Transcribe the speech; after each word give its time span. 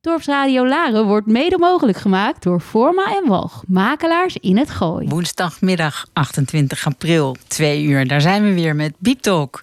Dorpsradio 0.00 0.66
Laren 0.66 1.06
wordt 1.06 1.26
mede 1.26 1.58
mogelijk 1.58 1.98
gemaakt 1.98 2.42
door 2.42 2.60
Forma 2.60 3.16
en 3.16 3.28
Walg, 3.28 3.62
makelaars 3.66 4.36
in 4.36 4.56
het 4.56 4.70
Gooi. 4.70 5.08
Woensdagmiddag 5.08 6.06
28 6.12 6.86
april, 6.86 7.36
2 7.46 7.82
uur. 7.82 8.08
Daar 8.08 8.20
zijn 8.20 8.44
we 8.44 8.54
weer 8.54 8.76
met 8.76 8.92
Beep 8.98 9.20
Talk. 9.20 9.62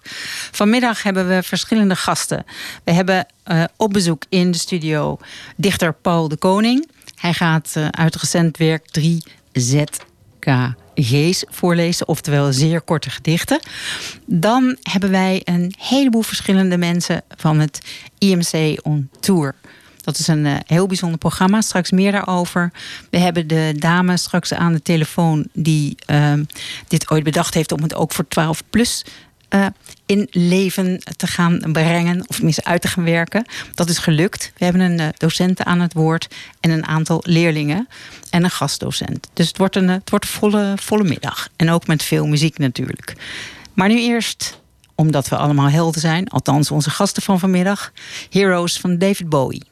Vanmiddag 0.50 1.02
hebben 1.02 1.28
we 1.28 1.42
verschillende 1.42 1.96
gasten. 1.96 2.44
We 2.84 2.92
hebben 2.92 3.26
uh, 3.46 3.64
op 3.76 3.92
bezoek 3.92 4.22
in 4.28 4.50
de 4.50 4.58
studio 4.58 5.18
dichter 5.56 5.92
Paul 5.92 6.28
de 6.28 6.36
Koning. 6.36 6.90
Hij 7.14 7.32
gaat 7.32 7.74
uh, 7.78 7.88
uit 7.88 8.16
recent 8.16 8.56
werk 8.56 8.86
3ZKG's 8.98 11.44
voorlezen, 11.48 12.08
oftewel 12.08 12.52
zeer 12.52 12.80
korte 12.80 13.10
gedichten. 13.10 13.60
Dan 14.26 14.76
hebben 14.82 15.10
wij 15.10 15.40
een 15.44 15.74
heleboel 15.78 16.22
verschillende 16.22 16.78
mensen 16.78 17.22
van 17.36 17.58
het 17.58 17.80
IMC 18.18 18.80
on 18.82 19.10
Tour. 19.20 19.54
Dat 20.06 20.18
is 20.18 20.26
een 20.26 20.44
uh, 20.44 20.56
heel 20.66 20.86
bijzonder 20.86 21.18
programma. 21.18 21.60
Straks 21.60 21.90
meer 21.90 22.12
daarover. 22.12 22.72
We 23.10 23.18
hebben 23.18 23.46
de 23.46 23.74
dame 23.76 24.16
straks 24.16 24.52
aan 24.52 24.72
de 24.72 24.82
telefoon 24.82 25.46
die 25.52 25.96
uh, 26.10 26.32
dit 26.88 27.10
ooit 27.10 27.24
bedacht 27.24 27.54
heeft 27.54 27.72
om 27.72 27.82
het 27.82 27.94
ook 27.94 28.12
voor 28.12 28.28
12 28.28 28.62
plus 28.70 29.04
uh, 29.50 29.66
in 30.06 30.28
leven 30.30 31.00
te 31.16 31.26
gaan 31.26 31.62
brengen, 31.72 32.24
of 32.26 32.36
tenminste 32.36 32.64
uit 32.64 32.80
te 32.80 32.88
gaan 32.88 33.04
werken. 33.04 33.44
Dat 33.74 33.88
is 33.88 33.98
gelukt. 33.98 34.52
We 34.58 34.64
hebben 34.64 34.82
een 34.82 35.00
uh, 35.00 35.06
docent 35.16 35.62
aan 35.62 35.80
het 35.80 35.92
woord 35.92 36.34
en 36.60 36.70
een 36.70 36.86
aantal 36.86 37.20
leerlingen 37.22 37.88
en 38.30 38.44
een 38.44 38.50
gastdocent. 38.50 39.28
Dus 39.32 39.48
het 39.48 39.58
wordt 39.58 39.76
een, 39.76 39.88
het 39.88 40.10
wordt 40.10 40.24
een 40.24 40.30
volle, 40.30 40.72
volle 40.76 41.04
middag. 41.04 41.48
En 41.56 41.70
ook 41.70 41.86
met 41.86 42.02
veel 42.02 42.26
muziek 42.26 42.58
natuurlijk. 42.58 43.12
Maar 43.74 43.88
nu 43.88 44.00
eerst, 44.00 44.60
omdat 44.94 45.28
we 45.28 45.36
allemaal 45.36 45.68
helden 45.68 46.00
zijn, 46.00 46.28
althans 46.28 46.70
onze 46.70 46.90
gasten 46.90 47.22
van 47.22 47.38
vanmiddag, 47.38 47.92
Heroes 48.30 48.80
van 48.80 48.98
David 48.98 49.28
Bowie. 49.28 49.62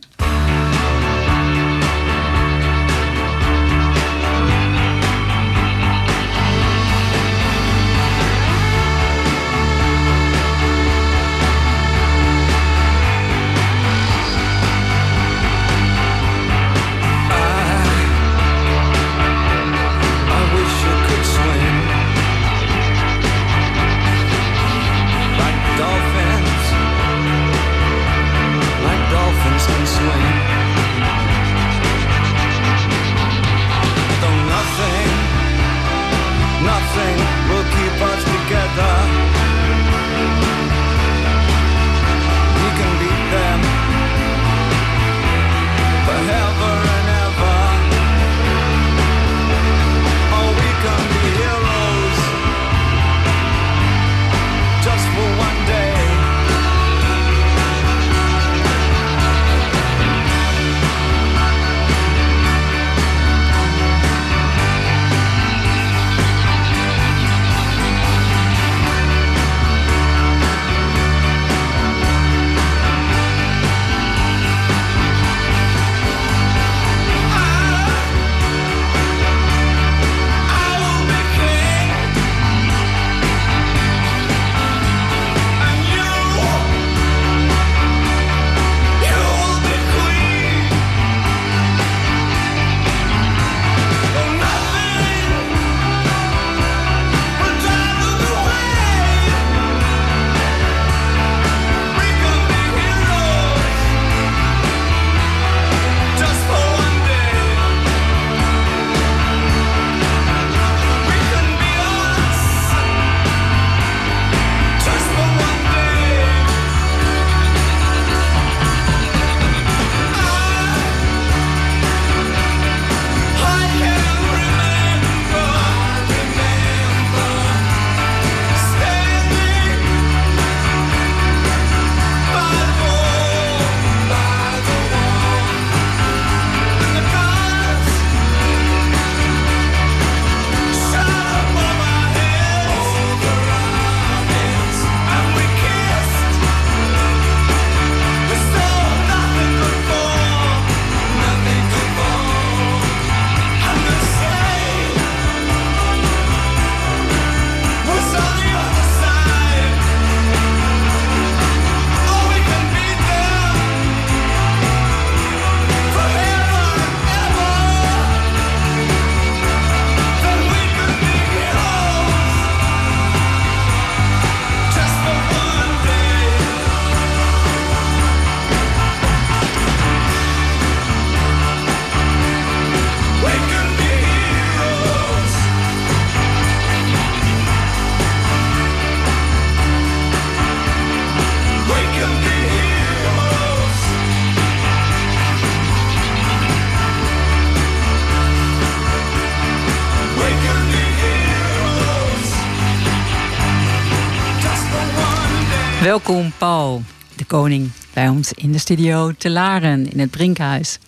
Welkom 205.95 206.33
Paul, 206.39 206.83
de 207.17 207.25
koning, 207.25 207.71
bij 207.93 208.09
ons 208.09 208.33
in 208.33 208.53
de 208.53 208.59
studio 208.59 209.13
te 209.19 209.31
Laren 209.31 209.93
in 209.93 210.01
het 210.01 210.11
Brinkhuis. 210.11 210.79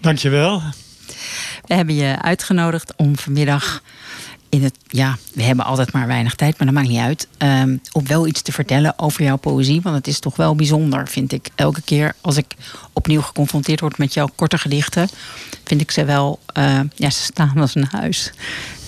Dankjewel. 0.00 0.62
We 1.64 1.74
hebben 1.74 1.94
je 1.94 2.22
uitgenodigd 2.22 2.92
om 2.96 3.18
vanmiddag 3.18 3.82
in 4.48 4.62
het. 4.62 4.74
Ja, 4.88 5.16
we 5.34 5.42
hebben 5.42 5.64
altijd 5.64 5.92
maar 5.92 6.06
weinig 6.06 6.34
tijd, 6.34 6.58
maar 6.58 6.66
dat 6.66 6.76
maakt 6.76 6.88
niet 6.88 7.00
uit. 7.00 7.28
Um, 7.38 7.80
om 7.92 8.06
wel 8.06 8.26
iets 8.26 8.42
te 8.42 8.52
vertellen 8.52 8.98
over 8.98 9.22
jouw 9.22 9.36
poëzie. 9.36 9.80
Want 9.80 9.96
het 9.96 10.06
is 10.06 10.18
toch 10.18 10.36
wel 10.36 10.54
bijzonder, 10.54 11.08
vind 11.08 11.32
ik. 11.32 11.48
Elke 11.54 11.82
keer 11.82 12.14
als 12.20 12.36
ik 12.36 12.54
opnieuw 12.92 13.22
geconfronteerd 13.22 13.80
word 13.80 13.98
met 13.98 14.14
jouw 14.14 14.28
korte 14.34 14.58
gedichten, 14.58 15.08
vind 15.64 15.80
ik 15.80 15.90
ze 15.90 16.04
wel. 16.04 16.40
Uh, 16.58 16.80
ja, 16.94 17.10
ze 17.10 17.22
staan 17.22 17.56
als 17.56 17.74
een 17.74 17.88
huis. 17.90 18.32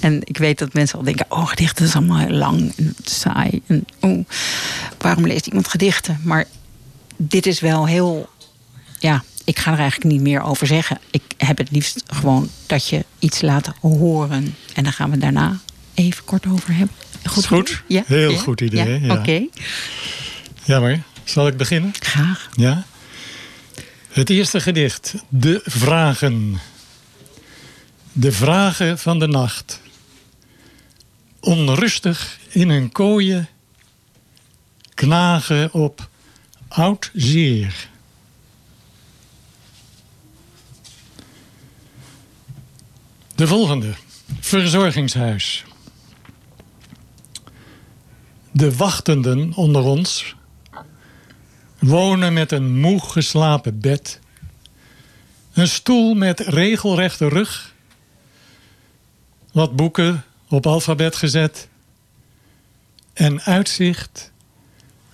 En 0.00 0.20
ik 0.24 0.36
weet 0.36 0.58
dat 0.58 0.72
mensen 0.72 0.98
al 0.98 1.04
denken: 1.04 1.26
oh, 1.28 1.46
gedichten 1.48 1.84
is 1.84 1.94
allemaal 1.94 2.18
heel 2.18 2.36
lang 2.36 2.72
en 2.76 2.96
saai. 3.04 3.60
En 3.66 3.84
oh, 4.00 4.24
waarom 4.98 5.26
leest 5.26 5.46
iemand 5.46 5.68
gedichten? 5.68 6.20
Maar 6.24 6.44
dit 7.16 7.46
is 7.46 7.60
wel 7.60 7.86
heel. 7.86 8.28
Ja, 8.98 9.24
ik 9.44 9.58
ga 9.58 9.72
er 9.72 9.78
eigenlijk 9.78 10.12
niet 10.12 10.22
meer 10.22 10.42
over 10.42 10.66
zeggen. 10.66 10.98
Ik 11.10 11.22
heb 11.36 11.58
het 11.58 11.70
liefst 11.70 12.02
gewoon 12.06 12.48
dat 12.66 12.88
je 12.88 13.04
iets 13.18 13.40
laat 13.40 13.72
horen. 13.80 14.54
En 14.74 14.82
dan 14.82 14.92
gaan 14.92 15.10
we 15.10 15.18
daarna 15.18 15.58
even 15.94 16.24
kort 16.24 16.46
over 16.46 16.74
hebben. 16.74 16.94
Goed, 17.24 17.46
goed. 17.46 17.82
Ja? 17.86 18.02
Heel 18.06 18.36
goed 18.36 18.60
idee. 18.60 19.00
Ja, 19.00 19.14
Oké. 19.14 19.46
Ja, 20.64 20.80
maar 20.80 21.02
zal 21.24 21.46
ik 21.46 21.56
beginnen? 21.56 21.92
Graag. 21.98 22.48
Ja. 22.54 22.84
Het 24.10 24.30
eerste 24.30 24.60
gedicht, 24.60 25.14
De 25.28 25.60
Vragen. 25.64 26.60
De 28.12 28.32
vragen 28.32 28.98
van 28.98 29.18
de 29.18 29.26
nacht. 29.26 29.80
Onrustig 31.40 32.38
in 32.48 32.70
hun 32.70 32.92
kooien, 32.92 33.48
knagen 34.94 35.72
op 35.72 36.08
oud 36.68 37.10
zeer. 37.14 37.88
De 43.34 43.46
volgende, 43.46 43.94
verzorgingshuis. 44.40 45.64
De 48.50 48.76
wachtenden 48.76 49.52
onder 49.54 49.82
ons 49.82 50.34
wonen 51.78 52.32
met 52.32 52.52
een 52.52 52.80
moe 52.80 53.00
geslapen 53.00 53.80
bed, 53.80 54.20
een 55.52 55.68
stoel 55.68 56.14
met 56.14 56.40
regelrechte 56.40 57.28
rug, 57.28 57.74
wat 59.52 59.76
boeken 59.76 60.24
op 60.50 60.66
alfabet 60.66 61.16
gezet 61.16 61.68
en 63.12 63.42
uitzicht 63.42 64.32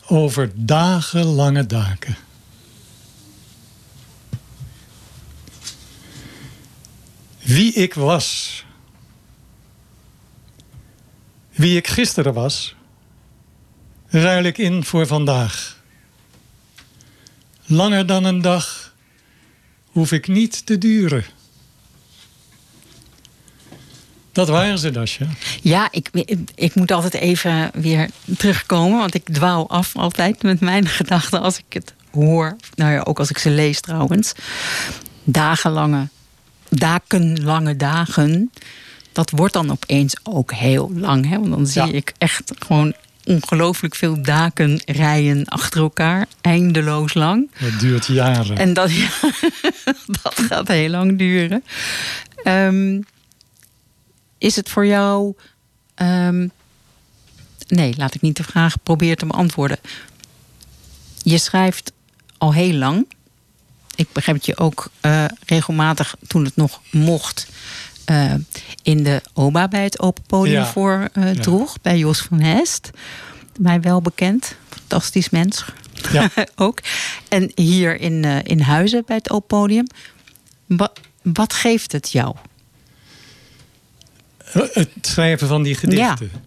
over 0.06 0.50
dagenlange 0.54 1.66
daken. 1.66 2.16
Wie 7.38 7.72
ik 7.72 7.94
was, 7.94 8.64
wie 11.50 11.76
ik 11.76 11.86
gisteren 11.86 12.34
was, 12.34 12.74
ruil 14.06 14.44
ik 14.44 14.58
in 14.58 14.84
voor 14.84 15.06
vandaag. 15.06 15.82
Langer 17.64 18.06
dan 18.06 18.24
een 18.24 18.40
dag 18.40 18.94
hoef 19.86 20.12
ik 20.12 20.28
niet 20.28 20.66
te 20.66 20.78
duren. 20.78 21.24
Dat 24.36 24.48
waren 24.48 24.78
ze, 24.78 24.90
Dasje. 24.90 25.26
Ja, 25.62 25.88
ik, 25.90 26.08
ik 26.54 26.74
moet 26.74 26.90
altijd 26.90 27.14
even 27.14 27.70
weer 27.74 28.10
terugkomen. 28.38 28.98
Want 28.98 29.14
ik 29.14 29.24
dwaal 29.24 29.68
af 29.68 29.96
altijd 29.96 30.42
met 30.42 30.60
mijn 30.60 30.88
gedachten 30.98 31.40
als 31.40 31.58
ik 31.58 31.64
het 31.68 31.94
hoor. 32.10 32.56
Nou 32.74 32.92
ja, 32.92 33.00
ook 33.00 33.18
als 33.18 33.30
ik 33.30 33.38
ze 33.38 33.50
lees 33.50 33.80
trouwens. 33.80 34.32
Dagenlange, 35.24 36.08
dakenlange 36.68 37.76
dagen. 37.76 38.50
Dat 39.12 39.30
wordt 39.30 39.52
dan 39.52 39.70
opeens 39.70 40.16
ook 40.22 40.52
heel 40.52 40.90
lang. 40.94 41.28
Hè? 41.28 41.38
Want 41.38 41.50
dan 41.50 41.66
zie 41.66 41.92
ik 41.92 42.12
echt 42.18 42.52
gewoon 42.58 42.94
ongelooflijk 43.24 43.94
veel 43.94 44.22
daken 44.22 44.82
rijden 44.84 45.44
achter 45.44 45.80
elkaar, 45.80 46.26
eindeloos 46.40 47.14
lang. 47.14 47.50
Dat 47.60 47.80
duurt 47.80 48.06
jaren. 48.06 48.56
En 48.56 48.72
dat, 48.72 48.90
dat 50.22 50.34
gaat 50.48 50.68
heel 50.68 50.90
lang 50.90 51.18
duren. 51.18 51.64
Um, 52.44 53.04
is 54.38 54.56
het 54.56 54.68
voor 54.68 54.86
jou. 54.86 55.34
Um, 56.02 56.50
nee, 57.66 57.94
laat 57.96 58.14
ik 58.14 58.20
niet 58.20 58.36
de 58.36 58.44
vraag 58.44 58.82
proberen 58.82 59.16
te 59.16 59.26
beantwoorden. 59.26 59.78
Je 61.22 61.38
schrijft 61.38 61.92
al 62.38 62.54
heel 62.54 62.72
lang. 62.72 63.06
Ik 63.94 64.12
begrijp 64.12 64.36
dat 64.36 64.46
je 64.46 64.58
ook 64.58 64.90
uh, 65.02 65.24
regelmatig, 65.46 66.14
toen 66.26 66.44
het 66.44 66.56
nog 66.56 66.80
mocht, 66.90 67.46
uh, 68.10 68.34
in 68.82 69.02
de 69.02 69.22
OBA 69.32 69.68
bij 69.68 69.82
het 69.82 70.00
Open 70.00 70.24
Podium 70.26 70.60
ja. 70.60 70.66
voor 70.66 71.08
uh, 71.12 71.30
droeg. 71.30 71.72
Ja. 71.72 71.78
Bij 71.82 71.98
Jos 71.98 72.20
van 72.20 72.40
Hest. 72.40 72.90
Mij 73.58 73.80
wel 73.80 74.02
bekend. 74.02 74.56
Fantastisch 74.68 75.30
mens. 75.30 75.64
Ja. 76.12 76.30
ook. 76.56 76.78
En 77.28 77.50
hier 77.54 78.00
in, 78.00 78.24
in 78.24 78.60
Huizen 78.60 79.02
bij 79.06 79.16
het 79.16 79.30
Open 79.30 79.58
Podium. 79.58 79.86
Wat, 80.66 81.00
wat 81.22 81.52
geeft 81.52 81.92
het 81.92 82.12
jou? 82.12 82.36
Het 84.72 84.88
schrijven 85.00 85.48
van 85.48 85.62
die 85.62 85.74
gedichten. 85.74 86.30
Ja. 86.32 86.40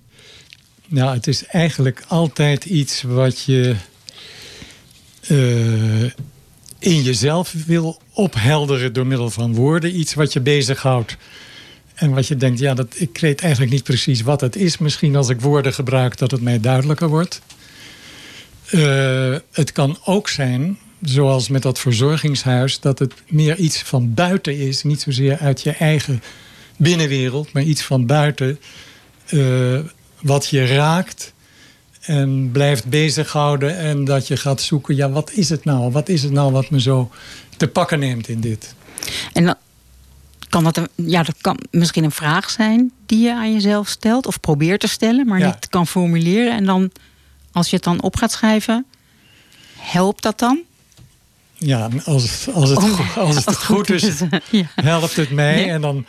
Nou, 0.87 1.15
het 1.15 1.27
is 1.27 1.45
eigenlijk 1.45 2.03
altijd 2.07 2.65
iets 2.65 3.01
wat 3.01 3.43
je 3.43 3.75
uh, 5.27 6.11
in 6.79 7.01
jezelf 7.01 7.53
wil 7.65 8.01
ophelderen 8.13 8.93
door 8.93 9.07
middel 9.07 9.29
van 9.29 9.55
woorden. 9.55 9.99
Iets 9.99 10.13
wat 10.13 10.33
je 10.33 10.39
bezighoudt. 10.39 11.17
En 11.95 12.13
wat 12.13 12.27
je 12.27 12.35
denkt, 12.35 12.59
ja, 12.59 12.73
dat, 12.73 12.87
ik 12.95 13.17
weet 13.17 13.41
eigenlijk 13.41 13.71
niet 13.71 13.83
precies 13.83 14.21
wat 14.21 14.41
het 14.41 14.55
is. 14.55 14.77
Misschien 14.77 15.15
als 15.15 15.29
ik 15.29 15.41
woorden 15.41 15.73
gebruik 15.73 16.17
dat 16.17 16.31
het 16.31 16.41
mij 16.41 16.59
duidelijker 16.59 17.07
wordt. 17.07 17.41
Uh, 18.71 19.35
het 19.51 19.71
kan 19.71 19.97
ook 20.05 20.29
zijn, 20.29 20.77
zoals 21.01 21.49
met 21.49 21.61
dat 21.61 21.79
verzorgingshuis, 21.79 22.79
dat 22.79 22.99
het 22.99 23.13
meer 23.27 23.57
iets 23.57 23.81
van 23.81 24.13
buiten 24.13 24.57
is. 24.57 24.83
Niet 24.83 25.01
zozeer 25.01 25.37
uit 25.37 25.61
je 25.61 25.71
eigen 25.71 26.21
binnenwereld, 26.79 27.53
maar 27.53 27.63
iets 27.63 27.81
van 27.81 28.05
buiten. 28.05 28.59
Uh, 29.29 29.79
wat 30.21 30.47
je 30.47 30.65
raakt 30.65 31.33
en 32.01 32.49
blijft 32.51 32.85
bezighouden. 32.85 33.77
En 33.77 34.05
dat 34.05 34.27
je 34.27 34.37
gaat 34.37 34.61
zoeken, 34.61 34.95
ja, 34.95 35.09
wat 35.09 35.31
is 35.31 35.49
het 35.49 35.65
nou? 35.65 35.91
Wat 35.91 36.09
is 36.09 36.23
het 36.23 36.31
nou 36.31 36.51
wat 36.51 36.69
me 36.69 36.81
zo 36.81 37.11
te 37.57 37.67
pakken 37.67 37.99
neemt 37.99 38.27
in 38.27 38.39
dit? 38.39 38.73
En 39.33 39.45
dan 39.45 39.55
kan 40.49 40.63
dat, 40.63 40.77
een, 40.77 40.87
ja, 40.95 41.23
dat 41.23 41.35
kan 41.41 41.59
misschien 41.71 42.03
een 42.03 42.11
vraag 42.11 42.49
zijn 42.49 42.91
die 43.05 43.19
je 43.19 43.33
aan 43.33 43.53
jezelf 43.53 43.87
stelt 43.87 44.27
of 44.27 44.39
probeert 44.39 44.79
te 44.79 44.87
stellen, 44.87 45.27
maar 45.27 45.39
ja. 45.39 45.45
niet 45.45 45.69
kan 45.69 45.87
formuleren. 45.87 46.55
En 46.55 46.65
dan, 46.65 46.91
als 47.51 47.69
je 47.69 47.75
het 47.75 47.85
dan 47.85 48.01
op 48.01 48.15
gaat 48.15 48.31
schrijven, 48.31 48.85
helpt 49.77 50.23
dat 50.23 50.39
dan? 50.39 50.59
Ja, 51.57 51.89
als, 52.05 52.47
als, 52.53 52.69
het, 52.69 52.77
oh, 52.77 53.17
als 53.17 53.45
het, 53.45 53.55
goed 53.55 53.89
is, 53.89 54.03
ja. 54.49 54.65
helpt 54.75 55.15
het 55.15 55.29
mij. 55.29 55.55
Nee. 55.55 55.69
En 55.69 55.81
dan 55.81 56.05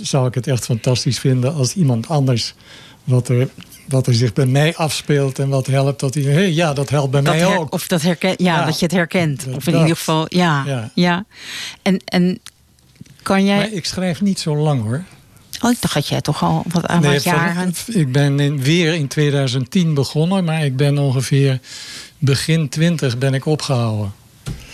zou 0.00 0.26
ik 0.26 0.34
het 0.34 0.46
echt 0.46 0.64
fantastisch 0.64 1.18
vinden 1.18 1.54
als 1.54 1.74
iemand 1.74 2.08
anders 2.08 2.54
wat 3.04 3.28
er, 3.28 3.48
wat 3.88 4.06
er 4.06 4.14
zich 4.14 4.32
bij 4.32 4.46
mij 4.46 4.76
afspeelt 4.76 5.38
en 5.38 5.48
wat 5.48 5.66
helpt, 5.66 6.00
dat 6.00 6.14
hij, 6.14 6.22
hey, 6.22 6.52
ja, 6.52 6.72
dat 6.72 6.88
helpt 6.88 7.10
bij 7.10 7.20
dat 7.20 7.34
mij 7.34 7.56
ook. 7.56 7.72
Of 7.72 7.86
dat, 7.86 8.02
herken, 8.02 8.34
ja, 8.36 8.58
ja, 8.58 8.64
dat 8.64 8.78
je 8.78 8.84
het 8.84 8.94
herkent. 8.94 9.46
Of 9.54 9.66
in 9.66 9.72
dat. 9.72 9.80
ieder 9.80 9.96
geval, 9.96 10.26
ja. 10.28 10.64
ja. 10.66 10.90
ja. 10.94 11.24
En, 11.82 12.00
en 12.04 12.40
kan 13.22 13.44
jij... 13.44 13.56
Maar 13.56 13.72
ik 13.72 13.84
schrijf 13.84 14.20
niet 14.20 14.40
zo 14.40 14.56
lang 14.56 14.82
hoor. 14.82 15.04
Oh, 15.60 15.70
ik 15.70 15.80
dacht 15.80 15.94
dat 15.94 16.08
jij 16.08 16.20
toch 16.20 16.42
al 16.42 16.64
wat 16.68 16.86
aan 16.86 17.00
nee, 17.00 17.20
jaren... 17.20 17.74
Ik 17.86 18.12
ben 18.12 18.40
in, 18.40 18.62
weer 18.62 18.94
in 18.94 19.08
2010 19.08 19.94
begonnen, 19.94 20.44
maar 20.44 20.64
ik 20.64 20.76
ben 20.76 20.98
ongeveer 20.98 21.60
begin 22.18 22.68
20 22.68 23.18
ben 23.18 23.34
ik 23.34 23.46
opgehouden. 23.46 24.12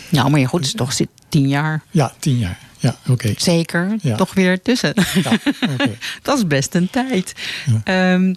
Nou, 0.08 0.30
maar 0.30 0.40
je 0.40 0.46
goed, 0.46 0.60
het 0.60 0.68
is 0.68 0.74
toch 0.74 1.08
tien 1.28 1.48
jaar. 1.48 1.82
Ja, 1.90 2.12
tien 2.18 2.38
jaar. 2.38 2.67
Ja, 2.78 2.98
oké. 3.00 3.12
Okay. 3.12 3.34
Zeker, 3.38 3.96
ja. 4.02 4.16
toch 4.16 4.34
weer 4.34 4.62
tussen. 4.62 4.94
Ja, 5.22 5.38
okay. 5.74 5.98
dat 6.22 6.38
is 6.38 6.46
best 6.46 6.74
een 6.74 6.90
tijd. 6.90 7.32
Ja. 7.84 8.12
Um, 8.12 8.34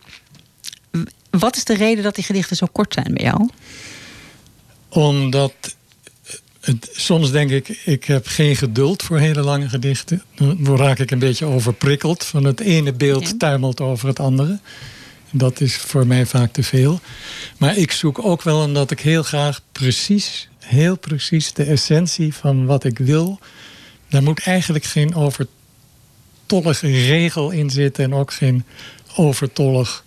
wat 1.29 1.55
is 1.55 1.63
de 1.63 1.75
reden 1.75 2.03
dat 2.03 2.15
die 2.15 2.23
gedichten 2.23 2.55
zo 2.55 2.67
kort 2.71 2.93
zijn 2.93 3.13
bij 3.13 3.23
jou? 3.23 3.49
Omdat 4.89 5.53
het, 6.61 6.89
soms 6.91 7.31
denk 7.31 7.49
ik, 7.49 7.67
ik 7.67 8.03
heb 8.03 8.27
geen 8.27 8.55
geduld 8.55 9.03
voor 9.03 9.19
hele 9.19 9.41
lange 9.41 9.69
gedichten. 9.69 10.23
Dan 10.35 10.77
raak 10.77 10.99
ik 10.99 11.11
een 11.11 11.19
beetje 11.19 11.45
overprikkeld. 11.45 12.23
Van 12.23 12.43
het 12.43 12.59
ene 12.59 12.93
beeld 12.93 13.27
ja. 13.27 13.33
tuimelt 13.37 13.81
over 13.81 14.07
het 14.07 14.19
andere. 14.19 14.59
Dat 15.31 15.61
is 15.61 15.75
voor 15.75 16.07
mij 16.07 16.25
vaak 16.25 16.53
te 16.53 16.63
veel. 16.63 16.99
Maar 17.57 17.77
ik 17.77 17.91
zoek 17.91 18.25
ook 18.25 18.41
wel 18.41 18.61
omdat 18.63 18.91
ik 18.91 18.99
heel 18.99 19.23
graag 19.23 19.61
precies, 19.71 20.49
heel 20.59 20.97
precies 20.97 21.53
de 21.53 21.63
essentie 21.63 22.33
van 22.33 22.65
wat 22.65 22.83
ik 22.83 22.97
wil. 22.97 23.39
Daar 24.11 24.23
moet 24.23 24.39
eigenlijk 24.39 24.85
geen 24.85 25.15
overtollige 25.15 26.87
regel 26.87 27.51
in 27.51 27.69
zitten. 27.69 28.03
En 28.03 28.13
ook 28.13 28.33
geen 28.33 28.65
overtollig 29.15 30.03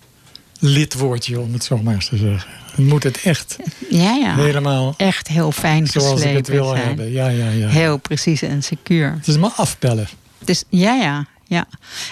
lidwoordje, 0.59 1.41
om 1.41 1.53
het 1.53 1.65
zo 1.65 1.79
maar 1.79 1.95
eens 1.95 2.09
te 2.09 2.17
zeggen. 2.17 2.51
Dan 2.77 2.85
moet 2.85 3.03
het 3.03 3.23
echt 3.23 3.57
ja, 3.91 4.15
ja. 4.15 4.35
helemaal... 4.35 4.95
Echt 4.97 5.29
heel 5.29 5.53
fijn 5.53 5.87
Zoals 5.87 6.23
ik 6.23 6.37
het 6.37 6.49
wil 6.49 6.69
zijn. 6.69 6.87
hebben. 6.87 7.13
Ja, 7.13 7.29
ja, 7.29 7.51
ja. 7.51 7.69
Heel 7.69 7.97
precies 7.97 8.43
en 8.43 8.63
secuur. 8.63 9.13
Het 9.13 9.29
is 9.29 9.37
maar 9.37 9.53
afpellen. 9.57 10.09
Dus, 10.39 10.65
ja, 10.69 10.95
ja, 10.95 11.27
ja. 11.45 11.67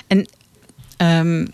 En 0.07 0.29
um, 0.97 1.53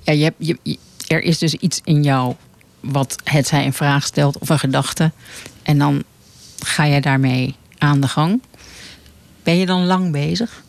ja, 0.00 0.12
je 0.12 0.24
hebt, 0.24 0.36
je, 0.62 0.78
er 1.06 1.22
is 1.22 1.38
dus 1.38 1.54
iets 1.54 1.80
in 1.84 2.02
jou 2.02 2.34
wat 2.80 3.16
het 3.24 3.46
zij 3.46 3.66
een 3.66 3.72
vraag 3.72 4.04
stelt 4.04 4.38
of 4.38 4.48
een 4.48 4.58
gedachte. 4.58 5.12
En 5.62 5.78
dan 5.78 6.04
ga 6.58 6.84
je 6.84 7.00
daarmee 7.00 7.56
aan 7.78 8.00
de 8.00 8.08
gang. 8.08 8.42
Ben 9.42 9.58
je 9.58 9.66
dan 9.66 9.86
lang 9.86 10.12
bezig? 10.12 10.62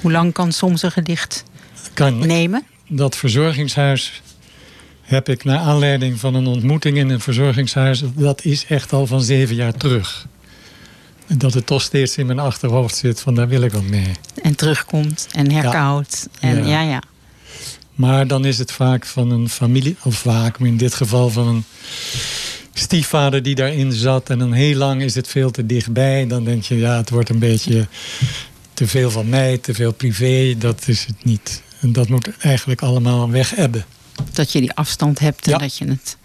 Hoe 0.00 0.12
lang 0.12 0.32
kan 0.32 0.52
soms 0.52 0.82
een 0.82 0.90
gedicht 0.92 1.44
kan, 1.94 2.26
nemen? 2.26 2.66
Dat 2.88 3.16
verzorgingshuis 3.16 4.22
heb 5.02 5.28
ik 5.28 5.44
naar 5.44 5.58
aanleiding 5.58 6.20
van 6.20 6.34
een 6.34 6.46
ontmoeting 6.46 6.96
in 6.96 7.10
een 7.10 7.20
verzorgingshuis. 7.20 8.02
Dat 8.14 8.44
is 8.44 8.66
echt 8.66 8.92
al 8.92 9.06
van 9.06 9.22
zeven 9.22 9.54
jaar 9.54 9.74
terug. 9.74 10.26
Dat 11.26 11.54
het 11.54 11.66
toch 11.66 11.82
steeds 11.82 12.16
in 12.16 12.26
mijn 12.26 12.38
achterhoofd 12.38 12.96
zit 12.96 13.20
van 13.20 13.34
daar 13.34 13.48
wil 13.48 13.62
ik 13.62 13.72
wat 13.72 13.82
mee. 13.82 14.10
En 14.42 14.56
terugkomt 14.56 15.26
en 15.32 15.50
herkoudt. 15.50 16.28
En 16.40 16.56
ja. 16.56 16.82
Ja. 16.82 16.90
ja, 16.90 17.02
Maar 17.94 18.26
dan 18.26 18.44
is 18.44 18.58
het 18.58 18.72
vaak 18.72 19.06
van 19.06 19.30
een 19.30 19.48
familie, 19.48 19.96
of 20.02 20.14
vaak, 20.14 20.58
maar 20.58 20.68
in 20.68 20.76
dit 20.76 20.94
geval 20.94 21.30
van 21.30 21.46
een 21.46 21.64
stiefvader 22.74 23.42
die 23.42 23.54
daarin 23.54 23.92
zat. 23.92 24.30
En 24.30 24.38
dan 24.38 24.52
heel 24.52 24.76
lang 24.76 25.02
is 25.02 25.14
het 25.14 25.28
veel 25.28 25.50
te 25.50 25.66
dichtbij. 25.66 26.26
Dan 26.26 26.44
denk 26.44 26.62
je, 26.62 26.78
ja, 26.78 26.96
het 26.96 27.10
wordt 27.10 27.28
een 27.28 27.38
beetje 27.38 27.86
te 28.74 28.86
veel 28.86 29.10
van 29.10 29.28
mij, 29.28 29.58
te 29.58 29.74
veel 29.74 29.92
privé. 29.92 30.54
Dat 30.58 30.82
is 30.88 31.06
het 31.06 31.24
niet. 31.24 31.62
En 31.80 31.92
dat 31.92 32.08
moet 32.08 32.30
eigenlijk 32.38 32.82
allemaal 32.82 33.30
weg 33.30 33.54
ebben. 33.54 33.84
Dat 34.32 34.52
je 34.52 34.60
die 34.60 34.72
afstand 34.72 35.18
hebt 35.18 35.44
en 35.46 35.50
Ja. 35.52 35.58
dat 35.58 35.76
je 35.76 35.84
het... 35.84 36.16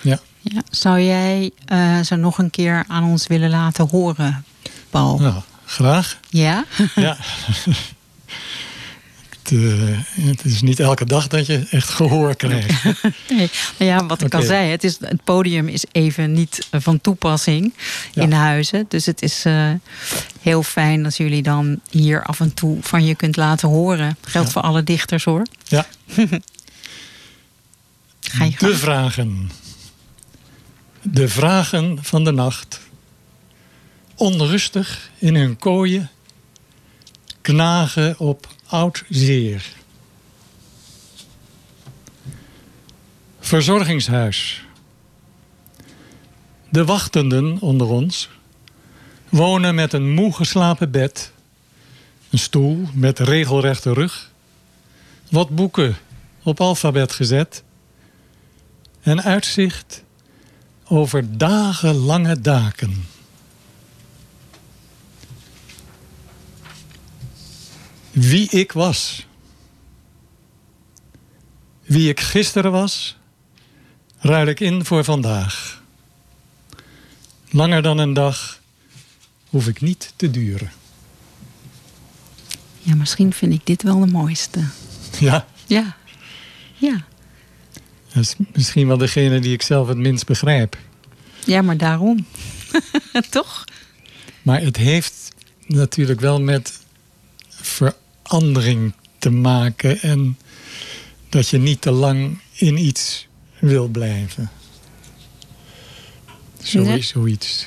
Ja. 0.00 0.20
Ja. 0.40 0.62
Zou 0.70 1.00
jij 1.00 1.50
eh 1.64 2.00
ze 2.00 2.16
nog 2.16 2.38
een 2.38 2.50
keer 2.50 2.84
aan 2.88 3.04
ons 3.04 3.26
willen 3.26 3.50
laten 3.50 3.88
horen, 3.88 4.44
Paul? 4.90 5.18
Nou, 5.18 5.42
graag. 5.64 6.18
Ja? 6.28 6.64
Ja. 6.94 7.16
het, 9.52 9.88
eh, 10.16 10.26
het 10.26 10.44
is 10.44 10.62
niet 10.62 10.80
elke 10.80 11.04
dag 11.04 11.28
dat 11.28 11.46
je 11.46 11.66
echt 11.70 11.88
gehoor 11.88 12.36
krijgt. 12.36 12.82
Nee. 13.28 13.50
Nou 13.78 13.90
ja, 13.90 14.06
wat 14.06 14.22
ik 14.22 14.32
al 14.34 14.38
Oké. 14.38 14.48
zei, 14.48 14.70
het, 14.70 14.84
is, 14.84 14.96
het 15.00 15.24
podium 15.24 15.68
is 15.68 15.84
even 15.92 16.32
niet 16.32 16.66
van 16.70 17.00
toepassing 17.00 17.74
Ja. 18.12 18.22
in 18.22 18.32
huizen. 18.32 18.84
Dus 18.88 19.06
het 19.06 19.22
is 19.22 19.44
eh, 19.44 19.70
heel 20.40 20.62
fijn 20.62 21.04
als 21.04 21.16
jullie 21.16 21.42
dan 21.42 21.80
hier 21.90 22.22
af 22.24 22.40
en 22.40 22.54
toe 22.54 22.78
van 22.80 23.04
je 23.04 23.14
kunt 23.14 23.36
laten 23.36 23.68
horen. 23.68 24.16
Geldt 24.20 24.46
Ja. 24.46 24.52
voor 24.52 24.62
alle 24.62 24.82
dichters 24.84 25.24
hoor. 25.24 25.42
Ja. 25.64 25.86
Ga 28.20 28.44
je 28.44 28.54
De 28.58 28.76
vragen. 28.76 29.50
De 31.02 31.28
vragen 31.28 31.98
van 32.02 32.24
de 32.24 32.30
nacht. 32.32 32.80
Onrustig 34.14 35.10
in 35.18 35.34
hun 35.34 35.56
kooien. 35.58 36.10
Knagen 37.40 38.18
op 38.18 38.48
oud 38.72 39.04
zeer. 39.08 39.72
Verzorgingshuis. 43.40 44.64
De 46.68 46.84
wachtenden 46.84 47.60
onder 47.60 47.86
ons 47.86 48.28
wonen 49.28 49.74
met 49.74 49.92
een 49.92 50.10
moe 50.10 50.32
geslapen 50.32 50.90
bed, 50.90 51.32
een 52.30 52.38
stoel 52.38 52.88
met 52.94 53.18
regelrechte 53.18 53.92
rug, 53.92 54.30
wat 55.30 55.48
boeken 55.48 55.96
op 56.42 56.60
alfabet 56.60 57.12
gezet 57.12 57.62
en 59.00 59.22
uitzicht 59.22 60.02
over 60.84 61.38
dagenlange 61.38 62.40
daken. 62.40 63.11
Wie 68.12 68.50
ik 68.50 68.72
was. 68.72 69.26
Wie 71.82 72.08
ik 72.08 72.20
gisteren 72.20 72.72
was, 72.72 73.16
ruil 74.18 74.46
ik 74.46 74.60
in 74.60 74.84
voor 74.84 75.04
vandaag. 75.04 75.82
Langer 77.50 77.82
dan 77.82 77.98
een 77.98 78.12
dag 78.12 78.60
hoef 79.48 79.66
ik 79.66 79.80
niet 79.80 80.12
te 80.16 80.30
duren. 80.30 80.72
Ja, 82.78 82.94
misschien 82.94 83.32
vind 83.32 83.52
ik 83.52 83.66
dit 83.66 83.82
wel 83.82 84.00
de 84.00 84.06
mooiste. 84.06 84.64
Ja, 85.18 85.46
Ja. 85.66 85.96
Ja. 86.74 87.04
dat 88.12 88.22
is 88.22 88.34
misschien 88.52 88.86
wel 88.86 88.96
degene 88.98 89.40
die 89.40 89.52
ik 89.52 89.62
zelf 89.62 89.88
het 89.88 89.96
minst 89.96 90.26
begrijp. 90.26 90.76
Ja, 91.44 91.62
maar 91.62 91.76
daarom. 91.76 92.26
Toch? 93.30 93.64
Maar 94.42 94.60
het 94.60 94.76
heeft 94.76 95.32
natuurlijk 95.66 96.20
wel 96.20 96.40
met 96.40 96.80
verandering 98.38 98.92
te 99.18 99.30
maken. 99.30 100.00
En 100.00 100.38
dat 101.28 101.48
je 101.48 101.58
niet 101.58 101.80
te 101.80 101.90
lang 101.90 102.38
in 102.52 102.76
iets 102.78 103.26
wil 103.58 103.88
blijven. 103.88 104.50
Zo, 106.62 106.82
Nee. 106.82 107.02
Zoiets. 107.02 107.66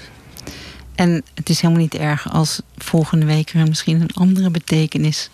En 0.96 1.24
het 1.34 1.50
is 1.50 1.62
helemaal 1.62 1.82
niet 1.84 1.96
erg 1.96 2.32
als 2.32 2.62
volgende 2.78 3.26
week 3.26 3.50
er 3.54 3.68
misschien 3.68 4.02
een 4.02 4.14
andere 4.14 4.50
betekenis 4.50 5.30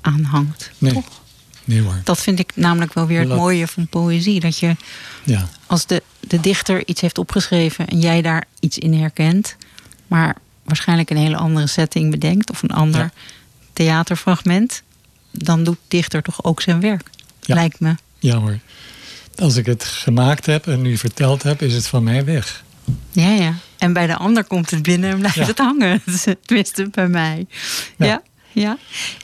aan 0.00 0.22
hangt. 0.22 0.70
Nee. 0.78 0.92
Toch? 0.92 1.04
Nee 1.64 1.80
hoor. 1.80 2.00
Dat 2.04 2.20
vind 2.20 2.38
ik 2.38 2.52
namelijk 2.56 2.92
wel 2.94 3.06
weer 3.06 3.20
het 3.20 3.28
Dat- 3.28 3.38
mooie 3.38 3.66
van 3.66 3.86
poëzie. 3.88 4.40
Dat 4.40 4.58
je 4.58 4.76
Ja, 5.24 5.48
als 5.66 5.86
de, 5.86 6.02
de 6.20 6.40
dichter 6.40 6.86
iets 6.88 7.00
heeft 7.00 7.18
opgeschreven 7.18 7.86
en 7.86 8.00
jij 8.00 8.22
daar 8.22 8.44
iets 8.60 8.78
in 8.78 8.94
herkent, 8.94 9.56
maar 10.06 10.36
waarschijnlijk 10.64 11.10
een 11.10 11.16
hele 11.16 11.36
andere 11.36 11.66
setting 11.66 12.10
bedenkt 12.10 12.50
of 12.50 12.62
een 12.62 12.70
ander 12.70 13.00
Ja. 13.00 13.10
Theaterfragment, 13.76 14.82
dan 15.30 15.64
doet 15.64 15.78
dichter 15.88 16.22
toch 16.22 16.44
ook 16.44 16.62
zijn 16.62 16.80
werk. 16.80 17.10
Ja. 17.40 17.54
Lijkt 17.54 17.80
me. 17.80 17.94
ja 18.18 18.36
hoor. 18.36 18.58
Als 19.38 19.56
ik 19.56 19.66
het 19.66 19.84
gemaakt 19.84 20.46
heb 20.46 20.66
en 20.66 20.82
nu 20.82 20.96
verteld 20.96 21.42
heb, 21.42 21.62
is 21.62 21.74
het 21.74 21.86
van 21.86 22.02
mij 22.04 22.24
weg. 22.24 22.64
Ja, 23.10 23.28
ja. 23.30 23.54
En 23.78 23.92
bij 23.92 24.06
de 24.06 24.16
ander 24.16 24.44
komt 24.44 24.70
het 24.70 24.82
binnen 24.82 25.10
en 25.10 25.18
blijft 25.18 25.36
Ja. 25.36 25.44
het 25.46 25.58
hangen. 25.58 26.02
Tenminste, 26.46 26.88
bij 26.90 27.08
mij. 27.08 27.46
Ja, 27.96 28.06
Ja. 28.06 28.22
ja. 28.52 28.78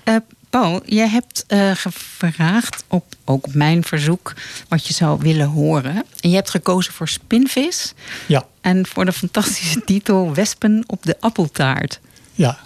Eh, 0.05 0.17
Paul, 0.51 0.83
jij 0.87 1.09
hebt 1.09 1.45
eh, 1.47 1.71
gevraagd, 1.75 2.85
op, 2.89 3.15
ook 3.25 3.47
op 3.47 3.55
mijn 3.55 3.85
verzoek, 3.85 4.33
wat 4.69 4.87
je 4.87 4.93
zou 4.95 5.19
willen 5.21 5.47
horen. 5.49 6.05
En 6.21 6.31
je 6.31 6.35
hebt 6.35 6.51
gekozen 6.51 6.93
voor 6.93 7.09
Spinvis. 7.09 7.93
Ja, 8.27 8.47
En 8.61 8.87
voor 8.87 9.05
de 9.05 9.13
fantastische 9.13 9.85
titel 9.85 10.35
Wespen 10.35 10.85
op 10.87 11.03
de 11.03 11.17
appeltaart. 11.21 12.01
ja, 12.35 12.59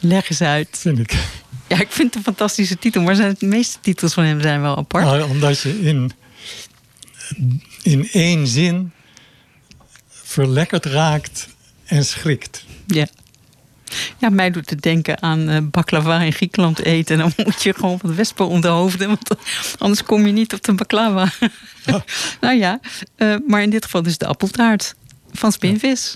Leg 0.00 0.30
eens 0.30 0.40
uit. 0.40 0.68
vind 0.70 0.98
ik. 0.98 1.12
Ja, 1.68 1.80
ik 1.80 1.90
vind 1.90 2.08
het 2.08 2.16
een 2.16 2.34
fantastische 2.34 2.78
titel, 2.78 3.02
maar 3.02 3.14
zijn 3.14 3.36
de 3.38 3.46
meeste 3.46 3.78
titels 3.80 4.14
van 4.14 4.24
hem 4.24 4.40
zijn 4.40 4.60
wel 4.60 4.76
apart. 4.76 5.04
Nou, 5.04 5.22
omdat 5.22 5.60
je 5.60 5.80
in, 5.80 6.12
in 7.82 8.08
één 8.12 8.46
zin 8.46 8.92
verlekkerd 10.08 10.84
raakt 10.84 11.48
en 11.84 12.04
schrikt. 12.04 12.64
Ja. 12.86 13.06
Ja, 14.18 14.28
mij 14.28 14.50
doet 14.50 14.70
het 14.70 14.82
denken 14.82 15.22
aan 15.22 15.48
eh, 15.48 15.58
baklava 15.62 16.20
in 16.20 16.32
Griekenland 16.32 16.78
eten. 16.84 17.20
En 17.20 17.20
dan 17.20 17.32
moet 17.46 17.62
je 17.62 17.74
gewoon 17.74 17.98
wat 18.02 18.14
wespen 18.14 18.48
om 18.48 18.60
de 18.60 18.68
hoofden, 18.68 19.08
want 19.08 19.30
anders 19.78 20.02
kom 20.02 20.26
je 20.26 20.32
niet 20.32 20.54
op 20.54 20.62
de 20.62 20.72
baklava. 20.72 21.32
Ja. 21.84 22.04
nou 22.40 22.56
ja, 22.56 22.80
eh, 23.16 23.34
maar 23.46 23.62
in 23.62 23.70
dit 23.70 23.84
geval 23.84 24.02
dus 24.02 24.18
de 24.18 24.26
appeltaart 24.26 24.94
van 25.32 25.52
Spinvis. 25.52 26.14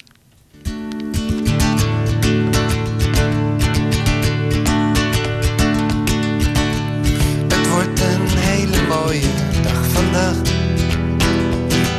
Mooie 9.12 9.62
dag 9.62 9.86
vandaag. 9.86 10.36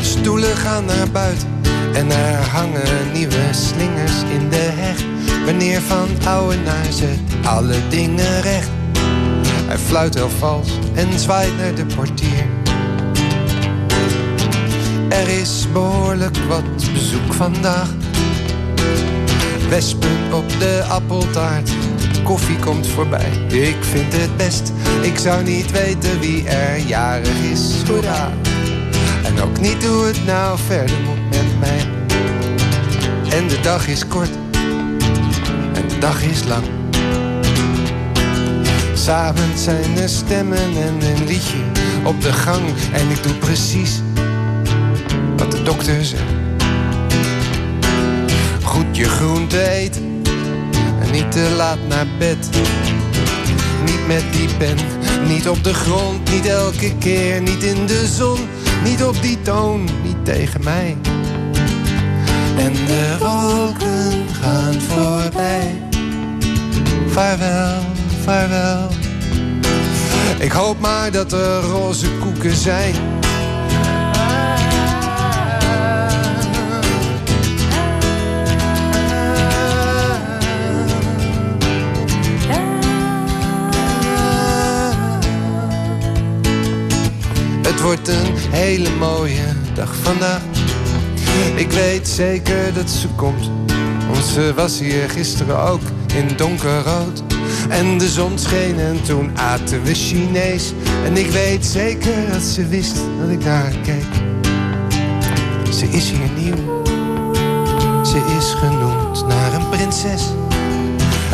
Stoelen 0.02 0.58
gaan 0.58 0.86
naar 0.86 1.12
buiten 1.12 1.48
en 1.94 2.12
er 2.12 2.50
hangen 2.50 3.12
nieuwe 3.14 3.48
slingers 3.52 4.22
in 4.34 4.50
de 4.50 4.56
heg. 4.56 4.98
Meneer 5.46 5.82
van 5.82 6.08
Ouwenaar 6.26 6.86
zet 6.90 7.20
alle 7.44 7.76
dingen 7.90 8.42
recht. 8.42 8.70
Hij 9.66 9.78
fluit 9.78 10.14
heel 10.14 10.30
vals 10.30 10.68
en 10.94 11.20
zwaait 11.20 11.58
naar 11.58 11.76
de 11.76 11.86
portier. 11.86 12.46
Er 15.10 15.28
is 15.28 15.68
behoorlijk 15.74 16.38
wat 16.48 16.94
bezoek 16.94 17.34
vandaag. 17.34 17.90
Wespen 19.70 20.34
op 20.34 20.50
de 20.60 20.84
appeltaart. 20.90 21.70
Koffie 22.24 22.60
komt 22.60 22.88
voorbij. 22.88 23.32
Ik 23.48 23.78
vind 23.80 24.14
het 24.14 24.38
best. 24.38 24.72
Ik 25.02 25.18
zou 25.18 25.44
niet 25.44 25.72
weten 25.72 26.20
wie 26.20 26.48
er 26.48 26.78
jarig 26.78 27.40
is. 27.52 27.84
Hoera. 27.88 28.32
En 29.24 29.42
ook 29.42 29.60
niet 29.60 29.86
hoe 29.86 30.06
het 30.06 30.26
nou 30.26 30.58
verder 30.66 30.96
moet 31.06 31.30
met 31.30 31.60
mij. 31.60 31.88
En 33.30 33.48
de 33.48 33.60
dag 33.62 33.88
is 33.88 34.08
kort. 34.08 34.30
En 35.74 35.88
de 35.88 35.98
dag 36.00 36.24
is 36.24 36.44
lang. 36.44 36.64
Samen 38.94 39.58
zijn 39.58 39.98
er 39.98 40.10
stemmen 40.10 40.58
en 40.58 41.02
een 41.02 41.26
liedje 41.26 41.58
op 42.04 42.22
de 42.22 42.34
gang. 42.34 42.62
En 42.92 43.10
ik 43.10 43.24
doe 43.24 43.34
precies 43.34 44.02
wat 45.38 45.52
de 45.52 45.64
dokter 45.64 46.06
zegt. 46.06 46.24
Goed 48.64 48.98
je 48.98 49.04
groente 49.04 49.70
eten 49.70 50.02
en 50.04 50.13
niet 51.14 51.32
te 51.32 51.54
laat 51.56 51.78
naar 51.88 52.08
bed. 52.18 52.50
Niet 53.86 54.08
met 54.08 54.24
die 54.32 54.48
pen, 54.58 54.78
niet 55.28 55.50
op 55.50 55.64
de 55.64 55.74
grond, 55.74 56.32
niet 56.32 56.46
elke 56.46 56.98
keer, 56.98 57.42
niet 57.42 57.64
in 57.64 57.86
de 57.86 58.08
zon, 58.08 58.40
niet 58.84 59.04
op 59.04 59.22
die 59.22 59.42
toon, 59.42 59.90
niet 60.04 60.26
tegen 60.26 60.64
mij. 60.64 60.98
En 62.58 62.74
de 62.74 63.16
wolken 63.20 64.28
gaan 64.42 64.82
voorbij. 64.82 65.82
Vaarwel, 67.08 67.82
vaarwel. 68.24 68.90
Ik 70.40 70.52
hoop 70.52 70.80
maar 70.80 71.12
dat 71.12 71.32
er 71.32 71.62
roze 71.62 72.08
koeken 72.20 72.56
zijn. 72.56 72.96
Vandaag. 89.90 90.42
Ik 91.56 91.72
weet 91.72 92.08
zeker 92.08 92.74
dat 92.74 92.90
ze 92.90 93.08
komt, 93.16 93.52
want 94.12 94.26
ze 94.26 94.54
was 94.56 94.80
hier 94.80 95.10
gisteren 95.10 95.60
ook 95.60 95.82
in 96.16 96.38
donkerrood. 96.38 97.24
En 97.70 97.98
de 97.98 98.10
zon 98.10 98.40
scheen 98.40 98.80
en 98.80 99.04
toen 99.04 99.38
aten 99.38 99.84
we 99.84 99.94
Chinees. 99.94 100.74
En 101.06 101.18
ik 101.18 101.32
weet 101.32 101.66
zeker 101.66 102.32
dat 102.32 102.42
ze 102.42 102.68
wist 102.68 102.96
dat 103.20 103.30
ik 103.30 103.44
naar 103.44 103.62
haar 103.62 103.78
keek. 103.84 104.24
Ze 105.74 105.88
is 105.88 106.10
hier 106.10 106.30
nieuw, 106.38 106.84
ze 108.06 108.36
is 108.38 108.54
genoemd 108.54 109.28
naar 109.28 109.54
een 109.54 109.70
prinses. 109.70 110.24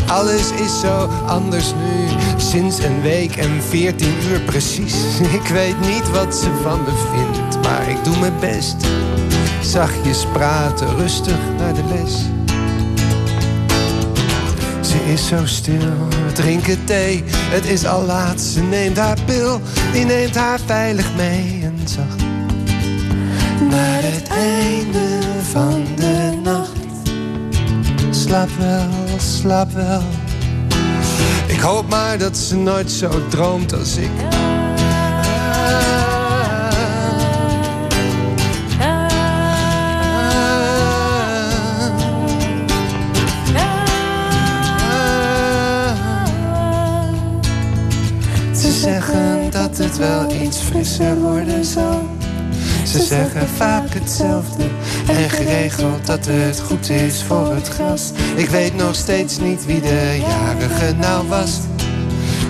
Alles 0.08 0.51
is 0.51 0.79
zo 0.79 1.10
anders 1.27 1.74
nu, 1.74 2.18
sinds 2.38 2.84
een 2.84 3.01
week 3.01 3.36
en 3.36 3.63
veertien 3.63 4.15
uur 4.32 4.39
precies. 4.41 4.96
Ik 5.39 5.48
weet 5.48 5.79
niet 5.79 6.12
wat 6.12 6.36
ze 6.36 6.48
van 6.63 6.79
me 6.84 6.91
vindt, 7.12 7.49
maar 7.70 7.90
ik 7.90 8.04
doe 8.04 8.20
mijn 8.20 8.40
best. 8.40 8.76
Zachtjes 9.62 10.26
praten, 10.34 10.96
rustig 10.98 11.38
naar 11.58 11.74
de 11.74 11.84
les. 11.94 12.14
Ze 14.90 15.12
is 15.12 15.28
zo 15.28 15.46
stil, 15.46 16.08
we 16.26 16.32
drinken 16.34 16.86
thee, 16.86 17.24
het 17.28 17.66
is 17.66 17.86
al 17.86 18.04
laat. 18.06 18.42
Ze 18.42 18.62
neemt 18.62 18.98
haar 18.98 19.18
pil, 19.26 19.62
die 19.92 20.06
neemt 20.06 20.36
haar 20.36 20.60
veilig 20.66 21.16
mee 21.16 21.60
en 21.64 21.80
zacht. 21.84 22.24
Naar 23.70 24.02
het 24.02 24.28
einde 24.28 25.20
van 25.52 25.86
de 25.96 26.40
nacht. 26.44 26.78
Slaap 28.10 28.50
wel, 28.60 28.90
slaap 29.18 29.72
wel. 29.72 30.04
Ik 31.48 31.60
hoop 31.60 31.90
maar 31.90 32.18
dat 32.18 32.38
ze 32.38 32.56
nooit 32.56 32.92
zo 32.92 33.28
droomt 33.28 33.74
als 33.74 33.98
ik. 33.98 34.38
Het 49.79 49.98
wel 49.98 50.31
iets 50.31 50.57
frisser 50.57 51.19
worden 51.19 51.65
zal. 51.65 52.07
Ze 52.86 53.03
zeggen 53.03 53.48
vaak 53.48 53.93
hetzelfde 53.93 54.63
en 55.07 55.29
geregeld 55.29 56.05
dat 56.05 56.25
het 56.25 56.59
goed 56.59 56.89
is 56.89 57.24
voor 57.24 57.53
het 57.53 57.67
gras. 57.67 58.12
Ik 58.36 58.50
weet 58.50 58.75
nog 58.75 58.95
steeds 58.95 59.39
niet 59.39 59.65
wie 59.65 59.81
de 59.81 60.24
jarige 60.27 60.95
nou 60.95 61.27
was. 61.27 61.59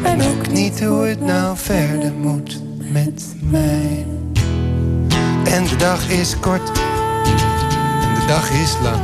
En 0.04 0.22
ook 0.22 0.52
niet 0.52 0.84
hoe 0.84 1.06
het 1.06 1.22
nou 1.22 1.58
verder 1.58 2.14
moet 2.14 2.62
met 2.78 3.26
mij. 3.40 4.06
En 5.44 5.64
de 5.64 5.76
dag 5.78 6.10
is 6.10 6.40
kort 6.40 6.72
en 8.04 8.16
de 8.16 8.26
dag 8.28 8.52
is 8.52 8.76
lang. 8.84 9.02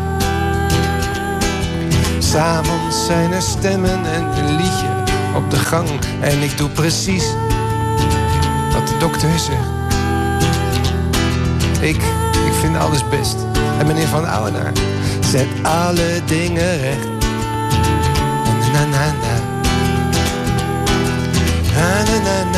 S'avonds 2.20 3.06
zijn 3.06 3.32
er 3.32 3.42
stemmen 3.42 4.06
en 4.06 4.24
een 4.24 4.56
liedje 4.56 5.04
op 5.36 5.52
de 5.52 5.58
gang. 5.58 5.90
En 6.22 6.42
ik 6.42 6.58
doe 6.58 6.70
precies 6.70 7.26
dokter 9.06 9.40
zegt. 9.40 9.70
Ik, 11.80 11.96
ik 12.46 12.54
vind 12.62 12.78
alles 12.78 13.10
best. 13.10 13.36
En 13.80 13.88
meneer 13.88 14.08
Van 14.08 14.28
Ouwenaar 14.28 14.72
zet 15.20 15.48
alle 15.62 16.22
dingen 16.26 16.80
recht. 16.80 17.08
Na. 18.74 18.86
Na 18.86 18.86
na 18.86 19.06
na 21.74 22.04
na 22.04 22.44
na. 22.44 22.44
Na 22.52 22.55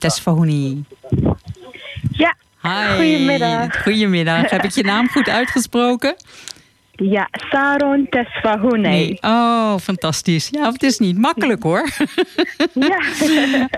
Sharon 0.00 0.08
Tesfahoni. 0.08 0.84
Ja, 2.12 2.34
Hi. 2.62 2.96
Goedemiddag. 2.96 3.82
Goedemiddag. 3.82 4.50
Heb 4.50 4.64
ik 4.64 4.70
je 4.70 4.82
naam 4.82 5.08
goed 5.08 5.28
uitgesproken? 5.28 6.16
ja, 6.92 7.28
Saron 7.32 8.06
Tesfahune. 8.10 9.18
Oh, 9.20 9.76
fantastisch. 9.78 10.48
Ja, 10.50 10.72
het 10.72 10.82
is 10.82 10.98
niet 10.98 11.18
makkelijk 11.18 11.62
hoor. 11.62 11.88
Ja. 12.74 12.98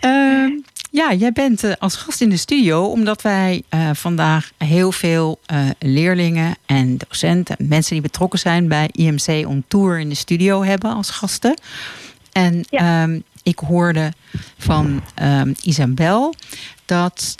Uh, 0.00 0.10
uh, 0.10 0.60
ja, 0.90 1.12
jij 1.12 1.32
bent 1.32 1.64
uh, 1.64 1.72
als 1.78 1.96
gast 1.96 2.20
in 2.20 2.30
de 2.30 2.36
studio 2.36 2.84
omdat 2.84 3.22
wij 3.22 3.62
uh, 3.74 3.90
vandaag 3.92 4.50
heel 4.58 4.92
veel 4.92 5.40
uh, 5.52 5.58
leerlingen 5.78 6.56
en 6.66 6.96
docenten, 6.96 7.56
mensen 7.58 7.92
die 7.92 8.02
betrokken 8.02 8.38
zijn 8.38 8.68
bij 8.68 8.88
IMC 8.92 9.46
on 9.46 9.64
Tour 9.68 9.98
in 10.00 10.08
de 10.08 10.14
studio 10.14 10.64
hebben 10.64 10.94
als 10.94 11.10
gasten. 11.10 11.54
En 12.32 12.64
ja. 12.70 13.02
um, 13.02 13.22
ik 13.48 13.58
hoorde 13.58 14.12
van 14.58 15.02
um, 15.22 15.54
Isabel 15.62 16.34
dat 16.84 17.34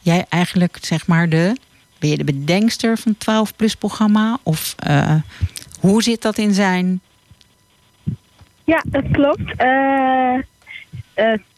jij 0.00 0.26
eigenlijk 0.28 0.78
zeg 0.80 1.06
maar 1.06 1.28
de 1.28 1.56
ben 1.98 2.10
je 2.10 2.16
de 2.16 2.24
bedenkster 2.24 2.98
van 2.98 3.12
het 3.12 3.20
12 3.20 3.56
plus 3.56 3.74
programma 3.74 4.38
of 4.42 4.74
hoe 5.80 6.02
zit 6.02 6.22
dat 6.22 6.38
in 6.38 6.54
zijn? 6.54 7.00
Ja, 8.64 8.82
dat 8.86 9.04
klopt 9.12 9.56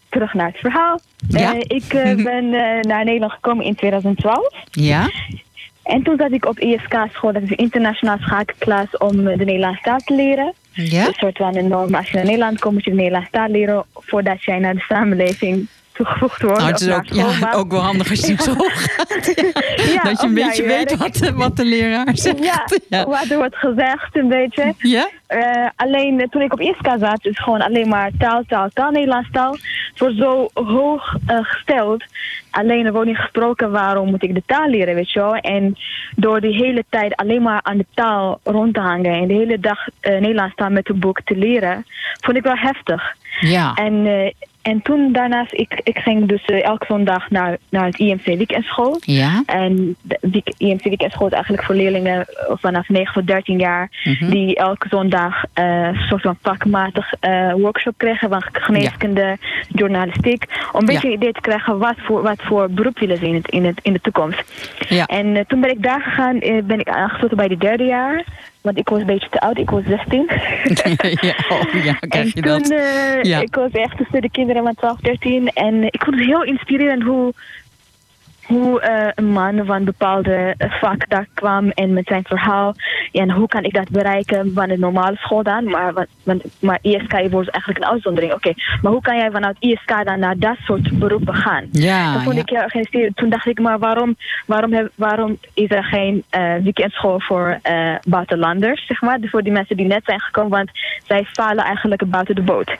terug 0.08 0.34
naar 0.34 0.46
het 0.46 0.58
verhaal. 0.58 1.00
Ja? 1.28 1.54
Ik 1.58 1.92
uh, 1.92 2.24
ben 2.24 2.50
naar 2.80 3.04
Nederland 3.04 3.32
gekomen 3.32 3.64
in 3.64 3.74
2012. 3.74 4.54
Ja. 4.70 5.10
En 5.82 6.02
toen 6.02 6.16
zat 6.16 6.32
ik 6.32 6.46
op 6.46 6.58
ISK-school, 6.58 7.32
dat 7.32 7.42
is 7.42 7.50
een 7.50 7.56
internationaal 7.56 8.18
schakelklas 8.18 8.96
om 8.96 9.24
de 9.24 9.44
Nederlandse 9.44 9.82
taal 9.82 9.98
te 9.98 10.14
leren. 10.14 10.52
Ja. 10.72 11.06
Een 11.06 11.14
soort 11.14 11.36
van 11.36 11.56
een 11.56 11.68
norm. 11.68 11.94
Als 11.94 12.08
je 12.08 12.16
naar 12.16 12.24
Nederland 12.24 12.60
komt, 12.60 12.74
moet 12.74 12.84
je 12.84 12.90
de 12.90 12.96
Nederlandse 12.96 13.30
taal 13.30 13.48
leren 13.48 13.84
voordat 13.94 14.44
jij 14.44 14.58
naar 14.58 14.74
de 14.74 14.84
samenleving 14.88 15.68
toegevoegd 15.92 16.42
wordt. 16.42 16.58
Nou, 16.58 16.70
het 16.70 16.80
is 16.80 16.90
ook, 16.90 17.04
ja, 17.04 17.52
ook 17.52 17.70
wel 17.70 17.80
handig 17.80 18.10
als 18.10 18.26
je 18.26 18.34
school 18.38 18.70
gaat. 18.72 19.34
ja, 19.92 20.02
dat 20.08 20.20
je 20.20 20.26
een 20.26 20.34
beetje 20.34 20.62
weet 20.62 20.96
wat 20.96 21.14
de, 21.14 21.32
wat 21.32 21.56
de 21.56 21.64
leraar 21.64 22.08
zegt. 22.12 22.44
Ja, 22.52 22.64
ja, 22.88 23.06
wat 23.06 23.30
er 23.30 23.36
wordt 23.36 23.56
gezegd 23.56 24.16
een 24.16 24.28
beetje. 24.28 24.74
Ja? 24.78 25.08
Uh, 25.28 25.68
alleen 25.76 26.20
uh, 26.20 26.26
toen 26.26 26.42
ik 26.42 26.52
op 26.52 26.60
ISK 26.60 26.86
zat, 26.98 27.24
is 27.26 27.38
gewoon 27.38 27.60
alleen 27.60 27.88
maar 27.88 28.10
taal, 28.18 28.42
taal, 28.46 28.68
taal, 28.72 28.90
Nederlands 28.90 29.28
taal. 29.32 29.52
Het 29.52 29.98
wordt 29.98 30.16
zo 30.16 30.48
hoog 30.54 31.14
uh, 31.30 31.38
gesteld. 31.42 32.04
Alleen 32.50 32.86
er 32.86 32.92
wordt 32.92 33.08
niet 33.08 33.18
gesproken 33.18 33.70
waarom 33.70 34.10
moet 34.10 34.22
ik 34.22 34.34
de 34.34 34.42
taal 34.46 34.68
leren, 34.68 34.94
weet 34.94 35.10
je 35.10 35.20
wel. 35.20 35.34
En 35.34 35.76
door 36.16 36.40
die 36.40 36.54
hele 36.54 36.84
tijd 36.88 37.16
alleen 37.16 37.42
maar 37.42 37.60
aan 37.62 37.76
de 37.76 37.86
taal 37.94 38.40
rond 38.42 38.74
te 38.74 38.80
hangen 38.80 39.12
en 39.12 39.28
de 39.28 39.34
hele 39.34 39.60
dag 39.60 39.78
Nederlands 40.00 40.54
taal 40.54 40.70
met 40.70 40.88
een 40.88 40.98
boek 40.98 41.20
te 41.24 41.36
leren, 41.36 41.86
vond 42.20 42.36
ik 42.36 42.42
wel 42.42 42.56
heftig. 42.56 43.16
Ja. 43.40 43.74
En 43.74 44.06
en 44.62 44.82
toen 44.82 45.12
daarnaast, 45.12 45.52
ik, 45.52 45.80
ik 45.82 45.98
ging 45.98 46.28
dus 46.28 46.46
uh, 46.46 46.64
elke 46.64 46.86
zondag 46.88 47.30
naar, 47.30 47.58
naar 47.68 47.84
het 47.84 47.98
IMC 47.98 48.24
weekendschool. 48.24 48.96
Ja. 49.00 49.42
En 49.46 49.96
de 50.02 50.42
IMC 50.56 50.82
weekendschool 50.82 51.26
is 51.26 51.32
eigenlijk 51.32 51.64
voor 51.64 51.74
leerlingen 51.74 52.26
vanaf 52.48 52.88
9 52.88 53.14
tot 53.14 53.26
13 53.26 53.58
jaar. 53.58 53.90
Mhm. 53.90 54.10
Mm 54.10 54.16
-hmm. 54.18 54.30
Die 54.30 54.56
elke 54.56 54.88
zondag 54.88 55.44
uh, 55.54 55.86
een 55.86 55.94
soort 56.08 56.22
van 56.22 56.38
vakmatig 56.42 57.12
uh, 57.20 57.52
workshop 57.52 57.94
krijgen 57.96 58.28
van 58.28 58.42
geneeskunde, 58.52 59.20
ja. 59.20 59.36
journalistiek. 59.68 60.44
Om 60.72 60.80
een 60.80 60.86
beetje 60.86 61.08
Ja. 61.08 61.14
idee 61.14 61.32
te 61.32 61.40
krijgen 61.40 61.78
wat 61.78 61.96
voor, 61.96 62.22
wat 62.22 62.42
voor 62.42 62.70
beroep 62.70 62.98
willen 62.98 63.16
ze 63.16 63.26
in, 63.26 63.34
het, 63.34 63.48
in, 63.48 63.64
het, 63.64 63.78
in 63.82 63.92
de 63.92 64.00
toekomst. 64.00 64.42
Ja. 64.88 65.06
En 65.06 65.44
toen 65.46 65.60
ben 65.60 65.70
ik 65.70 65.82
daar 65.82 66.00
gegaan, 66.00 66.38
ben 66.64 66.80
ik 66.80 66.88
aangesloten 66.88 67.36
bij 67.36 67.48
de 67.48 67.56
derde 67.56 67.84
jaar. 67.84 68.24
Want 68.62 68.78
ik 68.78 68.88
was 68.88 69.00
een 69.00 69.06
beetje 69.06 69.28
te 69.28 69.40
oud, 69.40 69.58
ik 69.58 69.70
was 69.70 69.82
16. 69.84 70.28
ja, 71.28 71.34
oh, 71.48 71.84
ja, 71.84 71.92
krijg 72.08 72.34
je 72.34 72.40
toen, 72.40 72.42
dat. 72.42 72.70
uh, 72.70 73.22
Ja. 73.22 73.40
ik 73.40 73.54
was 73.54 73.70
echt 73.70 73.96
tussen 73.96 74.20
de 74.20 74.30
kinderen 74.30 74.62
van 74.62 74.74
12, 74.74 74.98
13. 75.00 75.48
En 75.48 75.82
ik 75.82 76.02
vond 76.04 76.16
het 76.16 76.26
heel 76.26 76.44
inspirerend 76.44 77.02
hoe, 77.02 77.32
hoe 78.46 78.80
eh, 78.80 79.08
een 79.14 79.32
man 79.32 79.66
van 79.66 79.76
een 79.76 79.84
bepaalde 79.84 80.54
eh, 80.58 80.70
vak 80.80 81.08
daar 81.08 81.26
kwam 81.34 81.70
en 81.70 81.92
met 81.92 82.06
zijn 82.06 82.24
verhaal. 82.24 82.74
En 83.12 83.30
hoe 83.30 83.48
kan 83.48 83.64
ik 83.64 83.74
dat 83.74 83.90
bereiken 83.90 84.50
van 84.54 84.68
de 84.68 84.78
normale 84.78 85.16
school 85.16 85.42
dan? 85.42 85.64
Maar, 85.64 86.06
want, 86.22 86.44
maar 86.60 86.78
ISK 86.82 87.12
wordt 87.30 87.50
eigenlijk 87.50 87.78
een 87.78 87.90
uitzondering. 87.90 88.32
Oké, 88.32 88.52
maar 88.82 88.92
hoe 88.92 89.00
kan 89.00 89.16
jij 89.16 89.30
vanuit 89.30 89.56
ISK 89.58 90.04
dan 90.04 90.18
naar 90.18 90.38
dat 90.38 90.56
soort 90.64 90.98
beroepen 90.98 91.34
gaan? 91.34 91.68
Ja, 91.70 92.12
dat 92.12 92.22
vond 92.22 92.34
ja. 92.34 92.40
ik 92.40 92.48
heel 92.48 92.68
geïnteresseerd. 92.68 93.16
Toen 93.16 93.30
dacht 93.30 93.46
ik, 93.46 93.60
maar 93.60 93.78
waarom, 93.78 94.16
waarom, 94.46 94.72
heb, 94.72 94.92
waarom 94.94 95.38
is 95.54 95.70
er 95.70 95.84
geen 95.84 96.24
eh 96.30 96.54
weekendschool 96.62 97.20
voor 97.20 97.60
buitenlanders, 98.06 98.86
zeg 98.86 99.00
maar? 99.00 99.18
Voor 99.22 99.42
die 99.42 99.52
mensen 99.52 99.76
die 99.76 99.86
net 99.86 100.04
zijn 100.04 100.20
gekomen, 100.20 100.50
want 100.50 100.70
zij 101.04 101.24
falen 101.24 101.64
eigenlijk 101.64 102.10
buiten 102.10 102.34
de 102.34 102.42
boot. 102.42 102.76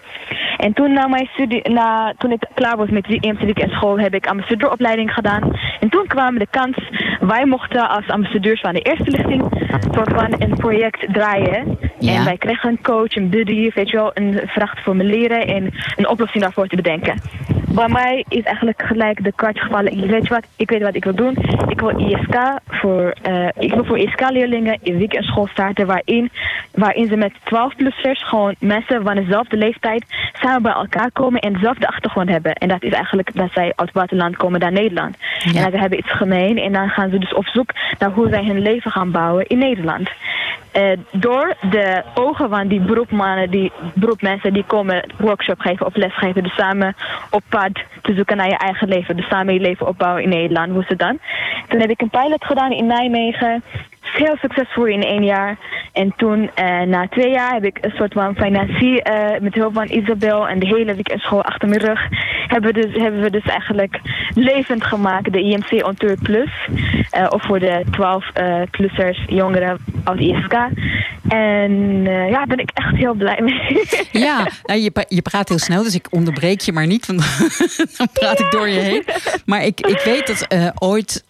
En 0.56 0.72
toen, 0.72 0.92
na 0.92 1.06
mijn 1.06 1.28
studie, 1.32 1.70
na, 1.70 2.14
toen 2.18 2.32
ik 2.32 2.46
klaar 2.54 2.76
was 2.76 2.88
met 2.88 3.04
die 3.04 3.34
weekendschool, 3.38 3.98
heb 3.98 4.14
ik 4.14 4.26
ambassadeuropleiding 4.26 5.12
gedaan. 5.12 5.51
En 5.80 5.88
toen 5.88 6.06
kwam 6.06 6.38
de 6.38 6.46
kans, 6.50 6.76
wij 7.20 7.46
mochten 7.46 7.88
als 7.88 8.08
ambassadeurs 8.08 8.60
van 8.60 8.72
de 8.72 8.80
eerste 8.80 9.10
lichting 9.10 9.62
soort 9.94 10.12
van 10.12 10.34
een 10.38 10.56
project 10.56 11.12
draaien. 11.12 11.78
Ja. 11.98 12.14
En 12.14 12.24
wij 12.24 12.36
kregen 12.36 12.70
een 12.70 12.82
coach, 12.82 13.16
een 13.16 13.28
buddy, 13.28 13.70
weet 13.74 13.90
je 13.90 13.96
wel, 13.96 14.10
een 14.14 14.40
vraag 14.46 14.74
te 14.74 14.82
formuleren 14.82 15.46
en 15.46 15.70
een 15.96 16.08
oplossing 16.08 16.42
daarvoor 16.42 16.66
te 16.66 16.76
bedenken. 16.76 17.20
Bij 17.74 17.88
mij 17.88 18.24
is 18.28 18.42
eigenlijk 18.42 18.82
gelijk 18.82 19.24
de 19.24 19.32
kwartje 19.32 19.62
gevallen. 19.62 19.92
Ik 19.92 20.10
weet 20.10 20.22
je 20.22 20.34
wat, 20.34 20.46
ik 20.56 20.70
weet 20.70 20.82
wat 20.82 20.94
ik 20.94 21.04
wil 21.04 21.14
doen. 21.14 21.36
Ik 21.68 21.80
wil 21.80 21.98
ISK 21.98 22.36
voor, 22.66 23.14
eh, 23.22 23.48
ik 23.58 23.74
wil 23.74 23.84
voor 23.84 23.98
ISK-leerlingen 23.98 24.78
een 24.82 24.98
weekendschool 24.98 25.46
starten 25.46 25.86
waarin, 25.86 26.30
waarin 26.72 27.06
ze 27.06 27.16
met 27.16 27.32
12-plussers, 27.44 28.22
gewoon 28.28 28.54
mensen 28.58 29.02
van 29.02 29.14
dezelfde 29.14 29.56
leeftijd, 29.56 30.04
samen 30.32 30.62
bij 30.62 30.72
elkaar 30.72 31.10
komen 31.12 31.40
en 31.40 31.52
dezelfde 31.52 31.86
achtergrond 31.86 32.28
hebben. 32.28 32.52
En 32.52 32.68
dat 32.68 32.82
is 32.82 32.92
eigenlijk 32.92 33.34
dat 33.34 33.52
zij 33.52 33.64
uit 33.64 33.74
het 33.76 33.92
buitenland 33.92 34.36
komen 34.36 34.60
naar 34.60 34.72
Nederland. 34.72 35.16
En 35.44 35.70
ze 35.70 35.78
hebben 35.78 35.98
iets 35.98 36.12
gemeen 36.12 36.58
en 36.58 36.72
dan 36.72 36.88
gaan 36.88 37.10
ze 37.10 37.18
dus 37.18 37.34
op 37.34 37.46
zoek 37.46 37.70
naar 37.98 38.10
hoe 38.10 38.28
zij 38.28 38.44
hun 38.44 38.62
leven 38.62 38.90
gaan 38.90 39.10
bouwen 39.10 39.46
in 39.46 39.58
Nederland. 39.58 40.10
Eh, 40.72 40.92
door 41.10 41.54
de 41.70 42.02
ogen 42.14 42.48
van 42.48 42.68
die 42.68 42.80
beroepmannen, 42.80 43.50
die 43.50 43.72
beroepmensen 43.94 44.52
die 44.52 44.64
komen 44.64 45.10
workshop 45.18 45.60
geven 45.60 45.86
of 45.86 45.96
lesgeven, 45.96 46.42
dus 46.42 46.54
samen 46.54 46.96
op 47.30 47.42
pad 47.48 47.72
te 48.02 48.14
zoeken 48.14 48.36
naar 48.36 48.48
je 48.48 48.56
eigen 48.56 48.88
leven, 48.88 49.16
dus 49.16 49.28
samen 49.28 49.54
je 49.54 49.60
leven 49.60 49.86
opbouwen 49.86 50.22
in 50.22 50.28
Nederland, 50.28 50.72
hoe 50.72 50.84
het 50.86 50.98
dan? 50.98 51.18
Toen 51.68 51.80
heb 51.80 51.90
ik 51.90 52.00
een 52.00 52.10
pilot 52.10 52.44
gedaan 52.44 52.72
in 52.72 52.86
Nijmegen, 52.86 53.62
heel 54.12 54.36
succesvol 54.40 54.86
in 54.86 55.02
één 55.02 55.24
jaar. 55.24 55.56
En 55.92 56.12
toen, 56.16 56.50
eh, 56.54 56.80
na 56.80 57.08
twee 57.08 57.30
jaar, 57.30 57.52
heb 57.52 57.64
ik 57.64 57.78
een 57.80 57.90
soort 57.96 58.12
van 58.12 58.34
financier 58.36 59.00
eh, 59.02 59.40
met 59.40 59.54
hulp 59.54 59.74
van 59.74 59.90
Isabel 59.90 60.48
en 60.48 60.58
de 60.58 60.66
hele 60.66 60.94
weekendschool 60.94 61.42
achter 61.42 61.68
mijn 61.68 61.80
rug, 61.80 62.00
hebben 62.46 62.74
we 62.74 62.80
dus, 62.80 63.02
hebben 63.02 63.20
we 63.20 63.30
dus 63.30 63.44
eigenlijk 63.44 64.00
levend 64.34 64.84
gemaakt, 64.84 65.32
de 65.32 65.40
IMC 65.42 65.86
On 65.86 65.94
Tour 65.94 66.16
Plus. 66.22 66.50
eh, 67.10 67.26
of 67.30 67.42
voor 67.42 67.58
de 67.58 67.82
12-plussers, 67.90 69.24
jongeren 69.26 69.78
uit 70.04 70.20
ISK. 70.20 70.54
En 71.28 72.02
ja, 72.04 72.28
daar 72.30 72.46
ben 72.46 72.58
ik 72.58 72.70
echt 72.74 72.96
heel 72.96 73.14
blij 73.14 73.38
mee. 73.42 73.82
Ja, 74.12 74.46
nou, 74.66 74.80
je, 74.80 74.90
pra- 74.90 75.04
je 75.08 75.22
praat 75.22 75.48
heel 75.48 75.58
snel, 75.58 75.82
dus 75.82 75.94
ik 75.94 76.06
onderbreek 76.10 76.60
je 76.60 76.72
maar 76.72 76.86
niet, 76.86 77.06
want 77.06 77.20
dan 77.98 78.08
praat 78.12 78.40
ik 78.40 78.50
door 78.50 78.68
je 78.68 78.80
heen. 78.80 79.04
Maar 79.46 79.64
ik, 79.64 79.80
ik 79.80 80.00
weet 80.04 80.26
dat 80.26 80.72
ooit 80.78 81.24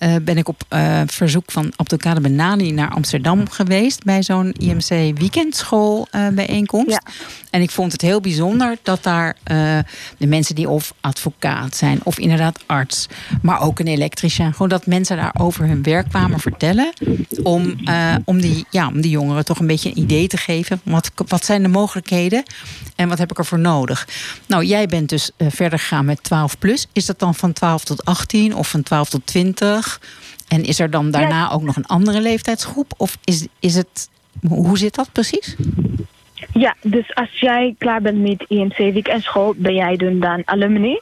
eh, 0.00 0.14
ben 0.22 0.36
ik 0.36 0.48
op 0.48 0.62
eh, 0.68 1.00
verzoek 1.06 1.50
van 1.50 1.72
Abdelkader 1.76 2.22
Benani 2.22 2.72
naar 2.72 2.90
Amsterdam 2.90 3.50
geweest 3.50 4.04
bij 4.04 4.22
zo'n 4.22 4.52
IMC 4.52 5.18
weekendschool 5.18 6.06
eh, 6.10 6.28
bijeenkomst. 6.28 6.90
Ja. 6.90 7.02
En 7.50 7.62
ik 7.62 7.70
vond 7.70 7.92
het 7.92 8.00
heel 8.00 8.20
bijzonder 8.20 8.78
dat 8.82 9.02
daar 9.02 9.36
de 10.18 10.26
mensen 10.26 10.54
die 10.54 10.68
of 10.68 10.94
advocaat 11.00 11.76
zijn 11.76 12.00
of 12.04 12.18
inderdaad 12.18 12.58
arts, 12.66 13.06
maar 13.42 13.60
ook 13.60 13.78
een 13.78 13.86
elektricien, 13.86 14.52
gewoon 14.52 14.68
dat 14.68 14.86
mensen 14.86 15.16
daar 15.16 15.34
over 15.38 15.66
hun 15.66 15.82
werk 15.82 16.08
kwamen 16.08 16.40
vertellen 16.40 16.92
om, 17.42 17.74
om, 18.24 18.40
die, 18.40 18.66
ja, 18.70 18.88
om 18.88 19.00
die 19.00 19.10
jongeren 19.10 19.44
toch 19.44 19.58
een 19.58 19.66
beetje 19.66 19.88
een 19.88 19.98
idee 19.98 20.26
te 20.26 20.36
geven. 20.36 20.80
Wat, 20.82 21.10
wat 21.26 21.44
zijn 21.44 21.62
de 21.62 21.68
mogelijkheden 21.68 22.42
en 22.96 23.08
wat 23.08 23.18
heb 23.18 23.30
ik 23.30 23.38
ervoor 23.38 23.58
nodig? 23.58 24.08
Nou, 24.46 24.64
jij 24.64 24.86
bent 24.86 25.08
dus 25.08 25.30
verder 25.38 25.78
gegaan 25.78 26.04
met 26.04 26.22
12 26.22 26.58
plus. 26.58 26.86
Is 26.92 27.06
dat 27.06 27.18
dan 27.18 27.34
van 27.34 27.52
12 27.52 27.84
tot 27.84 28.04
18 28.04 28.54
of 28.54 28.68
van 28.68 28.82
12 28.82 29.08
tot 29.08 29.26
20? 29.26 29.89
En 30.48 30.64
is 30.64 30.80
er 30.80 30.90
dan 30.90 31.10
daarna 31.10 31.50
ook 31.50 31.62
nog 31.62 31.76
een 31.76 31.86
andere 31.86 32.20
leeftijdsgroep? 32.20 32.92
Of 32.96 33.18
is, 33.24 33.46
is 33.60 33.74
het, 33.74 34.08
hoe 34.48 34.78
zit 34.78 34.94
dat 34.94 35.12
precies? 35.12 35.56
Ja, 36.52 36.74
dus 36.82 37.14
als 37.14 37.30
jij 37.40 37.74
klaar 37.78 38.02
bent 38.02 38.18
met 38.20 38.44
IMC 38.48 38.76
weekendschool, 38.76 39.54
ben 39.56 39.74
jij 39.74 39.96
dan, 39.96 40.20
dan 40.20 40.42
alumni. 40.44 41.00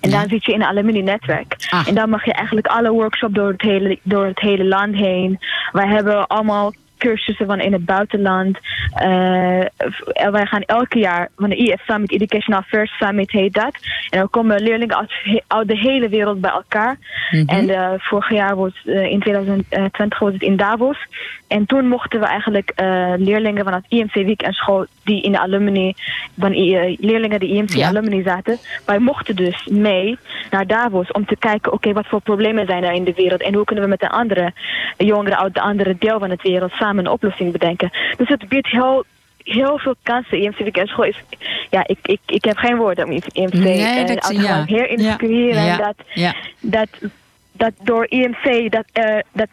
En 0.00 0.10
Ja. 0.10 0.20
dan 0.20 0.28
zit 0.28 0.44
je 0.44 0.52
in 0.52 0.60
een 0.60 0.66
alumni-netwerk. 0.66 1.56
Ah. 1.70 1.88
En 1.88 1.94
dan 1.94 2.08
mag 2.10 2.24
je 2.24 2.32
eigenlijk 2.32 2.66
alle 2.66 2.90
workshops 2.90 3.34
door 3.34 3.48
het 3.48 3.62
hele, 3.62 3.98
door 4.02 4.26
het 4.26 4.40
hele 4.40 4.64
land 4.64 4.94
heen. 4.94 5.38
Wij 5.72 5.86
hebben 5.86 6.26
allemaal 6.26 6.72
cursussen 7.00 7.46
van 7.46 7.60
in 7.60 7.72
het 7.72 7.84
buitenland. 7.84 8.58
Eh, 8.94 10.30
wij 10.30 10.46
gaan 10.46 10.62
elke 10.62 10.98
jaar 10.98 11.28
van 11.36 11.50
de 11.50 11.56
IF 11.56 11.84
Summit, 11.84 12.12
Educational 12.12 12.60
Affairs 12.60 12.96
Summit 12.98 13.30
heet 13.30 13.54
dat. 13.54 13.74
En 14.10 14.18
dan 14.18 14.30
komen 14.30 14.62
leerlingen 14.62 14.96
uit, 15.46 15.68
de 15.68 15.78
hele 15.78 16.08
wereld 16.08 16.40
bij 16.40 16.50
elkaar. 16.50 16.96
Mhm. 17.30 17.48
En 17.48 17.68
eh, 17.68 17.92
vorig 17.96 18.30
jaar 18.30 18.56
was 18.56 18.72
eh, 18.84 19.10
in 19.10 19.20
2020 19.20 20.18
was 20.18 20.32
het 20.32 20.42
in 20.42 20.56
Davos. 20.56 20.98
En 21.48 21.66
toen 21.66 21.88
mochten 21.88 22.20
we 22.20 22.26
eigenlijk 22.26 22.72
leerlingen 23.16 23.64
vanuit 23.64 23.84
IMC 23.88 24.14
Week 24.14 24.42
en 24.42 24.52
school 24.52 24.86
die 25.04 25.22
in 25.22 25.32
de 25.32 25.40
alumni, 25.40 25.94
van 26.38 26.50
leerlingen 26.98 27.40
die 27.40 27.54
IMC 27.54 27.74
Ja. 27.74 27.88
alumni 27.88 28.22
zaten, 28.22 28.58
wij 28.86 28.98
mochten 28.98 29.36
dus 29.36 29.66
mee 29.66 30.18
naar 30.50 30.66
Davos 30.66 31.10
om 31.10 31.26
te 31.26 31.36
kijken, 31.36 31.72
oké, 31.72 31.92
wat 31.92 32.06
voor 32.06 32.20
problemen 32.20 32.66
zijn 32.66 32.84
er 32.84 32.92
in 32.92 33.04
de 33.04 33.12
wereld 33.16 33.42
en 33.42 33.54
hoe 33.54 33.64
kunnen 33.64 33.84
we 33.84 33.90
met 33.90 34.00
de 34.00 34.08
andere 34.08 34.52
jongeren 34.96 35.38
uit 35.38 35.54
de 35.54 35.60
andere 35.60 35.96
deel 35.98 36.18
van 36.18 36.30
het 36.30 36.42
wereld 36.42 36.72
samen 36.72 36.89
een 36.98 37.08
oplossing 37.08 37.52
bedenken. 37.52 37.90
Dus 38.16 38.28
het 38.28 38.48
biedt 38.48 38.66
heel 38.70 39.04
heel 39.44 39.78
veel 39.78 39.94
kansen. 40.02 40.38
IMC 40.42 40.58
Week 40.58 40.76
en 40.76 40.86
school 40.86 41.04
is, 41.04 41.22
ja, 41.70 41.86
ik, 41.86 41.98
ik, 42.02 42.20
ik 42.26 42.44
heb 42.44 42.56
geen 42.56 42.76
woorden 42.76 43.04
om 43.04 43.10
IMC 43.10 43.52
Nee, 43.52 43.80
eh, 43.82 44.06
dat- 44.06 44.22
uit- 44.28 44.40
ja. 44.40 44.64
heel 44.64 44.86
inspirerend 44.86 45.66
Ja, 45.66 45.76
dat 45.76 45.94
ja. 46.14 46.34
dat, 46.60 46.88
dat 47.52 47.72
door 47.82 48.06
IMC 48.08 48.70
dat, 48.72 48.84
eh, 48.92 49.18
dat 49.32 49.48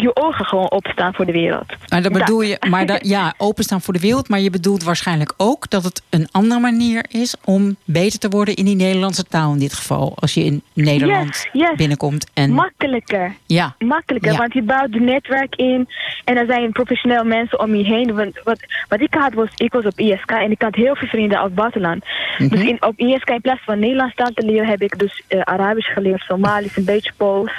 je 0.00 0.16
ogen 0.16 0.44
gewoon 0.44 0.70
opstaan 0.70 1.14
voor 1.14 1.26
de 1.26 1.32
wereld. 1.32 1.66
Maar 1.88 2.02
dat 2.02 2.12
bedoel 2.12 2.42
je, 2.42 2.56
maar 2.70 2.86
dat, 2.86 3.06
ja, 3.06 3.34
openstaan 3.36 3.80
voor 3.80 3.94
de 3.94 4.00
wereld. 4.00 4.28
Maar 4.28 4.40
je 4.40 4.50
bedoelt 4.50 4.82
waarschijnlijk 4.82 5.34
ook 5.36 5.70
dat 5.70 5.84
het 5.84 6.02
een 6.10 6.28
andere 6.30 6.60
manier 6.60 7.04
is 7.08 7.34
om 7.44 7.76
beter 7.84 8.18
te 8.18 8.28
worden 8.28 8.54
in 8.54 8.64
die 8.64 8.74
Nederlandse 8.76 9.24
taal 9.24 9.52
in 9.52 9.58
dit 9.58 9.74
geval. 9.74 10.12
Als 10.16 10.34
je 10.34 10.44
in 10.44 10.62
Nederland 10.72 11.12
Yes, 11.24 11.48
yes. 11.68 11.76
binnenkomt. 11.76 12.26
En, 12.34 12.50
Makkelijker. 12.50 13.34
ja, 13.46 13.74
Makkelijker, 13.78 14.32
Ja. 14.32 14.38
want 14.38 14.52
je 14.52 14.62
bouwt 14.62 14.94
een 14.94 15.04
netwerk 15.04 15.54
in 15.56 15.88
en 16.24 16.36
er 16.36 16.46
zijn 16.46 16.72
professioneel 16.72 17.24
mensen 17.24 17.60
om 17.60 17.74
je 17.74 17.84
heen. 17.84 18.14
Want 18.14 18.40
wat, 18.44 18.58
wat 18.88 19.00
ik 19.00 19.14
had 19.14 19.32
was, 19.34 19.48
ik 19.54 19.72
was 19.72 19.84
op 19.84 19.98
ISK 19.98 20.30
en 20.30 20.50
ik 20.50 20.62
had 20.62 20.74
heel 20.74 20.96
veel 20.96 21.08
vrienden 21.08 21.36
uit 21.38 21.46
het 21.46 21.54
buitenland. 21.54 22.04
Mhm. 22.38 22.48
Dus 22.48 22.60
in, 22.60 22.82
op 22.82 22.98
ISK 22.98 23.28
in 23.30 23.40
plaats 23.40 23.64
van 23.64 23.78
Nederlands 23.78 24.14
taal 24.14 24.30
te 24.34 24.44
leren 24.44 24.66
heb 24.68 24.82
ik 24.82 24.98
dus 24.98 25.22
eh, 25.28 25.40
Arabisch 25.40 25.92
geleerd, 25.92 26.20
Somalisch, 26.20 26.76
een 26.76 26.84
beetje 26.84 27.12
Pools. 27.16 27.52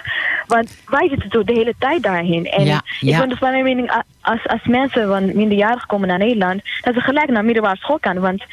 Want 0.47 0.77
wij 0.85 1.09
zitten 1.09 1.45
de 1.45 1.53
hele 1.53 1.73
tijd 1.79 2.01
daarheen. 2.25 2.45
En 2.45 2.65
Ja, 2.65 2.81
ik 3.01 3.17
ben 3.17 3.29
dus 3.29 3.37
van 3.37 3.51
mijn 3.51 3.63
mening, 3.63 4.03
als, 4.21 4.47
als 4.47 4.63
mensen 4.63 5.07
van 5.07 5.35
minderjarigen 5.35 5.87
komen 5.87 6.07
naar 6.07 6.17
Nederland, 6.17 6.61
dat 6.81 6.93
ze 6.93 6.99
gelijk 6.99 7.29
naar 7.29 7.45
middelbare 7.45 7.77
school 7.77 7.97
gaan. 8.01 8.19
Want 8.19 8.43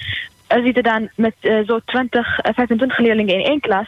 er 0.46 0.62
zitten 0.62 0.82
dan 0.82 1.08
met 1.16 1.34
eh, 1.40 1.58
zo 1.66 1.78
20, 1.84 2.38
eh, 2.38 2.54
25 2.54 2.98
leerlingen 2.98 3.34
in 3.34 3.44
één 3.44 3.60
klas. 3.60 3.86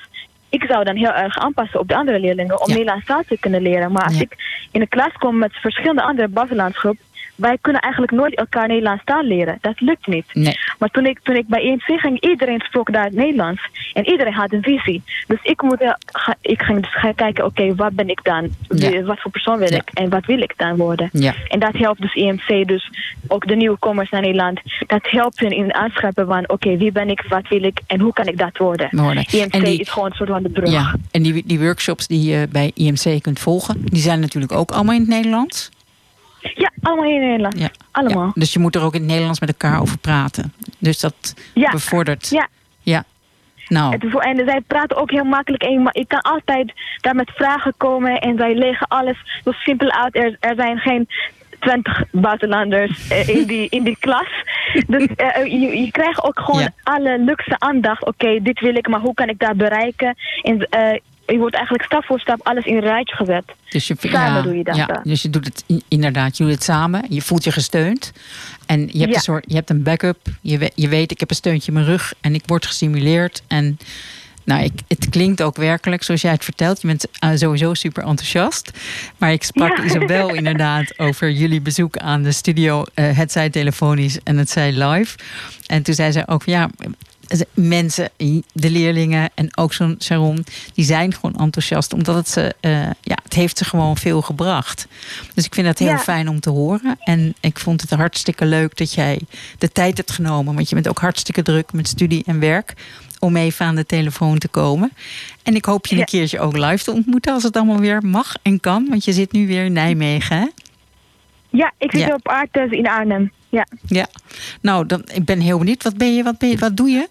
Ik 0.49 0.65
zou 0.69 0.85
dan 0.85 0.97
heel 0.97 1.13
erg 1.13 1.39
aanpassen 1.39 1.81
op 1.81 1.89
de 1.89 1.97
andere 1.97 2.21
leerlingen 2.21 2.61
om 2.61 2.69
Ja. 2.69 2.75
Nederlands 2.75 3.07
taal 3.07 3.23
te 3.29 3.39
kunnen 3.41 3.63
leren. 3.63 3.93
Maar 3.93 4.05
als 4.05 4.21
ik 4.21 4.37
in 4.71 4.81
een 4.81 4.89
klas 4.89 5.13
kom 5.19 5.39
met 5.39 5.53
verschillende 5.53 6.03
andere 6.03 6.29
buitenlandsgroep, 6.29 6.97
wij 7.35 7.59
kunnen 7.61 7.81
eigenlijk 7.83 8.13
nooit 8.13 8.35
elkaar 8.35 8.69
Nederlands 8.69 9.03
taal 9.05 9.23
leren. 9.25 9.59
Dat 9.61 9.81
lukt 9.81 10.07
niet. 10.07 10.25
nee. 10.33 10.59
Maar 10.79 10.89
toen 10.91 11.07
ik, 11.07 11.19
toen 11.23 11.37
ik 11.37 11.47
bij 11.47 11.61
EMC 11.63 12.01
ging, 12.01 12.21
iedereen 12.21 12.61
sprak 12.61 12.93
daar 12.93 13.05
het 13.05 13.15
Nederlands. 13.15 13.63
En 13.93 14.07
iedereen 14.09 14.33
had 14.33 14.53
een 14.53 14.63
visie. 14.63 15.03
Dus 15.27 15.39
ik, 15.43 15.63
moet, 15.63 15.81
eh, 15.81 15.93
ik 16.41 16.63
ging 16.63 16.81
dus 16.81 16.95
gaan 16.95 17.15
kijken, 17.15 17.45
oké, 17.45 17.75
wat 17.75 17.93
ben 17.93 18.09
ik 18.09 18.21
dan? 18.23 18.49
Ja. 18.69 19.03
Wat 19.03 19.21
voor 19.21 19.31
persoon 19.31 19.59
wil 19.59 19.71
Ja. 19.71 19.77
ik? 19.77 19.91
En 19.93 20.09
wat 20.09 20.25
wil 20.27 20.41
ik 20.43 20.53
dan 20.57 20.77
worden? 20.77 21.09
Ja. 21.13 21.35
En 21.49 21.59
dat 21.61 21.73
helpt 21.77 22.01
dus 22.01 22.15
EMC, 22.15 22.69
dus 22.69 22.91
ook 23.29 23.47
de 23.47 23.57
nieuwkomers 23.57 24.11
naar 24.11 24.21
Nederland. 24.21 24.61
Dat 24.87 25.11
helpt 25.11 25.41
hen 25.41 25.51
in 25.51 25.63
het 25.63 25.73
aanscherpen 25.73 26.27
van, 26.27 26.49
oké, 26.49 26.77
wie 26.77 26.93
ben 26.93 27.09
ik, 27.09 27.25
wat 27.29 27.49
wil 27.49 27.63
ik 27.63 27.81
en 27.87 28.01
hoe 28.01 28.13
kan 28.13 28.27
ik 28.27 28.39
dat 28.39 28.57
worden? 28.59 28.89
Worden. 28.91 29.25
EMC 29.31 29.53
En 29.55 29.65
die- 29.65 29.79
is 29.81 29.89
gewoon 29.89 30.09
een 30.11 30.17
soort 30.17 30.29
van 30.29 30.43
de 30.43 30.49
brug. 30.49 30.71
Ja, 30.71 30.95
en 31.11 31.23
die, 31.23 31.43
die 31.47 31.59
workshops 31.61 32.07
die 32.07 32.23
je 32.31 32.49
bij 32.51 32.71
IMC 32.75 33.23
kunt 33.23 33.39
volgen, 33.39 33.85
die 33.85 34.03
zijn 34.03 34.21
natuurlijk 34.21 34.53
ook 34.53 34.71
allemaal 34.71 34.95
in 34.95 35.01
het 35.01 35.09
Nederlands. 35.11 35.71
Ja, 36.55 36.71
allemaal 36.83 37.05
in 37.11 37.21
Nederland. 37.21 37.59
Ja. 37.59 37.69
Allemaal. 37.91 38.25
Ja, 38.27 38.31
dus 38.35 38.53
je 38.53 38.59
moet 38.59 38.75
er 38.75 38.83
ook 38.83 38.95
in 38.95 39.01
het 39.01 39.09
Nederlands 39.09 39.41
met 39.41 39.49
elkaar 39.49 39.81
over 39.81 39.99
praten. 39.99 40.53
Dus 40.79 41.01
dat 41.01 41.35
Ja. 41.55 41.71
bevordert. 41.71 42.29
Ja. 42.29 42.49
ja. 42.83 43.05
Nou, 43.69 43.97
En 44.21 44.43
zij 44.47 44.61
praten 44.67 44.97
ook 44.97 45.11
heel 45.11 45.25
makkelijk. 45.25 45.63
En 45.63 45.89
ik 45.93 46.09
kan 46.09 46.21
altijd 46.21 46.73
daar 47.01 47.15
met 47.15 47.31
vragen 47.35 47.75
komen 47.77 48.21
en 48.21 48.37
zij 48.37 48.55
leggen 48.55 48.87
alles 48.89 49.17
zo 49.45 49.53
simpel 49.53 49.91
uit. 49.91 50.17
Er, 50.17 50.37
er 50.41 50.55
zijn 50.57 50.79
geen 50.79 51.09
twintig 51.61 52.03
buitenlanders 52.11 53.09
eh, 53.09 53.29
in, 53.29 53.45
die, 53.47 53.67
in 53.71 53.83
die 53.85 53.97
klas. 54.01 54.27
Dus 54.87 55.07
eh, 55.07 55.45
je, 55.45 55.81
je 55.83 55.91
krijgt 55.91 56.25
ook 56.25 56.41
gewoon 56.41 56.61
Ja. 56.61 56.73
alle 56.83 57.19
luxe 57.19 57.55
aandacht. 57.59 58.05
Oké, 58.07 58.43
dit 58.43 58.61
wil 58.61 58.77
ik, 58.77 58.89
maar 58.89 59.01
hoe 59.01 59.15
kan 59.15 59.29
ik 59.29 59.39
dat 59.39 59.57
bereiken? 59.57 60.15
En 60.43 60.59
eh, 60.71 60.99
je 61.27 61.39
wordt 61.39 61.55
eigenlijk 61.55 61.85
stap 61.85 62.05
voor 62.05 62.21
stap 62.21 62.41
alles 62.47 62.65
in 62.65 62.75
een 62.75 62.81
rijtje 62.81 63.17
gezet. 63.17 63.45
Dus 63.69 63.87
je, 63.87 63.95
Samen 63.99 64.43
doe 64.43 64.57
je 64.57 64.65
dat 64.65 64.77
Ja, 64.77 65.01
dus 65.03 65.23
je 65.23 65.31
doet 65.31 65.45
het 65.45 65.65
in- 65.67 65.83
inderdaad, 65.89 66.37
je 66.37 66.45
doet 66.45 66.53
het 66.53 66.65
samen. 66.65 67.05
Je 67.09 67.23
voelt 67.23 67.45
je 67.45 67.53
gesteund. 67.53 68.13
En 68.67 68.81
je 68.81 68.99
hebt, 68.99 69.11
Ja. 69.11 69.15
een, 69.15 69.21
soort, 69.21 69.45
je 69.49 69.55
hebt 69.55 69.71
een 69.71 69.83
backup. 69.83 70.19
Je, 70.41 70.59
we- 70.59 70.73
je 70.75 70.89
weet, 70.89 71.11
ik 71.11 71.21
heb 71.21 71.31
een 71.31 71.37
steuntje 71.37 71.67
in 71.69 71.73
mijn 71.75 71.87
rug 71.87 72.15
en 72.21 72.35
ik 72.35 72.43
word 72.47 72.67
gestimuleerd. 72.67 73.43
En 73.47 73.79
nou, 74.45 74.63
ik, 74.65 74.73
het 74.89 75.09
klinkt 75.09 75.43
ook 75.43 75.57
werkelijk 75.57 76.03
zoals 76.03 76.21
jij 76.21 76.31
het 76.33 76.45
vertelt. 76.45 76.81
Je 76.81 76.87
bent 76.87 77.07
eh, 77.19 77.31
sowieso 77.35 77.75
super 77.75 78.05
enthousiast. 78.05 78.71
Maar 79.19 79.33
ik 79.33 79.43
sprak 79.43 79.77
Ja. 79.79 79.85
Isabel 79.85 80.35
inderdaad 80.35 80.99
over 80.99 81.31
jullie 81.31 81.61
bezoek 81.61 81.97
aan 81.97 82.23
de 82.23 82.33
studio. 82.33 82.85
eh, 82.95 83.17
het 83.17 83.33
zij 83.33 83.51
telefonisch 83.51 84.19
en 84.25 84.37
het 84.37 84.51
zij 84.51 84.73
live. 84.73 85.17
En 85.67 85.83
toen 85.83 85.95
zei 85.95 86.13
ze 86.13 86.29
ook, 86.29 86.43
van, 86.43 86.53
ja, 86.53 86.69
mensen, 87.55 88.11
de 88.53 88.71
leerlingen 88.71 89.31
en 89.35 89.57
ook 89.57 89.73
zo'n 89.73 89.97
Sharon, 90.03 90.45
die 90.75 90.85
zijn 90.85 91.15
gewoon 91.15 91.37
enthousiast. 91.37 91.93
Omdat 91.93 92.15
het 92.15 92.29
ze, 92.29 92.55
eh, 92.61 92.71
ja, 93.01 93.19
het 93.23 93.33
heeft 93.35 93.59
ze 93.59 93.65
gewoon 93.65 93.97
veel 93.97 94.23
gebracht. 94.23 94.87
Dus 95.35 95.45
ik 95.45 95.55
vind 95.55 95.67
dat 95.67 95.79
heel 95.79 95.89
Ja. 95.89 95.99
fijn 95.99 96.29
om 96.29 96.41
te 96.41 96.51
horen. 96.51 96.97
En 97.01 97.35
ik 97.41 97.59
vond 97.59 97.81
het 97.81 97.91
hartstikke 97.91 98.47
leuk 98.47 98.77
dat 98.77 98.93
jij 98.95 99.21
de 99.59 99.73
tijd 99.73 99.97
hebt 99.97 100.11
genomen. 100.13 100.55
Want 100.55 100.69
je 100.69 100.75
bent 100.75 100.89
ook 100.89 100.99
hartstikke 101.01 101.43
druk 101.43 101.73
met 101.73 101.89
studie 101.89 102.23
en 102.27 102.39
werk. 102.41 102.75
Om 103.19 103.37
even 103.37 103.67
aan 103.67 103.75
de 103.75 103.87
telefoon 103.87 104.39
te 104.39 104.49
komen. 104.49 104.93
En 105.43 105.55
ik 105.55 105.65
hoop 105.65 105.87
je 105.87 105.93
een 105.93 105.99
Ja. 105.99 106.05
keertje 106.05 106.41
ook 106.41 106.57
live 106.57 106.85
te 106.85 106.93
ontmoeten. 106.93 107.33
Als 107.33 107.43
het 107.43 107.57
allemaal 107.57 107.79
weer 107.79 108.03
mag 108.03 108.35
en 108.43 108.61
kan. 108.61 108.87
Want 108.89 109.05
je 109.05 109.13
zit 109.13 109.33
nu 109.33 109.47
weer 109.47 109.65
in 109.65 109.73
Nijmegen, 109.73 110.37
hè? 110.39 110.47
Ja, 111.57 111.73
ik 111.79 111.91
zit 111.91 112.01
Ja. 112.01 112.15
op 112.15 112.29
Artes 112.29 112.71
in 112.71 112.87
Arnhem. 112.89 113.33
Ja. 113.49 113.67
Ja. 113.87 114.07
Nou, 114.61 114.87
dan, 114.87 115.03
ik 115.13 115.25
ben 115.25 115.41
heel 115.41 115.59
benieuwd. 115.59 115.83
Wat 115.83 115.97
ben 115.97 116.15
je, 116.15 116.23
wat 116.23 116.39
ben 116.39 116.49
je, 116.49 116.59
wat 116.59 116.77
doe 116.77 116.89
je 116.89 117.09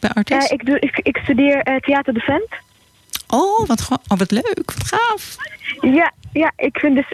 bij 0.00 0.10
Artis? 0.10 0.46
Eh, 0.46 0.52
ik, 0.52 0.66
doe, 0.66 0.78
ik, 0.80 0.98
ik 1.02 1.16
studeer 1.16 1.62
eh, 1.62 1.76
theater 1.76 2.14
de 2.14 2.20
Vent. 2.20 2.48
Oh, 3.28 3.66
wat, 3.66 3.88
oh, 4.08 4.18
wat 4.18 4.30
leuk. 4.30 4.62
Wat 4.64 4.86
gaaf. 4.94 5.36
Ja, 5.80 6.12
ja, 6.32 6.52
ik 6.56 6.78
vind 6.78 6.94
dus 6.94 7.06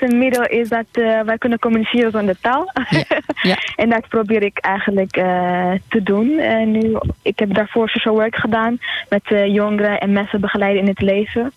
een 0.00 0.18
middel 0.18 0.42
is 0.46 0.68
dat 0.68 0.84
eh, 0.92 1.20
wij 1.20 1.38
kunnen 1.38 1.58
communiceren 1.58 2.10
zonder 2.10 2.40
taal. 2.40 2.72
Ja, 2.90 3.04
ja. 3.50 3.56
en 3.76 3.88
dat 3.90 4.08
probeer 4.08 4.42
ik 4.42 4.58
eigenlijk 4.58 5.16
eh, 5.16 5.70
te 5.88 6.02
doen. 6.02 6.38
En 6.38 6.70
nu, 6.70 6.96
ik 7.22 7.38
heb 7.38 7.54
daarvoor 7.54 7.88
social 7.88 8.14
work 8.14 8.36
gedaan 8.36 8.78
met 9.08 9.22
eh, 9.24 9.46
jongeren 9.54 10.00
en 10.00 10.12
mensen 10.12 10.40
begeleiden 10.40 10.82
in 10.82 10.88
het 10.88 11.00
leven. 11.00 11.52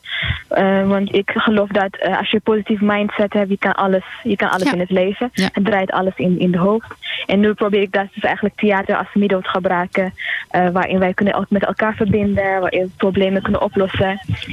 Eh, 0.48 0.88
want 0.88 1.14
ik 1.16 1.32
geloof 1.36 1.68
dat 1.70 1.96
eh, 1.96 2.18
als 2.18 2.30
je 2.30 2.36
een 2.36 2.42
positief 2.42 2.82
mindset 2.82 3.34
hebt, 3.34 3.50
je 3.50 3.58
kan 3.58 3.74
alles, 3.76 4.04
je 4.24 4.36
kan 4.36 4.50
alles 4.50 4.64
Ja. 4.68 4.74
in 4.74 4.80
het 4.80 4.90
leven. 4.92 5.30
Ja. 5.34 5.50
Het 5.54 5.66
draait 5.66 5.92
alles 5.92 6.14
in, 6.16 6.40
in 6.40 6.52
de 6.52 6.58
hoofd. 6.60 6.88
En 7.26 7.40
nu 7.40 7.54
probeer 7.54 7.82
ik 7.82 7.92
dat 7.92 8.08
dus 8.14 8.24
eigenlijk 8.24 8.56
theater 8.56 8.98
als 8.98 9.08
middel 9.14 9.42
te 9.42 9.50
gebruiken. 9.50 10.14
eh, 10.50 10.70
waarin 10.70 11.00
wij 11.00 11.14
kunnen 11.14 11.46
met 11.50 11.66
elkaar 11.66 11.96
verbinden, 11.96 12.60
waarin 12.60 12.82
we 12.84 12.90
problemen 12.98 13.42
kunnen 13.42 13.62
oplossen. 13.62 13.69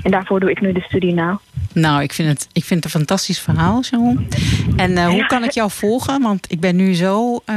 En 0.03 0.11
daarvoor 0.11 0.41
doe 0.41 0.51
ik 0.51 0.61
nu 0.61 0.73
de 0.73 0.81
studie 0.81 1.15
nou. 1.15 1.39
Nou, 1.73 2.03
ik 2.03 2.13
vind, 2.13 2.29
het, 2.29 2.49
ik 2.53 2.65
vind 2.65 2.85
het 2.85 2.95
een 2.95 3.01
fantastisch 3.01 3.41
verhaal, 3.41 3.83
Sharon. 3.83 4.29
En 4.77 4.97
eh, 4.97 5.09
hoe 5.09 5.27
kan 5.27 5.45
ik 5.45 5.51
jou 5.51 5.71
volgen? 5.71 6.23
Want 6.23 6.53
ik 6.53 6.61
ben 6.61 6.77
nu 6.77 6.95
zo 6.95 7.41
eh, 7.45 7.57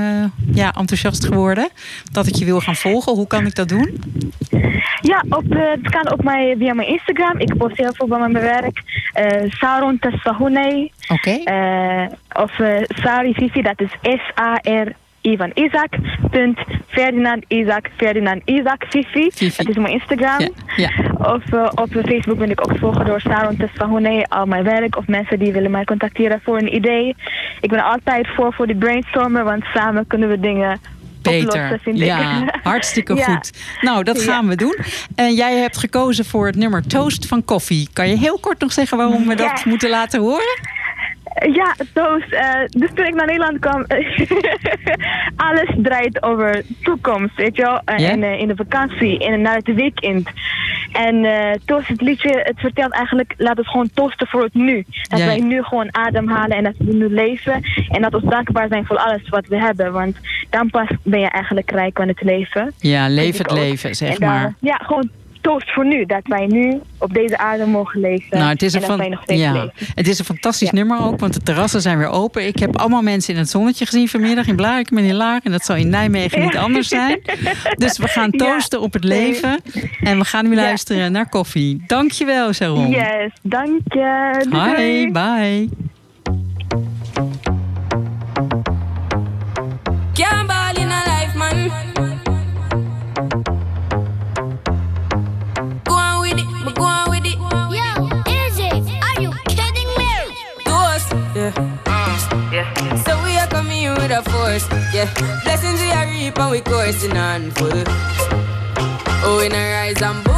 ja, 0.53 0.73
enthousiast 0.73 1.25
geworden 1.25 1.69
dat 2.11 2.27
ik 2.27 2.35
je 2.35 2.45
wil 2.45 2.59
gaan 2.59 2.75
volgen. 2.75 3.13
Hoe 3.13 3.27
kan 3.27 3.45
ik 3.45 3.55
dat 3.55 3.69
doen? 3.69 4.03
Ja, 5.01 5.23
op, 5.29 5.51
eh, 5.55 5.71
het 5.71 5.89
kan 5.89 6.11
op 6.11 6.23
mij, 6.23 6.55
via 6.57 6.73
mijn 6.73 6.87
Instagram. 6.87 7.39
Ik 7.39 7.57
post 7.57 7.77
heel 7.77 7.93
veel 7.93 8.07
van 8.07 8.19
mijn 8.19 8.33
werk. 8.33 8.81
Saron 9.47 9.99
Tessahune. 9.99 10.91
Oké. 11.07 11.39
Of 12.33 12.51
Sari 12.87 13.33
Vivi, 13.33 13.61
dat 13.61 13.81
is 13.81 13.91
S-A-R. 14.01 14.95
I 15.21 15.37
van 15.37 15.51
Isaac, 15.53 15.89
punt 16.31 16.59
Ferdinand 16.87 17.43
Isaac, 17.47 17.89
Ferdinand 17.97 18.41
Isaac, 18.45 18.85
Vivi. 18.89 19.29
Vivi. 19.33 19.57
Dat 19.63 19.69
is 19.69 19.75
mijn 19.77 19.93
Instagram. 19.93 20.39
Ja, 20.39 20.49
ja. 20.75 20.89
Of 21.17 21.53
eh, 21.53 21.69
op 21.75 21.89
Facebook 22.05 22.37
ben 22.37 22.49
ik 22.49 22.61
ook 22.61 22.73
te 22.73 22.79
volgen 22.79 23.05
door 23.05 23.21
Saron 23.21 23.57
Tesfahone, 23.57 24.25
al 24.29 24.45
mijn 24.45 24.63
werk. 24.63 24.97
Of 24.97 25.07
mensen 25.07 25.39
die 25.39 25.51
willen 25.51 25.71
mij 25.71 25.83
contacteren 25.83 26.41
voor 26.43 26.57
een 26.57 26.75
idee. 26.75 27.15
Ik 27.61 27.69
ben 27.69 27.83
altijd 27.83 28.27
voor 28.35 28.53
voor 28.53 28.67
die 28.67 28.75
brainstormen, 28.75 29.43
want 29.45 29.63
samen 29.73 30.07
kunnen 30.07 30.29
we 30.29 30.39
dingen 30.39 30.79
Beter. 31.21 31.79
Ja, 31.93 32.41
ik. 32.41 32.55
hartstikke 32.63 33.15
Ja. 33.15 33.23
goed. 33.23 33.51
Nou, 33.81 34.03
dat 34.03 34.23
Ja. 34.23 34.31
gaan 34.31 34.47
we 34.47 34.55
doen. 34.55 34.75
En 35.15 35.33
jij 35.33 35.55
hebt 35.57 35.77
gekozen 35.77 36.25
voor 36.25 36.45
het 36.45 36.55
nummer 36.55 36.87
Toast 36.87 37.25
van 37.27 37.45
Koffie. 37.45 37.89
Kan 37.93 38.09
je 38.09 38.17
heel 38.17 38.37
kort 38.39 38.59
nog 38.61 38.71
zeggen 38.71 38.97
waarom 38.97 39.27
we 39.27 39.35
dat 39.35 39.61
Ja. 39.63 39.69
moeten 39.69 39.89
laten 39.89 40.19
horen? 40.19 40.59
Ja, 41.53 41.75
Toast. 41.93 42.31
eh, 42.33 42.49
dus 42.69 42.89
toen 42.93 43.05
ik 43.05 43.13
naar 43.13 43.25
Nederland 43.25 43.59
kwam, 43.59 43.85
alles 45.49 45.69
draait 45.77 46.23
over 46.23 46.63
toekomst, 46.83 47.35
weet 47.35 47.55
je 47.55 47.61
wel. 47.61 47.81
Eh? 47.85 48.09
En 48.09 48.23
eh, 48.23 48.39
in 48.39 48.47
de 48.47 48.55
vakantie 48.55 49.19
en 49.25 49.41
naar 49.41 49.55
het 49.55 49.73
weekend. 49.73 50.29
En 50.91 51.25
eh 51.25 51.51
Toast, 51.65 51.87
het 51.87 52.01
liedje, 52.01 52.39
het 52.43 52.59
vertelt 52.59 52.93
eigenlijk, 52.93 53.33
laat 53.37 53.57
het 53.57 53.67
gewoon 53.67 53.89
toasten 53.93 54.27
voor 54.27 54.43
het 54.43 54.53
nu. 54.53 54.85
Dat 55.09 55.19
Ja. 55.19 55.25
wij 55.25 55.39
nu 55.39 55.63
gewoon 55.63 55.87
ademhalen 55.95 56.57
en 56.57 56.63
dat 56.63 56.73
we 56.77 56.93
nu 56.93 57.09
leven. 57.09 57.61
En 57.89 58.01
dat 58.01 58.11
we 58.11 58.29
dankbaar 58.29 58.67
zijn 58.67 58.85
voor 58.85 58.97
alles 58.97 59.29
wat 59.29 59.47
we 59.47 59.57
hebben. 59.59 59.91
Want 59.91 60.17
dan 60.49 60.69
pas 60.69 60.87
ben 61.03 61.19
je 61.19 61.27
eigenlijk 61.29 61.71
rijk 61.71 61.99
aan 61.99 62.07
het 62.07 62.21
leven. 62.23 62.73
Ja, 62.77 63.07
leef 63.09 63.37
het 63.37 63.49
ook. 63.49 63.57
leven, 63.57 63.95
zeg 63.95 64.17
En 64.17 64.27
maar. 64.27 64.53
Ja, 64.59 64.75
gewoon 64.75 65.09
toast 65.41 65.73
voor 65.73 65.85
nu. 65.85 66.05
Dat 66.05 66.21
wij 66.23 66.45
nu 66.45 66.79
op 66.97 67.13
deze 67.13 67.37
aarde 67.37 67.65
mogen 67.65 67.99
leven. 67.99 68.37
Nou, 68.37 68.49
het 68.49 68.61
is, 68.61 68.73
en 68.73 68.91
een 68.91 68.97
wij 68.97 69.09
nog 69.09 69.23
steeds 69.23 69.41
ja, 69.41 69.51
leven. 69.51 69.71
het 69.95 70.07
is 70.07 70.19
een 70.19 70.25
fantastisch 70.25 70.69
Ja. 70.69 70.75
nummer 70.75 70.99
ook, 71.01 71.19
want 71.19 71.33
de 71.33 71.39
terrassen 71.41 71.81
zijn 71.81 71.97
weer 71.97 72.09
open. 72.09 72.47
Ik 72.47 72.59
heb 72.59 72.77
allemaal 72.77 73.01
mensen 73.01 73.33
in 73.33 73.39
het 73.39 73.49
zonnetje 73.49 73.85
gezien 73.85 74.07
vanmiddag 74.07 74.47
in 74.47 74.55
Blarikum 74.55 74.97
en 74.97 75.03
in 75.03 75.15
Laar. 75.15 75.39
En 75.43 75.51
dat 75.51 75.65
zal 75.65 75.75
in 75.75 75.89
Nijmegen 75.89 76.41
niet 76.41 76.57
anders 76.57 76.87
zijn. 76.87 77.21
Dus 77.75 77.97
we 77.97 78.07
gaan 78.07 78.29
Ja. 78.31 78.37
toosten 78.45 78.81
op 78.81 78.93
het 78.93 79.03
leven. 79.03 79.61
En 80.01 80.17
we 80.19 80.25
gaan 80.25 80.49
nu 80.49 80.55
luisteren 80.55 81.11
naar 81.11 81.29
koffie. 81.29 81.83
Dankjewel, 81.87 82.53
Sharon. 82.53 82.89
Yes, 82.89 83.31
dank 83.41 83.79
je. 83.93 84.45
Hi, 84.51 85.11
bye. 85.11 85.69
A 104.19 104.29
force, 104.29 104.67
yeah. 104.93 105.11
Blessings 105.43 105.79
we 105.79 105.91
are 105.91 106.07
reap 106.07 106.37
and 106.39 106.51
we 106.51 106.61
coursing 106.61 107.15
on 107.15 107.51
full. 107.51 107.83
Oh, 109.23 109.37
we 109.39 109.49
not 109.49 109.57
rise 109.57 110.01
and 110.01 110.28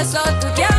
eso 0.00 0.22
tú 0.40 0.46
quieres. 0.54 0.77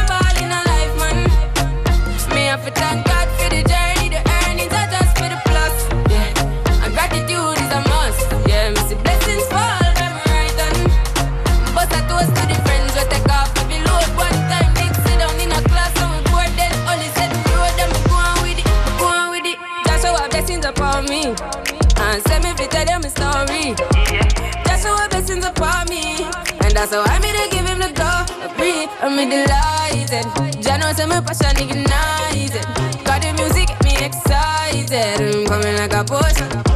I'm 29.19 29.29
delighted. 29.29 30.23
Jano 30.63 30.95
say 30.95 31.05
my 31.05 31.19
passion 31.19 31.57
ignited. 31.57 32.63
Got 33.03 33.21
the 33.21 33.33
music 33.35 33.67
get 33.67 33.83
me 33.83 33.97
excited. 34.05 35.19
I'm 35.19 35.45
coming 35.45 35.75
like 35.75 35.91
a 35.91 36.05
potion. 36.05 36.68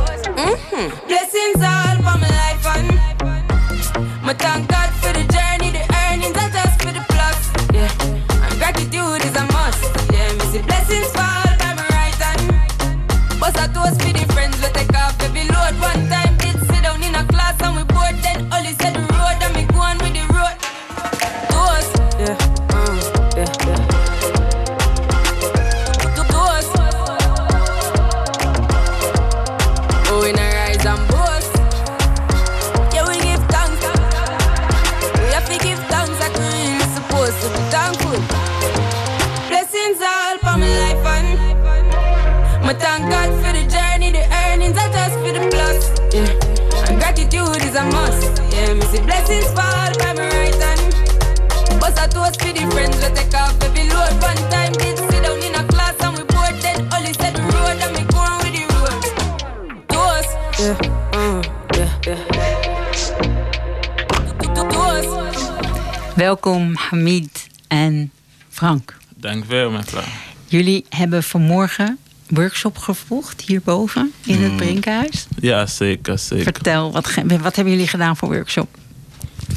Welkom 66.33 66.75
Hamid 66.75 67.47
en 67.67 68.11
Frank. 68.49 68.97
Dank 69.15 69.45
wel, 69.45 69.71
mevrouw. 69.71 70.03
Jullie 70.47 70.85
hebben 70.89 71.23
vanmorgen 71.23 71.97
workshop 72.27 72.77
gevolgd 72.77 73.41
hierboven 73.41 74.11
in 74.25 74.41
het 74.41 74.51
Mm. 74.51 74.57
Brinkhuis. 74.57 75.27
Ja, 75.39 75.65
zeker, 75.65 76.19
zeker. 76.19 76.43
Vertel, 76.43 76.91
wat, 76.91 77.13
wat 77.41 77.55
hebben 77.55 77.73
jullie 77.73 77.87
gedaan 77.87 78.17
voor 78.17 78.29
workshop? 78.29 78.77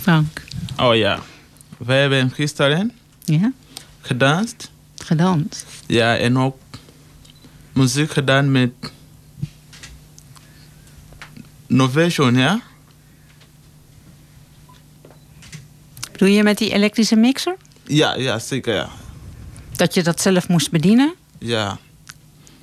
Frank. 0.01 0.43
Oh 0.79 0.95
ja. 0.97 1.21
Wij 1.79 2.01
hebben 2.01 2.31
gisteren 2.31 2.93
Ja? 3.25 3.53
gedanst. 4.01 4.71
Gedanst. 5.05 5.65
Ja, 5.87 6.17
en 6.17 6.39
ook 6.39 6.57
muziek 7.73 8.11
gedaan 8.11 8.51
met 8.51 8.71
Novation, 11.67 12.35
ja? 12.37 12.61
Doe 16.17 16.33
je 16.33 16.43
met 16.43 16.59
die 16.59 16.73
elektrische 16.73 17.17
mixer? 17.17 17.57
Ja, 17.85 18.15
ja, 18.15 18.39
zeker, 18.39 18.75
ja. 18.75 18.89
Dat 19.77 19.95
je 19.95 20.03
dat 20.03 20.21
zelf 20.21 20.49
moest 20.49 20.71
bedienen? 20.71 21.15
Ja, 21.39 21.79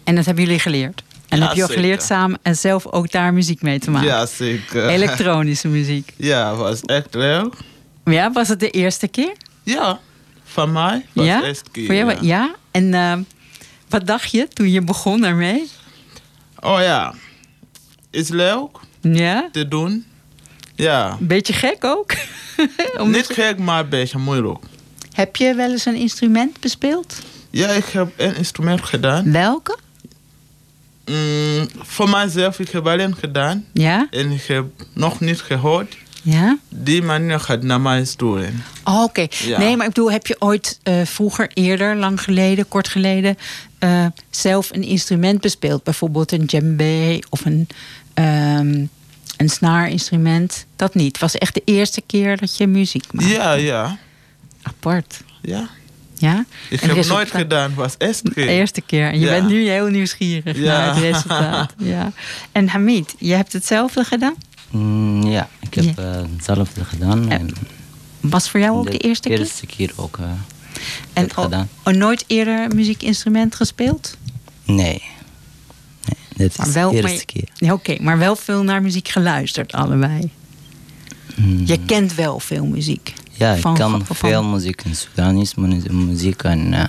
En 0.03 0.15
dat 0.15 0.25
hebben 0.25 0.43
jullie 0.43 0.59
geleerd? 0.59 1.03
En 1.29 1.37
Ja, 1.39 1.47
heb 1.47 1.55
je 1.55 1.63
ook 1.63 1.71
geleerd 1.71 2.03
samen 2.03 2.39
en 2.41 2.55
zelf 2.55 2.85
ook 2.87 3.11
daar 3.11 3.33
muziek 3.33 3.61
mee 3.61 3.79
te 3.79 3.91
maken? 3.91 4.07
ja 4.07 4.25
zeker. 4.25 4.87
Elektronische 4.87 5.67
muziek. 5.67 6.13
Ja, 6.31 6.55
was 6.55 6.81
echt 6.81 7.13
leuk. 7.13 7.53
Ja, 8.05 8.31
was 8.31 8.47
het 8.47 8.59
de 8.59 8.69
eerste 8.69 9.07
keer? 9.07 9.33
Ja, 9.63 9.99
van 10.43 10.71
mij 10.71 11.05
was 11.13 11.25
ja? 11.25 11.39
de 11.41 11.47
eerste 11.47 11.69
keer. 11.71 11.85
Voor 11.85 11.95
jou, 11.95 12.09
ja. 12.11 12.17
ja? 12.21 12.55
En 12.71 12.93
eh, 12.93 13.17
wat 13.89 14.07
dacht 14.07 14.31
je 14.31 14.47
toen 14.47 14.71
je 14.71 14.81
begon 14.81 15.23
ermee? 15.23 15.69
Oh 16.59 16.79
ja, 16.81 17.13
is 18.11 18.29
leuk 18.29 18.69
Ja? 19.01 19.49
te 19.51 19.67
doen. 19.67 20.05
Ja, 20.75 21.17
Een 21.19 21.27
beetje 21.27 21.53
gek 21.53 21.83
ook? 21.83 22.13
Niet 23.05 23.27
gek, 23.27 23.57
maar 23.59 23.79
een 23.83 23.89
beetje 23.89 24.17
moeilijk. 24.17 24.63
Heb 25.13 25.35
je 25.35 25.53
wel 25.53 25.71
eens 25.71 25.85
een 25.85 25.95
instrument 25.95 26.59
bespeeld? 26.59 27.19
Ja, 27.49 27.67
ik 27.67 27.85
heb 27.85 28.07
een 28.17 28.35
instrument 28.35 28.81
gedaan. 28.81 29.31
Welke? 29.31 29.77
Mm, 31.05 31.67
voor 31.77 32.09
mijzelf, 32.09 32.59
ik 32.59 32.69
heb 32.69 32.87
alleen 32.87 33.15
gedaan. 33.15 33.65
Ja? 33.73 34.07
En 34.11 34.31
ik 34.31 34.43
heb 34.43 34.65
nog 34.93 35.19
niet 35.19 35.41
gehoord. 35.41 35.97
Ja? 36.21 36.57
Die 36.69 37.01
manier 37.01 37.39
gaat 37.39 37.63
naar 37.63 37.81
mij 37.81 38.05
sturen. 38.05 38.63
Oh, 38.83 39.03
Oké. 39.03 39.27
Ja. 39.45 39.59
Nee, 39.59 39.77
maar 39.77 39.87
ik 39.87 39.93
bedoel, 39.93 40.11
heb 40.11 40.27
je 40.27 40.35
ooit 40.39 40.79
eh, 40.83 41.01
vroeger, 41.03 41.49
eerder, 41.53 41.95
lang 41.95 42.21
geleden, 42.21 42.67
kort 42.67 42.87
geleden, 42.87 43.37
eh, 43.79 44.05
zelf 44.29 44.69
een 44.71 44.83
instrument 44.83 45.41
bespeeld? 45.41 45.83
Bijvoorbeeld 45.83 46.31
een 46.31 46.45
djembe 46.45 47.23
of 47.29 47.45
een, 47.45 47.67
ehm 48.13 48.85
een 49.43 49.49
snaarinstrument? 49.49 50.65
Dat 50.75 50.95
niet. 50.95 51.11
Het 51.11 51.19
was 51.21 51.35
echt 51.37 51.53
de 51.53 51.61
eerste 51.65 52.01
keer 52.01 52.37
dat 52.37 52.57
je 52.57 52.67
muziek 52.67 53.05
maakte. 53.13 53.31
Ja, 53.33 53.53
ja. 53.53 53.97
Apart. 54.61 55.21
ja. 55.41 55.69
Ja? 56.17 56.45
Ik 56.69 56.81
En 56.81 56.87
heb 56.87 56.95
resultaat- 56.97 57.17
nooit 57.17 57.31
gedaan, 57.31 57.73
was 57.73 57.97
de 57.97 58.05
eerste 58.05 58.29
keer. 58.33 58.45
De 58.45 58.51
eerste 58.51 58.81
keer. 58.81 59.07
En 59.11 59.19
je 59.19 59.25
Ja. 59.25 59.31
bent 59.31 59.47
nu 59.49 59.69
heel 59.69 59.87
nieuwsgierig 59.87 60.57
Ja. 60.57 60.63
naar 60.77 60.93
het 60.95 61.03
resultaat. 61.03 61.73
Ja. 61.93 62.11
En 62.51 62.67
Hamid, 62.67 63.15
je 63.17 63.33
hebt 63.33 63.53
hetzelfde 63.53 64.03
gedaan? 64.03 64.33
Mm, 64.69 65.23
ja, 65.23 65.49
ik 65.59 65.73
heb 65.73 65.97
eh, 65.99 66.21
hetzelfde 66.35 66.83
gedaan. 66.85 67.29
En 67.31 67.49
Was 68.19 68.49
voor 68.49 68.59
jou 68.59 68.77
ook 68.77 68.91
de, 68.91 68.97
eerste 68.97 69.27
keer? 69.29 69.39
eerste 69.39 69.65
keer 69.65 69.91
ook 69.95 70.17
eh, 70.17 70.25
En 71.13 71.31
gedaan. 71.33 71.69
oh, 71.83 71.93
nooit 71.93 72.23
eerder 72.27 72.59
een 72.63 72.75
muziekinstrument 72.75 73.55
gespeeld? 73.55 74.17
Nee. 74.65 75.01
Dit 76.35 76.57
Maar 76.57 76.67
is 76.67 76.73
wel, 76.73 76.91
de 76.91 77.01
maar- 77.01 77.11
eerste 77.11 77.25
keer. 77.25 77.47
Ja, 77.55 77.73
Oké, 77.73 77.95
maar 78.01 78.17
wel 78.17 78.35
veel 78.35 78.63
naar 78.63 78.81
muziek 78.81 79.07
geluisterd, 79.07 79.71
allebei. 79.71 80.29
Mm, 81.35 81.61
Je 81.65 81.79
kent 81.85 82.15
wel 82.15 82.39
veel 82.39 82.65
muziek. 82.65 83.13
ja, 83.31 83.53
ik 83.53 83.61
kan 83.61 83.77
van- 84.05 84.15
veel 84.15 84.43
muziek 84.43 84.81
in 84.83 84.95
Sudanese 84.95 85.59
mu- 85.59 85.93
muziek 85.93 86.43
en 86.43 86.73
eh, 86.73 86.83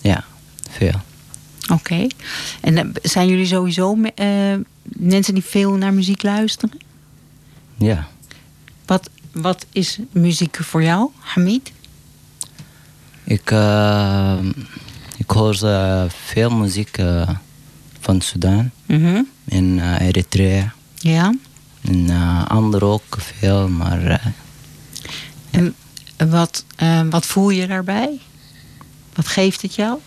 ja, 0.00 0.24
veel. 0.70 1.00
Oké. 1.72 2.06
En 2.60 2.76
eh, 2.78 2.84
zijn 3.02 3.28
jullie 3.28 3.46
sowieso 3.46 3.98
eh, 4.14 4.26
mensen 4.84 5.34
die 5.34 5.44
veel 5.44 5.72
naar 5.72 5.94
muziek 5.94 6.22
luisteren? 6.22 6.78
Ja, 7.78 8.08
Wat, 8.86 9.10
wat 9.32 9.66
is 9.72 9.98
muziek 10.12 10.56
voor 10.60 10.82
jou, 10.82 11.10
Hamid? 11.18 11.72
ik, 13.24 13.50
ik 15.16 15.30
hoor 15.30 15.56
veel 16.08 16.50
muziek 16.50 16.98
van 18.08 18.20
Sudan 18.20 18.70
Mhm. 18.86 19.22
en 19.48 19.78
eh, 19.78 20.06
Eritrea. 20.06 20.72
Ja. 20.94 21.34
En 21.82 21.96
uh, 22.10 22.44
anderen 22.46 22.88
ook 22.88 23.16
veel, 23.18 23.68
maar 23.68 24.02
eh, 24.06 24.26
En 25.50 25.74
wat, 26.28 26.64
eh, 26.76 27.00
wat 27.10 27.26
voel 27.26 27.50
je 27.50 27.66
daarbij? 27.66 28.18
Wat 29.14 29.26
geeft 29.28 29.62
het 29.62 29.74
jou? 29.74 29.98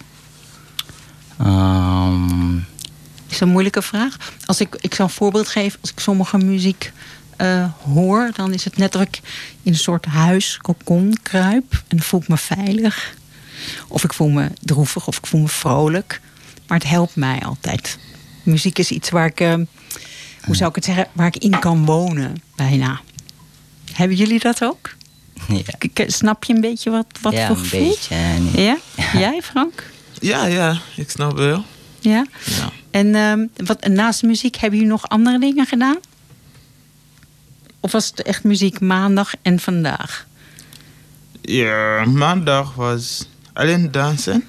ehm, 1.37 2.55
is 3.27 3.39
een 3.39 3.49
moeilijke 3.49 3.81
vraag. 3.81 4.17
Als 4.45 4.59
ik, 4.59 4.75
ik 4.81 4.93
zal 4.93 5.05
een 5.05 5.11
voorbeeld 5.11 5.47
geven. 5.47 5.79
Als 5.81 5.91
ik 5.91 5.99
sommige 5.99 6.37
muziek 6.37 6.91
eh, 7.37 7.65
hoor, 7.83 8.31
dan 8.35 8.53
is 8.53 8.63
het 8.63 8.77
net 8.77 8.95
of 8.95 9.01
ik 9.01 9.19
in 9.63 9.71
een 9.71 9.77
soort 9.77 10.05
huis, 10.05 10.57
kokon 10.61 11.17
kruip. 11.23 11.73
En 11.73 11.97
dan 11.97 11.99
voel 11.99 12.21
ik 12.21 12.27
me 12.27 12.37
veilig. 12.37 13.13
Of 13.87 14.03
ik 14.03 14.13
voel 14.13 14.29
me 14.29 14.51
droevig 14.61 15.07
of 15.07 15.17
ik 15.17 15.25
voel 15.27 15.41
me 15.41 15.47
vrolijk. 15.47 16.21
Maar 16.71 16.79
het 16.79 16.89
helpt 16.89 17.15
mij 17.15 17.39
altijd. 17.39 17.97
Muziek 18.43 18.79
is 18.79 18.91
iets 18.91 19.09
waar 19.09 19.25
ik, 19.25 19.39
eh, 19.39 19.53
hoe 20.45 20.55
zou 20.55 20.69
ik 20.69 20.75
het 20.75 20.85
zeggen, 20.85 21.07
waar 21.13 21.27
ik 21.27 21.37
in 21.37 21.59
kan 21.59 21.85
wonen, 21.85 22.41
bijna. 22.55 22.99
Hebben 23.93 24.17
jullie 24.17 24.39
dat 24.39 24.63
ook? 24.63 24.89
ja, 25.47 26.05
Snap 26.07 26.43
je 26.43 26.53
een 26.53 26.61
beetje 26.61 26.89
wat, 26.89 27.05
wat 27.21 27.33
ja 27.33 27.47
voor 27.47 27.55
een 27.55 27.61
gevoel? 27.63 27.87
beetje. 27.89 28.15
en- 28.15 28.51
Ja? 28.61 28.77
Jij, 29.13 29.41
Frank? 29.41 29.83
Ja, 30.19 30.45
ja, 30.45 30.77
ik 30.95 31.09
snap 31.09 31.37
wel. 31.37 31.65
Ja? 31.99 32.25
Ja. 32.45 32.69
En 32.91 33.15
ehm, 33.15 33.45
wat, 33.65 33.87
naast 33.87 34.23
muziek 34.23 34.55
hebben 34.55 34.79
jullie 34.79 34.93
nog 34.93 35.07
andere 35.09 35.39
dingen 35.39 35.65
gedaan? 35.65 35.97
Of 37.79 37.91
was 37.91 38.07
het 38.07 38.21
echt 38.21 38.43
muziek 38.43 38.79
maandag 38.79 39.33
en 39.41 39.59
vandaag? 39.59 40.27
ja, 41.41 42.05
maandag 42.05 42.73
was 42.75 43.27
alleen 43.53 43.91
dansen. 43.91 44.43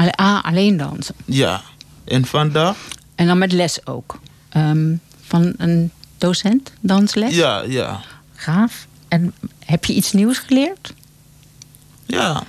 Alle- 0.00 0.12
Ah, 0.16 0.44
alleen 0.44 0.76
dansen. 0.76 1.14
Ja. 1.24 1.60
En 2.04 2.24
vandaag? 2.26 2.76
En 3.14 3.26
dan 3.26 3.38
met 3.38 3.52
les 3.52 3.86
ook. 3.86 4.18
Ehm, 4.48 4.94
van 5.26 5.52
een 5.56 5.90
docent, 6.18 6.72
dansles? 6.80 7.34
Ja, 7.34 7.62
ja. 7.66 8.00
Gaaf. 8.34 8.86
En 9.08 9.34
heb 9.64 9.84
je 9.84 9.92
iets 9.94 10.12
nieuws 10.12 10.38
geleerd? 10.38 10.94
Ja. 12.06 12.42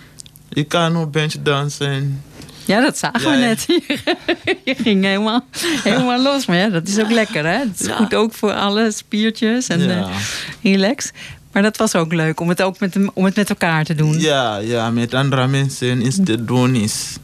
Ik 0.50 0.68
kan 0.68 0.92
nog 0.92 1.04
een 1.04 1.12
beetje 1.12 1.42
dansen. 1.42 2.24
Ja, 2.66 2.82
dat 2.82 2.98
zagen 2.98 3.22
Ja, 3.22 3.30
we 3.30 3.36
net. 3.38 3.66
Je 4.66 4.76
ging 4.76 5.04
helemaal, 5.04 5.46
helemaal 5.84 6.22
los. 6.22 6.46
Maar 6.46 6.58
ja, 6.58 6.70
dat 6.70 6.88
is 6.88 7.00
ook 7.00 7.12
lekker, 7.12 7.46
hè? 7.46 7.58
Het 7.58 7.80
is 7.80 7.88
Ja. 7.88 7.96
goed 7.96 8.14
ook 8.16 8.34
voor 8.34 8.54
alle 8.54 8.92
spiertjes 8.92 9.68
en 9.68 9.80
Ja. 9.80 9.90
eh, 10.02 10.16
relax. 10.64 11.12
Maar 11.52 11.62
dat 11.64 11.78
was 11.78 11.96
ook 11.96 12.14
leuk 12.14 12.40
om 12.40 12.50
het 12.50 12.62
ook 12.62 12.80
met, 12.80 12.96
om 13.14 13.26
het 13.26 13.36
met 13.36 13.50
elkaar 13.50 13.84
te 13.86 13.96
doen. 13.96 14.20
Ja, 14.20 14.58
ja, 14.58 14.90
met 14.90 15.14
andere 15.14 15.48
mensen 15.48 16.02
is 16.02 16.20
te 16.24 16.46
doen 16.46 16.76
is 16.76 17.16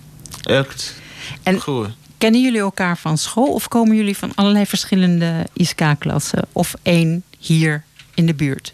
echt 0.48 0.94
En 1.44 1.62
goed. 1.62 1.88
Kennen 2.18 2.42
jullie 2.42 2.60
elkaar 2.60 2.98
van 2.98 3.18
school 3.18 3.54
of 3.54 3.68
komen 3.68 3.96
jullie 3.96 4.18
van 4.18 4.32
allerlei 4.36 4.66
verschillende 4.66 5.46
ISK-klassen? 5.54 6.44
Of 6.52 6.74
één 6.84 7.24
hier 7.40 7.84
in 8.14 8.26
de 8.26 8.34
buurt? 8.34 8.72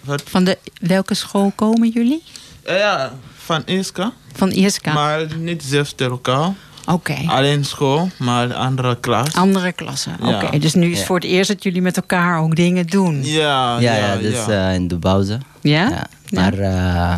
Wat? 0.00 0.22
Van 0.26 0.44
de, 0.44 0.58
welke 0.80 1.14
school 1.14 1.52
komen 1.54 1.88
jullie? 1.88 2.22
Eh, 2.62 2.78
Ja, 2.78 3.12
van 3.36 3.62
Iska. 3.64 4.12
Van 4.34 4.50
ISK. 4.52 4.86
Maar 4.86 5.36
niet 5.38 5.62
zelfs 5.62 5.92
tegen 5.94 6.12
elkaar. 6.12 6.52
Oké. 6.86 7.16
Alleen 7.26 7.64
school, 7.64 8.10
maar 8.18 8.54
andere 8.54 8.96
klas. 9.00 9.34
Andere 9.34 9.72
klassen. 9.72 10.16
Ja. 10.22 10.42
Oké, 10.42 10.58
dus 10.58 10.74
nu 10.74 10.84
is 10.84 10.90
het 10.90 10.98
Ja. 10.98 11.04
voor 11.06 11.16
het 11.16 11.24
eerst 11.24 11.48
dat 11.48 11.62
jullie 11.62 11.82
met 11.82 11.96
elkaar 11.96 12.40
ook 12.40 12.56
dingen 12.56 12.86
doen. 12.86 13.24
Ja, 13.24 13.78
ja, 13.78 13.94
ja, 13.94 14.06
ja, 14.06 14.16
dus 14.16 14.44
ja. 14.46 14.68
eh, 14.68 14.74
in 14.74 14.88
de 14.88 14.98
pauze. 14.98 15.38
Ja? 15.60 15.88
Ja, 15.88 16.06
maar 16.30 16.52
eh, 16.52 17.16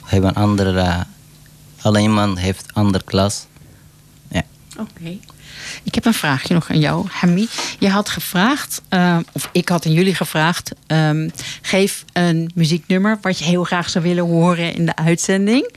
we 0.00 0.06
hebben 0.06 0.34
andere, 0.34 1.06
eh, 1.80 1.84
alle 1.84 2.00
iemand 2.00 2.38
heeft 2.38 2.74
andere 2.74 3.04
klas. 3.04 3.46
Ja. 4.28 4.42
Oké. 4.78 5.18
Ik 5.82 5.94
heb 5.94 6.04
een 6.04 6.14
vraagje 6.14 6.54
nog 6.54 6.70
aan 6.70 6.78
jou, 6.78 7.06
Hamid. 7.10 7.76
Je 7.78 7.88
had 7.88 8.08
gevraagd, 8.08 8.82
eh, 8.88 9.18
of 9.32 9.48
ik 9.52 9.68
had 9.68 9.86
aan 9.86 9.92
jullie 9.92 10.14
gevraagd... 10.14 10.72
ehm, 10.86 11.28
geef 11.62 12.04
een 12.12 12.50
muzieknummer 12.54 13.18
wat 13.20 13.38
je 13.38 13.44
heel 13.44 13.64
graag 13.64 13.90
zou 13.90 14.04
willen 14.04 14.24
horen 14.24 14.74
in 14.74 14.86
de 14.86 14.96
uitzending. 14.96 15.74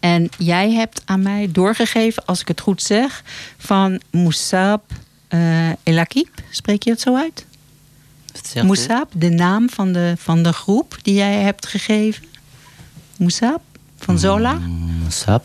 En 0.00 0.28
jij 0.38 0.72
hebt 0.72 1.02
aan 1.04 1.22
mij 1.22 1.48
doorgegeven, 1.52 2.24
als 2.24 2.40
ik 2.40 2.48
het 2.48 2.60
goed 2.60 2.82
zeg, 2.82 3.22
van 3.58 4.00
Moussab 4.10 4.82
eh 5.28 5.68
Elakib. 5.82 6.28
Spreek 6.50 6.82
je 6.82 6.90
het 6.90 7.00
zo 7.00 7.16
uit? 7.16 7.46
Moussab, 8.62 9.10
de 9.14 9.28
naam 9.28 9.70
van 9.70 9.92
de, 9.92 10.14
van 10.18 10.42
de 10.42 10.52
groep 10.52 10.98
die 11.02 11.14
jij 11.14 11.34
hebt 11.34 11.66
gegeven. 11.66 12.24
Moussab 13.16 13.60
van 14.04 14.18
Zola. 14.18 14.52
Mm, 14.52 14.90
Sap? 15.08 15.44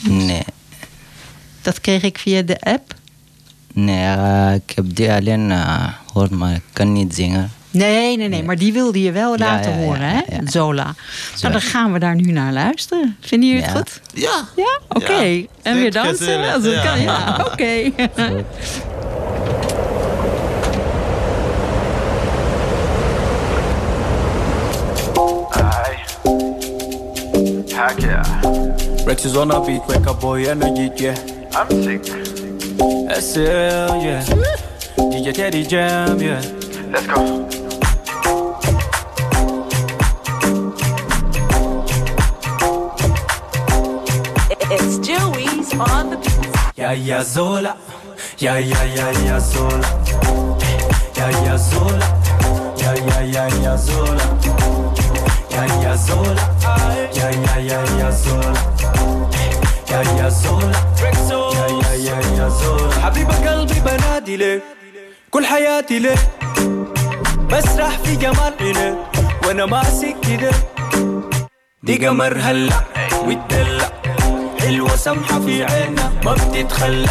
Nee. 0.00 0.42
Dat 1.62 1.80
kreeg 1.80 2.02
ik 2.02 2.18
via 2.18 2.42
de 2.42 2.60
app. 2.60 2.94
Nee, 3.72 4.54
ik 4.54 4.72
heb 4.74 4.84
die 4.94 5.12
alleen 5.12 5.50
eh, 5.50 5.88
gehoord, 6.06 6.30
maar 6.30 6.54
ik 6.54 6.62
kan 6.72 6.92
niet 6.92 7.14
zingen. 7.14 7.52
Nee, 7.70 8.16
nee, 8.16 8.28
nee, 8.28 8.42
maar 8.42 8.56
die 8.56 8.72
wilde 8.72 9.00
je 9.02 9.12
wel 9.12 9.30
Ja, 9.32 9.38
laten 9.38 9.70
ja, 9.70 9.78
ja, 9.78 9.84
horen, 9.84 10.08
hè? 10.08 10.14
ja, 10.16 10.22
ja. 10.28 10.50
Zola. 10.50 10.94
Nou, 11.40 11.52
dan 11.52 11.62
gaan 11.62 11.92
we 11.92 11.98
daar 11.98 12.14
nu 12.14 12.32
naar 12.32 12.52
luisteren. 12.52 13.16
Vinden 13.20 13.48
jullie 13.48 13.64
het 13.64 13.76
goed? 13.76 14.00
Ja. 14.14 14.48
Ja? 14.56 14.80
Oké. 14.88 15.12
Ja. 15.22 15.44
En 15.62 15.74
weer 15.76 15.92
dansen 15.92 16.52
als 16.52 16.64
het 16.64 16.82
kan. 16.82 17.00
Ja, 17.00 17.46
oké. 17.52 17.90
Heck 27.82 28.00
yeah. 28.00 28.22
Rex 29.04 29.24
is 29.24 29.36
on 29.36 29.50
a 29.50 29.58
beat, 29.66 29.84
wake 29.88 30.06
up 30.06 30.20
boy 30.20 30.46
energy, 30.46 30.88
yeah. 31.02 31.18
I'm 31.52 31.68
sick. 31.82 32.04
SL, 33.20 33.98
yeah. 33.98 34.22
DJ 35.10 35.34
Teddy 35.34 35.66
Jam, 35.66 36.20
yeah. 36.20 36.40
Let's 36.92 37.08
go. 37.08 37.48
It's 44.70 44.98
Joey's 44.98 45.74
on 45.74 46.10
the 46.10 46.18
beat. 46.18 46.78
Yeah, 46.78 46.92
yeah, 46.92 47.24
Zola. 47.24 47.76
Yeah, 48.38 48.58
yeah, 48.58 48.84
yeah, 48.94 49.10
yeah, 49.24 49.40
Zola. 49.40 50.04
Yeah, 51.16 51.30
yeah, 51.30 51.56
Zola. 51.56 52.74
Yeah, 52.78 52.94
yeah, 52.94 53.22
yeah, 53.22 53.60
yeah, 53.60 53.76
Zola. 53.76 54.81
حبيبة 63.02 63.50
قلبي 63.50 63.80
بنادي 63.80 64.60
كل 65.30 65.46
حياتي 65.46 65.98
ليه؟ 65.98 66.16
بسرح 67.52 67.98
في 68.04 68.16
جمال 68.16 68.54
إلك 68.60 68.96
وأنا 69.46 69.66
ماسك 69.66 70.16
كده 70.28 70.50
دي 71.82 72.06
قمر 72.06 72.38
هلا 72.40 72.74
وتدلع 73.26 73.88
حلوة 74.60 74.96
سمحة 74.96 75.40
في 75.40 75.64
عينها 75.64 76.12
ما 76.24 76.32
بتتخلى. 76.32 77.08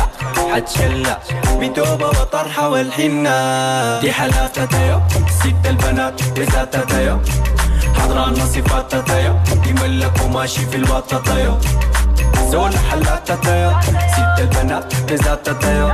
حتشلع 0.53 1.19
بتوبة 1.59 2.07
وطرحة 2.07 2.69
والحنة. 2.69 3.99
دي 3.99 4.11
حلاقة 4.11 4.77
يا 4.81 5.07
ست 5.39 5.67
البنات 5.67 6.23
بذاتها 6.39 6.99
يا 6.99 7.21
حضران 7.99 8.35
صفات 8.35 8.95
تيو 8.95 9.35
يملك 9.65 10.11
وماشي 10.25 10.65
في 10.65 10.75
الوطة 10.77 11.17
تيو 11.17 11.57
زول 12.51 12.71
حلاقة 12.91 13.35
تيو 13.35 13.71
ست 14.13 14.39
البنات 14.39 14.95
بذات 15.11 15.49
تيو 15.49 15.89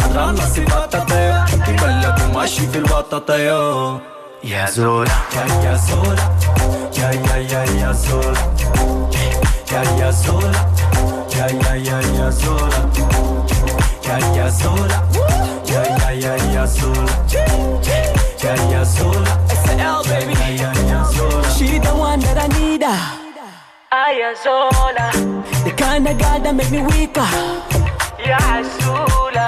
حضران 0.00 0.36
صفات 0.36 0.96
تيو 0.96 1.34
يملك 1.68 2.14
وماشي 2.28 2.66
في 2.66 2.78
الوطة 2.78 3.18
تيو 3.18 3.98
يا 4.44 4.70
زولا 4.70 5.10
يا 5.36 5.64
يا 5.64 5.76
زولا 5.76 6.26
يا 6.98 7.10
يا 7.10 7.36
يا 7.36 7.64
يا 7.80 7.92
زولا 7.92 8.40
يا 9.72 9.82
يا 10.00 10.10
زولا 10.10 10.52
يا 11.36 11.46
يا 11.46 11.74
يا 11.74 12.00
يا 12.18 12.30
زولا 12.30 12.80
يا 14.08 14.18
يا 14.36 14.48
زولا 14.48 15.00
يا 15.70 15.82
يا 15.82 16.10
يا 16.10 16.36
يا 16.54 16.64
زولا 16.66 17.14
يا 18.44 18.54
يا 18.72 18.82
زولا 18.84 19.34
to 19.66 20.08
baby. 20.08 20.34
She 21.56 21.78
the 21.78 21.92
one 21.94 22.20
that 22.20 22.38
I 22.38 22.48
need. 22.58 22.82
Ah. 22.84 23.16
Ayazola, 23.92 25.10
The 25.64 25.72
kind 25.72 26.06
of 26.06 26.16
girl 26.18 26.38
that 26.40 26.54
make 26.54 26.70
me 26.70 26.82
weaker. 26.82 27.26
Yasula. 28.18 29.46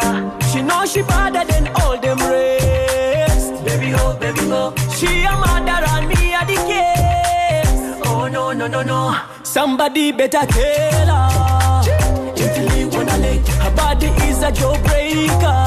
She 0.53 0.63
know 0.63 0.85
she 0.85 1.03
better 1.03 1.45
than 1.45 1.69
all 1.77 1.97
them 1.99 2.19
rest. 2.19 3.65
Baby 3.65 3.91
ho, 3.91 4.17
baby 4.19 4.49
ho. 4.49 4.75
She 4.97 5.23
a 5.25 5.33
mother 5.33 5.85
and 5.95 6.09
me 6.09 6.35
a 6.35 6.45
the 6.45 6.57
case. 6.71 8.01
Oh 8.05 8.29
no 8.29 8.53
no 8.53 8.67
no 8.67 8.83
no. 8.83 9.17
Somebody 9.45 10.13
better 10.13 10.45
tell 10.47 11.09
her. 11.15 11.83
Gently 12.35 12.85
wanna 12.87 13.17
lick. 13.19 13.47
Her 13.63 13.71
body 13.77 14.07
is 14.29 14.43
a 14.43 14.51
jawbreaker. 14.51 15.63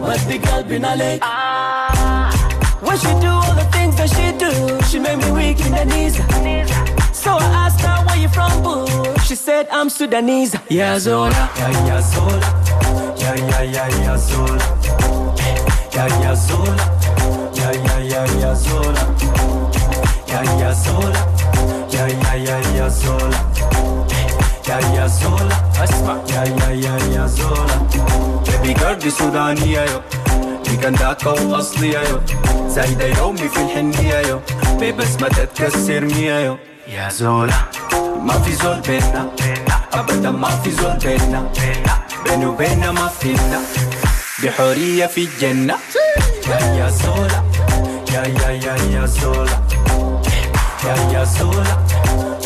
But 0.00 0.20
the 0.28 0.38
girl 0.38 0.62
been 0.62 0.84
a 0.84 0.94
lick. 0.94 1.20
Ah. 1.22 2.41
When 2.82 2.98
she 2.98 3.06
do 3.20 3.28
all 3.28 3.54
the 3.54 3.66
things 3.72 3.96
that 3.96 4.10
she 4.10 4.26
do, 4.38 4.50
she 4.88 4.98
made 4.98 5.18
me 5.18 5.30
weak 5.30 5.60
in 5.64 5.72
the 5.72 5.84
knees. 5.84 6.16
So 7.16 7.30
I 7.38 7.44
asked 7.66 7.80
her 7.80 8.04
where 8.06 8.16
you 8.16 8.28
from, 8.28 8.62
boo. 8.62 8.86
She 9.20 9.36
said 9.36 9.68
I'm 9.70 9.88
Sudanese. 9.88 10.56
Yeah, 10.68 10.98
Zola. 10.98 11.30
Yeah, 11.30 11.70
yeah, 11.86 12.00
Zola. 12.00 12.38
Yeah, 13.18 13.34
yeah, 13.36 13.62
yeah, 13.62 13.88
yeah, 14.02 14.16
Zola. 14.16 14.58
Yeah, 15.94 16.20
yeah, 16.20 16.34
Zola. 16.34 16.76
Yeah, 17.54 17.72
yeah, 17.72 17.98
yeah, 18.12 18.38
yeah, 18.40 18.54
Zola. 18.54 19.02
Yeah, 20.26 20.58
yeah, 20.58 20.74
Zola. 20.74 21.20
Yeah, 21.90 22.08
yeah, 22.08 22.34
yeah, 22.34 22.74
yeah, 22.74 22.88
Zola. 22.90 23.38
Yeah, 24.66 24.94
yeah, 24.94 25.08
Zola. 25.08 25.56
Asma. 25.78 26.24
Yeah, 26.26 26.44
yeah, 26.44 26.72
yeah, 26.72 27.06
yeah, 27.14 27.28
Zola. 27.28 27.76
Baby 28.44 28.74
girl, 28.74 28.96
the 28.96 29.10
Sudanese. 29.10 30.21
يو 30.72 30.78
دي 30.78 30.86
كنداكا 30.86 31.30
واصلية 31.30 31.98
يو. 31.98 32.20
زايدة 32.68 33.06
يومي 33.06 33.48
في 33.48 33.60
الحنية 33.60 34.28
يو. 34.28 34.40
ما 35.20 35.28
تتكسر 35.28 36.00
مية 36.00 36.38
يو. 36.38 36.56
يا 36.88 37.08
زولا. 37.08 37.54
ما 38.22 38.32
في 38.32 38.52
زول 38.52 38.80
بينا. 38.80 39.28
أبدا 39.92 40.30
ما 40.30 40.48
في 40.48 40.70
زول 40.70 40.96
بينا. 40.96 41.52
بيني 42.24 42.46
وبيننا 42.46 42.92
ما 42.92 43.08
فينا. 43.08 43.60
بحرية 44.42 45.06
في 45.06 45.24
الجنة. 45.24 45.74
يا 46.48 46.58
يا 46.60 46.88
زولا. 46.90 47.42
يا 48.12 48.22
يا 48.22 48.50
يا 48.50 48.76
يا 48.76 49.06
زولا. 49.06 49.58
يا 50.84 50.96
يا 51.12 51.24
زولا. 51.24 51.76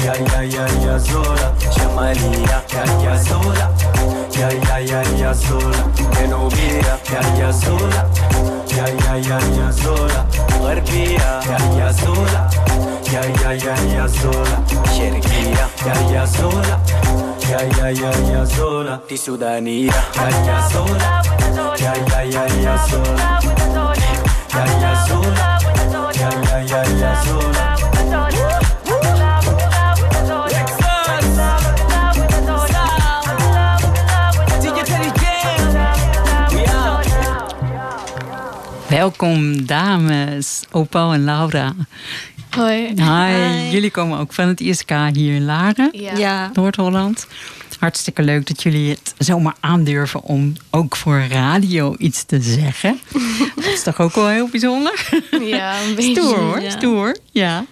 يا 0.04 0.14
يا 0.14 0.42
يا 0.42 0.66
يا 0.86 0.98
زولا. 0.98 1.54
شمالية. 1.76 2.62
يا 2.74 2.84
يا 3.04 3.16
زولا. 3.16 3.66
¿Qué 4.36 4.44
haría 4.44 5.32
sola? 5.32 5.86
Que 6.12 6.28
no 6.28 6.46
hubiera, 6.46 7.00
¿qué 7.02 7.16
haría 7.16 7.50
sola? 7.54 8.06
¿Qué 8.68 8.80
haría 8.82 9.72
sola? 9.72 10.26
Mujer 10.58 10.84
pía, 10.84 11.40
¿qué 11.42 11.54
haría 11.54 11.92
sola? 11.94 12.50
¿Qué 13.02 13.16
haría 13.16 14.08
sola? 14.08 14.62
Jerquía, 14.94 15.68
¿qué 15.82 15.90
haría 15.90 16.26
sola? 16.26 16.80
¿Qué 17.40 17.54
haría 17.54 18.46
sola? 18.46 19.02
Tisudanía, 19.08 19.94
¿qué 20.12 20.20
haría 20.20 20.68
sola? 20.68 21.22
¿Qué 21.76 21.86
haría 21.88 22.86
sola? 22.86 23.38
¿Qué 24.50 24.58
haría 24.58 25.06
sola? 25.06 25.58
¿Qué 26.12 26.24
haría 26.74 27.22
sola? 27.24 28.65
Welkom, 38.96 39.66
dames. 39.66 40.62
Opal 40.70 41.12
en 41.12 41.24
Laura. 41.24 41.74
Hoi. 42.50 42.92
Hi. 42.94 43.70
Jullie 43.70 43.90
komen 43.90 44.18
ook 44.18 44.32
van 44.32 44.48
het 44.48 44.60
ISK 44.60 44.90
hier 45.12 45.34
in 45.34 45.44
Laren, 45.44 45.88
Ja. 45.92 46.50
Noord-Holland. 46.52 47.26
Hartstikke 47.78 48.22
leuk 48.22 48.46
dat 48.46 48.62
jullie 48.62 48.90
het 48.90 49.14
zomaar 49.18 49.54
aandurven 49.60 50.22
om 50.22 50.52
ook 50.70 50.96
voor 50.96 51.26
radio 51.30 51.94
iets 51.98 52.24
te 52.24 52.42
zeggen. 52.42 53.00
Dat 53.56 53.64
is 53.64 53.82
toch 53.82 54.00
ook 54.00 54.14
wel 54.14 54.28
heel 54.28 54.48
bijzonder? 54.48 55.08
Ja, 55.40 55.80
een 55.82 55.94
beetje. 55.96 56.12
Stoer 56.12 56.38
hoor, 56.38 56.60
ja. 56.60 56.70
stoer. 56.70 57.16
Ja. 57.30 57.64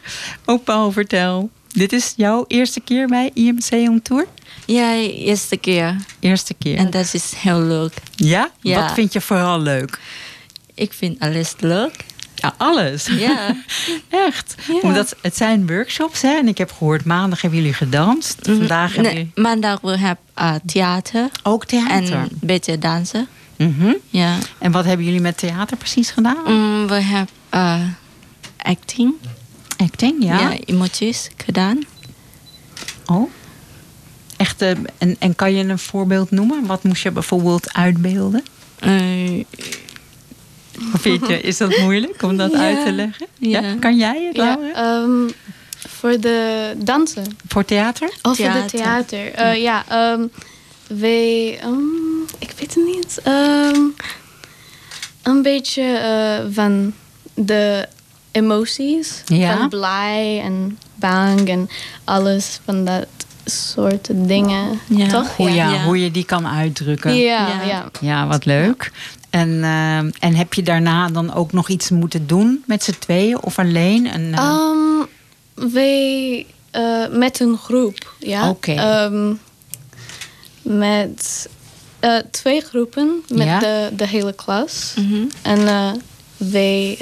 Opal, 0.45 0.93
vertel. 0.93 1.51
Dit 1.73 1.93
is 1.93 2.13
jouw 2.17 2.45
eerste 2.49 2.81
keer 2.81 3.07
bij 3.07 3.31
IMC 3.35 3.71
on 3.73 4.03
Tour? 4.03 4.27
Ja, 4.67 4.95
eerste 4.97 5.57
keer. 5.57 5.97
Eerste 6.21 6.55
keer. 6.55 6.77
En 6.77 6.91
dat 6.91 7.15
is 7.15 7.33
heel 7.37 7.61
leuk. 7.61 7.93
Ja? 8.15 8.51
Ja. 8.61 8.81
Wat 8.81 8.93
vind 8.95 9.13
je 9.13 9.21
vooral 9.21 9.61
leuk? 9.61 9.99
Ik 10.75 10.93
vind 10.93 11.21
alles 11.21 11.55
leuk. 11.59 12.05
Ja, 12.35 12.55
alles. 12.57 13.07
Ja. 13.07 13.57
Echt. 14.27 14.55
Omdat 14.83 15.17
het 15.21 15.37
zijn 15.37 15.67
workshops, 15.67 16.23
hè? 16.23 16.37
En 16.37 16.49
ik 16.49 16.59
heb 16.59 16.73
gehoord, 16.73 17.05
maandag 17.05 17.41
hebben 17.41 17.59
jullie 17.59 17.75
gedanst. 17.75 18.39
Vandaag 18.43 18.95
hebben 18.95 19.13
Nee, 19.13 19.23
jullie... 19.35 19.43
maandag 19.43 19.81
we 19.81 19.99
hebben 19.99 20.25
uh, 20.39 20.55
theater. 20.67 21.29
Ook 21.43 21.65
theater. 21.65 22.13
En 22.13 22.13
een 22.13 22.29
beetje 22.41 22.79
dansen. 22.79 23.29
Mhm. 23.57 23.93
Ja. 24.09 24.39
En 24.59 24.73
wat 24.73 24.85
hebben 24.85 25.07
jullie 25.07 25.21
met 25.21 25.39
theater 25.39 25.77
precies 25.77 26.11
gedaan? 26.11 26.53
Mm, 26.53 26.87
we 26.87 26.95
hebben 27.01 27.35
uh, 27.55 27.81
acting. 28.57 29.15
Acting, 29.77 30.25
ja. 30.25 30.39
Ja, 30.41 30.57
emoties 30.65 31.31
gedaan. 31.45 31.79
Oh. 33.07 33.31
Echt, 34.37 34.63
eh, 34.63 34.71
en, 34.99 35.17
en 35.19 35.35
kan 35.35 35.55
je 35.55 35.65
een 35.65 35.79
voorbeeld 35.79 36.31
noemen? 36.31 36.67
Wat 36.67 36.83
moest 36.83 37.03
je 37.03 37.11
bijvoorbeeld 37.11 37.73
uitbeelden? 37.73 38.45
Of 40.95 41.01
vind 41.01 41.27
je, 41.27 41.41
is 41.41 41.57
dat 41.57 41.79
moeilijk 41.79 42.23
om 42.23 42.37
dat 42.37 42.53
Ja. 42.53 42.59
uit 42.59 42.85
te 42.85 42.93
leggen? 42.93 43.27
Ja. 43.39 43.61
Ja. 43.61 43.75
Kan 43.81 43.97
jij 43.97 44.25
het, 44.27 44.37
Ja, 44.37 44.45
Laura? 44.59 45.03
ehm, 45.03 45.31
voor 45.89 46.21
de 46.21 46.73
dansen. 46.77 47.25
Voor 47.49 47.65
theater? 47.65 48.09
Of 48.09 48.17
voor 48.23 48.35
de 48.37 48.65
Theater. 48.67 48.71
theater. 48.71 49.33
Eh, 49.35 49.63
ja, 49.63 49.85
ehm, 49.89 50.27
wij... 50.87 51.59
ehm, 51.63 52.23
ik 52.39 52.53
weet 52.59 52.75
het 52.75 52.85
niet. 52.95 53.21
Ehm, 53.25 53.81
een 55.23 55.43
beetje 55.43 55.83
eh, 55.83 56.53
van 56.55 56.93
de 57.35 57.89
emoties. 58.33 59.23
Ja. 59.27 59.57
Van 59.57 59.69
blij 59.69 60.41
en 60.45 60.79
bang 60.95 61.49
en 61.49 61.69
alles 62.05 62.61
van 62.65 62.85
dat 62.85 63.07
soort 63.45 64.09
dingen. 64.13 64.81
Ja. 64.87 65.07
Toch? 65.07 65.37
Hoe, 65.37 65.51
ja, 65.51 65.71
Ja. 65.71 65.85
hoe 65.85 66.01
je 66.01 66.11
die 66.11 66.25
kan 66.25 66.47
uitdrukken. 66.47 67.15
Ja, 67.17 67.49
Ja. 67.49 67.63
ja. 67.63 67.91
Ja, 68.01 68.27
wat 68.27 68.45
leuk. 68.45 68.91
En, 69.35 69.65
eh, 69.65 69.99
en 69.99 70.35
heb 70.35 70.55
je 70.55 70.63
daarna 70.63 71.09
dan 71.09 71.35
ook 71.35 71.53
nog 71.53 71.69
iets 71.69 71.91
moeten 71.91 72.27
doen 72.27 72.63
met 72.67 72.83
z'n 72.83 72.95
tweeën 72.99 73.43
of 73.43 73.59
alleen? 73.59 74.15
Een, 74.15 74.35
eh, 74.35 74.41
Ehm, 74.45 75.07
wij 75.73 76.47
eh, 76.71 77.09
met 77.11 77.41
een 77.41 77.57
groep, 77.59 78.15
ja. 78.19 78.49
Oké. 78.49 78.73
Ehm, 78.73 79.33
met 80.63 81.49
eh, 82.01 82.17
twee 82.31 82.61
groepen, 82.61 83.23
met 83.29 83.47
Ja. 83.47 83.59
de, 83.59 83.91
de 83.97 84.07
hele 84.07 84.33
klas. 84.33 84.95
mhm. 84.97 85.25
En 85.43 85.69
eh, 85.69 85.91
wij... 86.37 86.99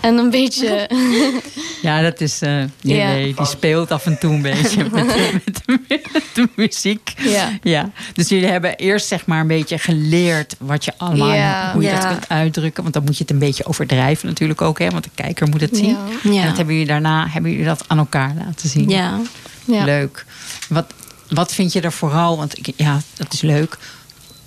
en 0.00 0.16
een 0.18 0.30
beetje... 0.30 0.88
Ja, 1.82 2.02
dat 2.02 2.20
is. 2.20 2.38
Ja. 2.38 2.66
nee, 2.80 3.34
die 3.34 3.46
speelt 3.46 3.90
af 3.90 4.06
en 4.06 4.18
toe 4.18 4.32
een 4.32 4.42
beetje 4.42 4.84
met, 4.92 5.08
de, 5.08 5.30
met, 5.44 5.60
de, 5.66 5.78
met 5.88 6.22
de 6.34 6.48
muziek. 6.56 7.12
Ja. 7.18 7.48
ja. 7.62 7.90
Dus 8.14 8.28
jullie 8.28 8.46
hebben 8.48 8.76
eerst 8.76 9.06
zeg 9.06 9.26
maar 9.26 9.40
een 9.40 9.46
beetje 9.46 9.78
geleerd 9.78 10.56
wat 10.58 10.84
je 10.84 10.92
allemaal, 10.96 11.32
Ja. 11.34 11.72
hoe 11.72 11.82
je 11.82 11.90
dat 11.90 12.06
kunt 12.06 12.28
uitdrukken. 12.28 12.82
Want 12.82 12.94
dan 12.94 13.04
moet 13.04 13.16
je 13.16 13.22
het 13.22 13.32
een 13.32 13.38
beetje 13.38 13.64
overdrijven 13.66 14.28
natuurlijk 14.28 14.62
ook, 14.62 14.78
hè? 14.78 14.90
Want 14.90 15.04
de 15.04 15.10
kijker 15.14 15.48
moet 15.48 15.60
het 15.60 15.76
zien. 15.76 15.96
Ja. 16.22 16.40
En 16.40 16.46
dat 16.46 16.56
hebben 16.56 16.74
jullie 16.74 16.88
daarna 16.90 17.26
hebben 17.28 17.50
jullie 17.50 17.66
dat 17.66 17.84
aan 17.86 17.98
elkaar 17.98 18.34
laten 18.46 18.68
zien. 18.68 18.88
Ja. 18.88 19.20
Leuk. 19.64 20.24
Wat, 20.68 20.92
wat 21.28 21.52
vind 21.52 21.72
je 21.72 21.80
er 21.80 21.92
vooral? 21.92 22.36
Want 22.36 22.58
ik- 22.58 22.74
ja, 22.76 23.00
dat 23.16 23.32
is 23.32 23.40
leuk. 23.40 23.78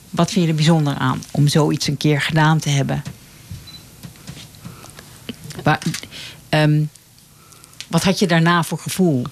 Wat 0.10 0.32
vind 0.32 0.43
je 0.45 0.50
er 0.52 0.56
bijzonder 0.58 0.93
aan 0.95 1.24
om 1.32 1.47
zoiets 1.47 1.88
een 1.88 1.97
keer 1.97 2.22
gedaan 2.22 2.60
te 2.60 2.70
hebben? 2.70 3.04
Waar, 5.64 5.80
ehm, 6.49 6.84
wat 7.88 8.03
had 8.03 8.20
je 8.20 8.28
daarna 8.28 8.64
voor 8.64 8.78
gevoel? 8.78 9.24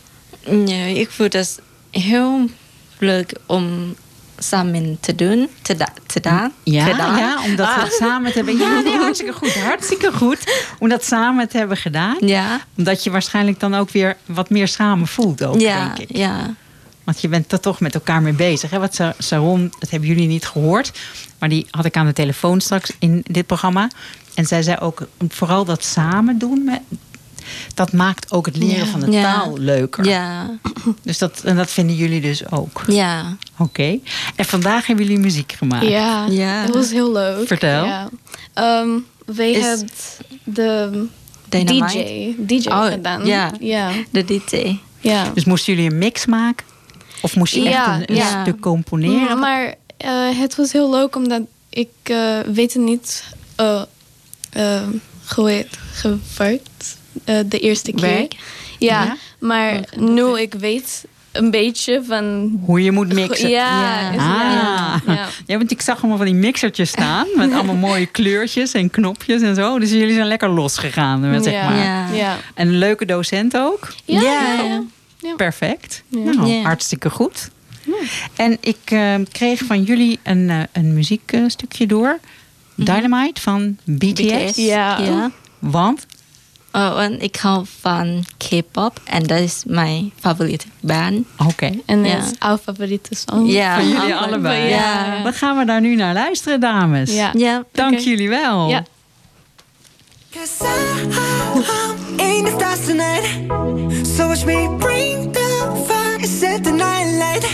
Ja, 0.65 0.83
ik 0.85 1.09
vond 1.11 1.33
het 1.33 1.59
heel 1.91 2.49
leuk 2.97 3.33
om 3.45 3.95
samen 4.37 4.97
te 4.99 5.15
doen, 5.15 5.49
te, 5.61 5.75
da- 5.75 5.93
te 6.05 6.19
doen. 6.19 6.51
Ja, 6.63 6.85
gedaan. 6.85 7.17
ja 7.17 7.43
om 7.43 7.55
dat 7.55 7.67
Ah. 7.67 7.83
samen 7.89 8.31
te 8.31 8.37
hebben. 8.37 8.57
Ja, 8.57 8.79
nee, 8.81 8.97
hartstikke 9.05 9.33
goed. 9.33 9.53
Hartstikke 9.53 10.11
goed. 10.11 10.37
Om 10.79 10.89
dat 10.89 11.03
samen 11.03 11.49
te 11.49 11.57
hebben 11.57 11.77
gedaan. 11.77 12.17
Ja, 12.19 12.61
Omdat 12.77 13.03
je 13.03 13.09
waarschijnlijk 13.09 13.59
dan 13.59 13.75
ook 13.75 13.89
weer 13.89 14.17
wat 14.25 14.49
meer 14.49 14.67
samen 14.67 15.07
voelt 15.07 15.43
ook, 15.43 15.59
ja, 15.59 15.85
denk 15.95 16.09
ik. 16.09 16.17
ja. 16.17 16.53
Want 17.03 17.21
je 17.21 17.27
bent 17.27 17.51
er 17.51 17.59
toch 17.59 17.79
met 17.79 17.93
elkaar 17.93 18.21
mee 18.21 18.33
bezig. 18.33 18.69
Hè? 18.69 18.79
Wat 18.79 18.95
Sa- 18.95 19.15
Saron, 19.17 19.73
dat 19.79 19.89
hebben 19.89 20.09
jullie 20.09 20.27
niet 20.27 20.45
gehoord. 20.47 20.91
Maar 21.39 21.49
die 21.49 21.67
had 21.71 21.85
ik 21.85 21.97
aan 21.97 22.05
de 22.05 22.13
telefoon 22.13 22.61
straks 22.61 22.91
in 22.99 23.23
dit 23.27 23.45
programma. 23.45 23.89
En 24.37 24.45
zij 24.45 24.61
zei 24.63 24.77
ook, 24.79 25.07
vooral 25.27 25.65
dat 25.65 25.83
samen 25.83 26.37
doen... 26.37 26.63
Met, 26.63 26.81
dat 27.73 27.91
maakt 27.93 28.31
ook 28.31 28.45
het 28.45 28.57
leren 28.57 28.85
Ja. 28.85 28.91
van 28.91 28.99
de 28.99 29.11
Ja. 29.11 29.21
taal 29.21 29.57
leuker. 29.57 30.05
Ja, 30.05 30.57
Dus 31.01 31.17
dat, 31.17 31.41
en 31.43 31.55
dat 31.55 31.71
vinden 31.71 31.95
jullie 31.95 32.21
dus 32.21 32.51
ook. 32.51 32.83
ja. 32.87 33.35
Oké. 33.57 33.99
En 34.35 34.45
vandaag 34.45 34.87
hebben 34.87 35.05
jullie 35.05 35.19
muziek 35.21 35.51
gemaakt. 35.51 35.87
Ja, 35.87 36.25
Ja. 36.29 36.61
het 36.61 36.73
was 36.73 36.91
heel 36.91 37.11
leuk. 37.11 37.47
Vertel. 37.47 37.85
Ja. 37.85 38.09
Ehm, 38.53 38.89
wij 39.25 39.53
hebben 39.53 39.89
de 40.43 41.05
Dynamite? 41.49 41.97
DJ, 41.97 42.35
DJ 42.59 42.67
Oh, 42.69 42.85
gedaan. 42.85 43.25
ja. 43.25 43.51
ja. 43.59 43.91
De 44.11 44.25
DJ. 44.25 44.77
ja. 44.99 45.31
Dus 45.33 45.45
moesten 45.45 45.73
jullie 45.73 45.89
een 45.91 45.97
mix 45.97 46.25
maken? 46.25 46.65
Of 47.21 47.35
moest 47.35 47.53
je 47.53 47.69
echt 47.69 48.09
een, 48.09 48.21
stuk 48.41 48.59
componeren? 48.59 49.39
Maar 49.39 49.75
eh, 49.97 50.09
het 50.39 50.55
was 50.55 50.71
heel 50.71 50.89
leuk 50.89 51.15
omdat 51.15 51.41
ik 51.69 51.89
eh, 52.03 52.39
weet 52.53 52.73
het 52.73 52.83
niet 52.83 53.23
eh, 53.55 53.81
eh, 54.57 54.81
het 55.45 55.77
gewerkt 55.93 56.97
eh, 57.25 57.39
de 57.45 57.59
eerste 57.59 57.91
keer. 57.91 58.09
Werk? 58.09 58.35
Ja, 58.79 59.03
Ja? 59.03 59.15
maar 59.39 59.79
nu 59.97 60.39
ik 60.39 60.53
weet 60.53 61.05
een 61.31 61.51
beetje 61.51 62.01
van... 62.07 62.57
Hoe 62.65 62.83
je 62.83 62.91
moet 62.91 63.13
mixen. 63.13 63.49
Ja, 63.49 63.99
Ja. 64.01 64.09
Ah. 64.09 64.15
ja, 64.17 65.01
ja. 65.13 65.27
Ja, 65.45 65.57
want 65.57 65.71
ik 65.71 65.81
zag 65.81 65.97
allemaal 65.97 66.17
van 66.17 66.25
die 66.25 66.35
mixertjes 66.35 66.89
staan. 66.89 67.27
Met 67.35 67.53
allemaal 67.53 67.75
mooie 67.75 68.05
kleurtjes 68.05 68.71
en 68.71 68.89
knopjes 68.89 69.41
en 69.41 69.55
zo. 69.55 69.79
Dus 69.79 69.89
jullie 69.91 70.13
zijn 70.15 70.27
lekker 70.27 70.49
losgegaan, 70.49 71.29
met, 71.29 71.43
zeg 71.43 71.53
Ja. 71.53 71.69
maar. 71.69 71.77
Ja. 71.83 72.07
Ja. 72.13 72.37
En 72.53 72.67
een 72.67 72.77
leuke 72.77 73.05
docent 73.05 73.57
ook. 73.57 73.93
Ja. 74.05 74.83
Perfect. 75.37 76.03
Ja. 76.07 76.17
Nou, 76.33 76.47
Ja. 76.47 76.61
hartstikke 76.61 77.09
goed. 77.09 77.49
En 78.35 78.57
ik 78.61 78.77
eh, 78.85 79.15
kreeg 79.31 79.61
van 79.65 79.83
jullie 79.83 80.19
een, 80.23 80.49
eh, 80.49 80.59
een 80.71 80.93
muziekstukje 80.93 81.85
door. 81.87 82.19
Dynamite 82.85 83.41
van 83.41 83.77
BTS. 83.83 84.11
BTS. 84.21 84.55
Ja. 84.55 84.97
ja. 84.99 85.31
Want? 85.59 86.05
Oh, 86.71 87.01
en 87.03 87.21
ik 87.21 87.35
hou 87.35 87.65
van 87.79 88.25
K-pop 88.37 88.99
en 89.05 89.23
dat 89.23 89.39
is 89.39 89.63
mijn 89.65 90.11
favoriete 90.19 90.65
band. 90.79 91.27
Oké. 91.47 91.71
En 91.85 92.03
Ja. 92.05 92.15
dat 92.15 92.23
is 92.25 92.31
jouw 92.39 92.57
favoriete 92.57 93.15
song. 93.15 93.45
Ja. 93.47 93.75
Van 93.75 93.87
jullie 93.87 93.99
allebei. 94.15 94.23
allebei. 94.23 94.69
Ja. 94.69 95.23
Dan 95.23 95.33
gaan 95.33 95.57
we 95.57 95.65
daar 95.65 95.81
nu 95.81 95.95
naar 95.95 96.13
luisteren, 96.13 96.59
dames. 96.59 97.13
Ja. 97.13 97.31
Ja. 97.33 97.63
Dank 97.71 97.93
Oké. 97.93 98.01
jullie 98.03 98.29
wel. 98.29 98.69
Ja. 98.69 98.83
In 102.17 102.43
the 102.45 102.53
stars 102.57 102.85
tonight. 102.85 103.25
So 104.15 104.27
watch 104.27 104.45
me 104.45 104.75
bring 104.79 105.31
the 105.33 105.83
fire, 105.87 106.27
set 106.27 106.63
the 106.63 106.71
night 106.71 107.07
light. 107.17 107.45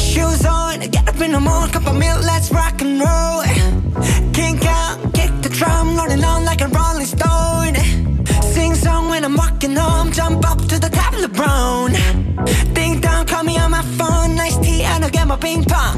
Shoes 0.00 0.44
on, 0.46 0.80
get 0.90 1.08
up 1.08 1.20
in 1.20 1.30
the 1.32 1.40
morning, 1.40 1.70
cup 1.72 1.86
of 1.86 1.94
milk, 1.96 2.22
let's 2.22 2.50
rock 2.50 2.80
and 2.82 3.00
roll. 3.00 3.42
Kink 4.32 4.64
out, 4.64 4.98
kick 5.14 5.30
the 5.42 5.48
drum, 5.48 5.96
rolling 5.96 6.24
on 6.24 6.44
like 6.44 6.60
a 6.60 6.68
rolling 6.68 7.06
stone. 7.06 7.74
Sing 8.54 8.74
song 8.74 9.08
when 9.08 9.24
I'm 9.24 9.36
walking 9.36 9.76
home, 9.76 10.12
jump 10.12 10.48
up 10.50 10.58
to 10.70 10.78
the 10.78 10.88
top 10.88 11.12
of 11.14 11.22
the 11.22 11.28
brown. 11.28 11.92
Ding 12.74 13.00
dong, 13.00 13.26
call 13.26 13.44
me 13.44 13.58
on 13.58 13.70
my 13.70 13.82
phone, 13.98 14.34
nice 14.34 14.56
tea, 14.58 14.82
and 14.82 15.04
I'll 15.04 15.10
get 15.10 15.26
my 15.26 15.36
ping 15.36 15.64
pong. 15.64 15.96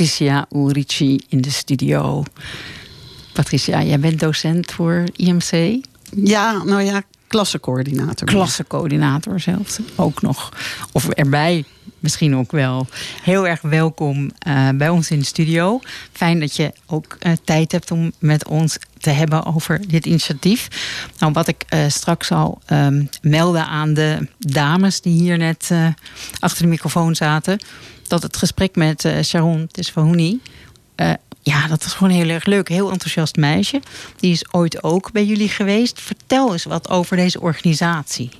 Patricia 0.00 0.46
Ulrici 0.54 1.20
in 1.28 1.40
de 1.40 1.50
studio. 1.50 2.22
Patricia, 3.32 3.82
jij 3.82 4.00
bent 4.00 4.20
docent 4.20 4.72
voor 4.72 5.04
IMC. 5.16 5.84
Ja, 6.16 6.62
nou 6.64 6.82
ja, 6.82 7.02
klassencoördinator. 7.26 8.26
Klassencoördinator 8.26 9.40
zelfs 9.40 9.78
ook 9.96 10.22
nog. 10.22 10.52
Of 10.92 11.08
erbij 11.08 11.64
misschien 11.98 12.36
ook 12.36 12.52
wel. 12.52 12.86
Heel 13.22 13.46
erg 13.46 13.60
welkom 13.60 14.30
eh, 14.38 14.68
bij 14.74 14.88
ons 14.88 15.10
in 15.10 15.18
de 15.18 15.24
studio. 15.24 15.80
Fijn 16.12 16.40
dat 16.40 16.56
je 16.56 16.72
ook 16.86 17.16
eh, 17.18 17.32
tijd 17.44 17.72
hebt 17.72 17.90
om 17.90 18.12
met 18.18 18.48
ons 18.48 18.78
te 18.98 19.10
hebben 19.10 19.44
over 19.44 19.88
dit 19.88 20.06
initiatief. 20.06 20.68
Nou, 21.18 21.32
wat 21.32 21.48
ik 21.48 21.64
eh, 21.68 21.88
straks 21.88 22.30
ehm, 22.30 23.04
melden 23.22 23.66
aan 23.66 23.94
de 23.94 24.28
dames 24.38 25.00
die 25.00 25.20
hier 25.20 25.38
net 25.38 25.70
achter 26.38 26.62
de 26.62 26.68
microfoon 26.68 27.14
zaten. 27.14 27.58
Dat 28.10 28.22
het 28.22 28.36
gesprek 28.36 28.76
met 28.76 29.08
Sharon 29.22 29.68
Tesfahouni 29.70 30.40
ja, 31.42 31.66
dat 31.66 31.82
was 31.82 31.92
gewoon 31.92 32.12
heel 32.12 32.28
erg 32.28 32.44
leuk. 32.44 32.68
Heel 32.68 32.90
enthousiast 32.90 33.36
meisje. 33.36 33.80
Die 34.16 34.32
is 34.32 34.52
ooit 34.52 34.82
ook 34.82 35.12
bij 35.12 35.24
jullie 35.24 35.48
geweest. 35.48 36.00
Vertel 36.00 36.52
eens 36.52 36.64
wat 36.64 36.88
over 36.88 37.16
deze 37.16 37.40
organisatie. 37.40 38.30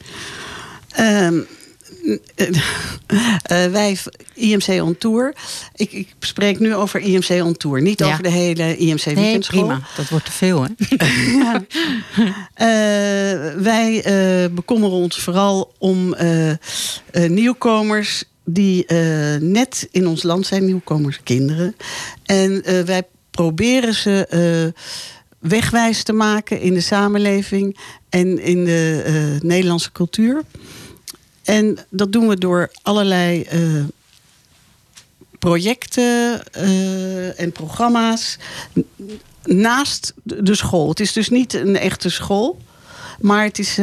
Ehm, 0.91 1.41
eh, 2.35 3.67
wij, 3.67 3.99
IMC 4.35 4.69
On 4.69 4.99
Tour. 4.99 5.35
Ik, 5.75 5.93
ik, 5.93 6.09
spreek 6.21 6.59
nu 6.59 6.75
over 6.75 7.01
IMC 7.01 7.29
On 7.29 7.57
Tour. 7.57 7.83
Niet 7.83 8.03
over 8.03 8.23
de 8.23 8.31
hele 8.31 8.77
IMC 8.77 9.05
nee, 9.05 9.15
Weekendschool. 9.15 9.67
prima. 9.67 9.81
Dat 9.97 10.09
wordt 10.09 10.25
te 10.25 10.33
veel, 10.33 10.63
hè? 10.63 10.69
ja. 11.43 11.65
Eh, 12.55 13.63
wij 13.63 14.07
uh, 14.45 14.55
bekommeren 14.55 14.97
ons 14.97 15.19
vooral 15.19 15.75
om 15.79 16.17
nieuwkomers 17.13 18.25
die 18.45 18.93
net 19.39 19.89
in 19.91 20.07
ons 20.07 20.23
land 20.23 20.47
zijn. 20.47 20.65
Nieuwkomers, 20.65 21.21
kinderen. 21.23 21.77
En 22.25 22.63
wij 22.85 23.03
proberen 23.31 23.95
ze 23.95 24.73
wegwijs 25.39 26.03
te 26.03 26.13
maken 26.13 26.61
in 26.61 26.75
de 26.75 26.81
samenleving 26.81 27.79
en 28.09 28.39
in 28.39 28.65
de 28.65 29.39
Nederlandse 29.43 29.93
cultuur. 29.93 30.43
En 31.43 31.79
dat 31.89 32.13
doen 32.13 32.29
we 32.29 32.39
door 32.39 32.71
allerlei 32.83 33.47
projecten 35.39 36.45
en 37.37 37.53
programma's 37.53 38.39
naast 39.45 40.13
de 40.23 40.55
school. 40.55 40.89
Het 40.89 41.01
is 41.01 41.13
dus 41.13 41.29
niet 41.29 41.55
een 41.55 41.77
echte 41.77 42.09
school, 42.09 42.59
maar 43.21 43.45
het 43.45 43.59
is 43.59 43.79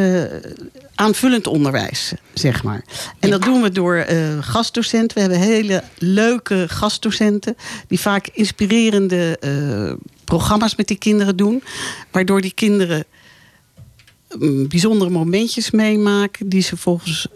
aanvullend 0.98 1.48
onderwijs, 1.48 2.14
zeg 2.34 2.64
maar. 2.64 2.84
En 3.20 3.30
dat 3.30 3.42
doen 3.42 3.62
we 3.62 3.72
door 3.72 4.06
gastdocenten. 4.40 5.16
We 5.16 5.22
hebben 5.22 5.40
hele 5.40 5.84
leuke 5.98 6.66
gastdocenten 6.68 7.56
die 7.88 8.00
vaak 8.00 8.30
inspirerende 8.34 9.40
programma's 10.24 10.76
met 10.76 10.88
die 10.88 10.98
kinderen 10.98 11.36
doen, 11.36 11.64
waardoor 12.12 12.42
die 12.42 12.54
kinderen 12.54 13.06
mm, 14.38 14.68
bijzondere 14.68 15.10
momentjes 15.10 15.72
meemaken 15.72 16.50
die 16.50 16.62
ze 16.62 16.78
volgens 16.78 17.28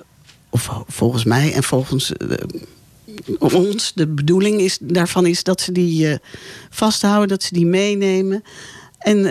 of 0.49 0.83
volgens 0.87 1.23
mij 1.23 1.53
en 1.53 1.63
volgens 1.63 2.11
uh, 2.17 2.37
ons, 3.39 3.91
de 3.95 4.07
bedoeling 4.07 4.61
is, 4.61 4.77
daarvan 4.81 5.25
is 5.25 5.43
dat 5.43 5.61
ze 5.61 5.71
die 5.71 6.17
vasthouden, 6.69 7.27
dat 7.27 7.43
ze 7.43 7.53
die 7.53 7.65
meenemen. 7.65 8.43
En 8.97 9.25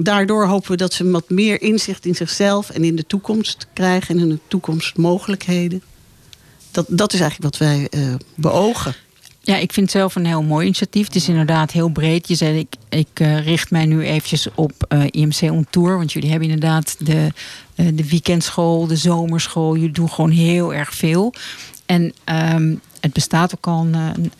daardoor 0.00 0.46
hopen 0.46 0.70
we 0.70 0.76
dat 0.76 0.92
ze 0.92 1.10
wat 1.10 1.30
meer 1.30 1.62
inzicht 1.62 2.06
in 2.06 2.14
zichzelf 2.14 2.70
en 2.70 2.84
in 2.84 2.96
de 2.96 3.06
toekomst 3.06 3.66
krijgen 3.72 4.16
en 4.16 4.22
in 4.22 4.28
de 4.28 4.38
toekomstmogelijkheden. 4.48 5.82
Dat, 6.70 6.86
dat 6.88 7.12
is 7.12 7.20
eigenlijk 7.20 7.58
wat 7.58 7.68
wij 7.68 7.88
beogen. 8.34 8.94
Ja, 9.44 9.56
ik 9.56 9.72
vind 9.72 9.86
het 9.86 9.96
zelf 9.96 10.14
een 10.14 10.26
heel 10.26 10.42
mooi 10.42 10.64
initiatief. 10.64 11.06
Het 11.06 11.14
is 11.14 11.28
inderdaad 11.28 11.70
heel 11.70 11.88
breed. 11.88 12.28
Je 12.28 12.34
zei, 12.34 12.58
ik, 12.58 12.74
ik 12.88 13.20
uh, 13.20 13.44
richt 13.44 13.70
mij 13.70 13.86
nu 13.86 14.02
eventjes 14.02 14.48
op 14.54 14.72
uh, 14.88 15.04
IMC 15.10 15.40
On 15.40 15.66
Tour. 15.70 15.96
Want 15.96 16.12
jullie 16.12 16.30
hebben 16.30 16.48
inderdaad 16.48 16.96
de, 16.98 17.32
uh, 17.76 17.86
de 17.94 18.08
weekendschool, 18.08 18.86
de 18.86 18.96
zomerschool. 18.96 19.74
Jullie 19.74 19.92
doen 19.92 20.10
gewoon 20.10 20.30
heel 20.30 20.74
erg 20.74 20.94
veel. 20.94 21.34
En 21.86 22.14
um, 22.54 22.80
het 23.00 23.12
bestaat 23.12 23.54
ook 23.54 23.66
al 23.66 23.86
een, 23.86 24.32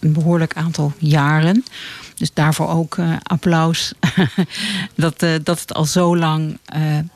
behoorlijk 0.00 0.54
aantal 0.54 0.92
jaren. 0.98 1.64
Dus 2.20 2.32
daarvoor 2.34 2.68
ook 2.68 2.96
applaus 3.22 3.92
dat, 4.94 5.18
dat 5.42 5.60
het 5.60 5.74
al 5.74 5.84
zo 5.84 6.16
lang 6.16 6.58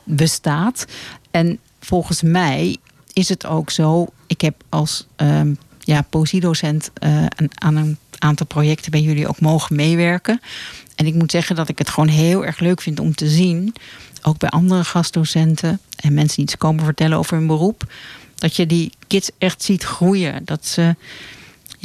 bestaat. 0.03 0.85
En 1.31 1.59
volgens 1.79 2.21
mij 2.21 2.77
is 3.13 3.29
het 3.29 3.45
ook 3.45 3.69
zo. 3.69 4.07
Ik 4.27 4.41
heb 4.41 4.63
als 4.69 5.07
um, 5.17 5.57
ja, 5.79 6.01
poëziedocent 6.01 6.91
uh, 7.03 7.25
aan 7.53 7.75
een 7.75 7.97
aantal 8.19 8.45
projecten 8.45 8.91
bij 8.91 9.01
jullie 9.01 9.27
ook 9.27 9.39
mogen 9.39 9.75
meewerken. 9.75 10.41
En 10.95 11.05
ik 11.05 11.13
moet 11.13 11.31
zeggen 11.31 11.55
dat 11.55 11.69
ik 11.69 11.77
het 11.77 11.89
gewoon 11.89 12.09
heel 12.09 12.45
erg 12.45 12.59
leuk 12.59 12.81
vind 12.81 12.99
om 12.99 13.15
te 13.15 13.29
zien, 13.29 13.75
ook 14.21 14.37
bij 14.37 14.49
andere 14.49 14.83
gastdocenten 14.83 15.79
en 15.95 16.13
mensen 16.13 16.35
die 16.35 16.45
iets 16.45 16.57
komen 16.57 16.85
vertellen 16.85 17.17
over 17.17 17.37
hun 17.37 17.47
beroep, 17.47 17.93
dat 18.35 18.55
je 18.55 18.65
die 18.65 18.91
kids 19.07 19.31
echt 19.37 19.63
ziet 19.63 19.83
groeien. 19.83 20.45
Dat 20.45 20.65
ze, 20.65 20.95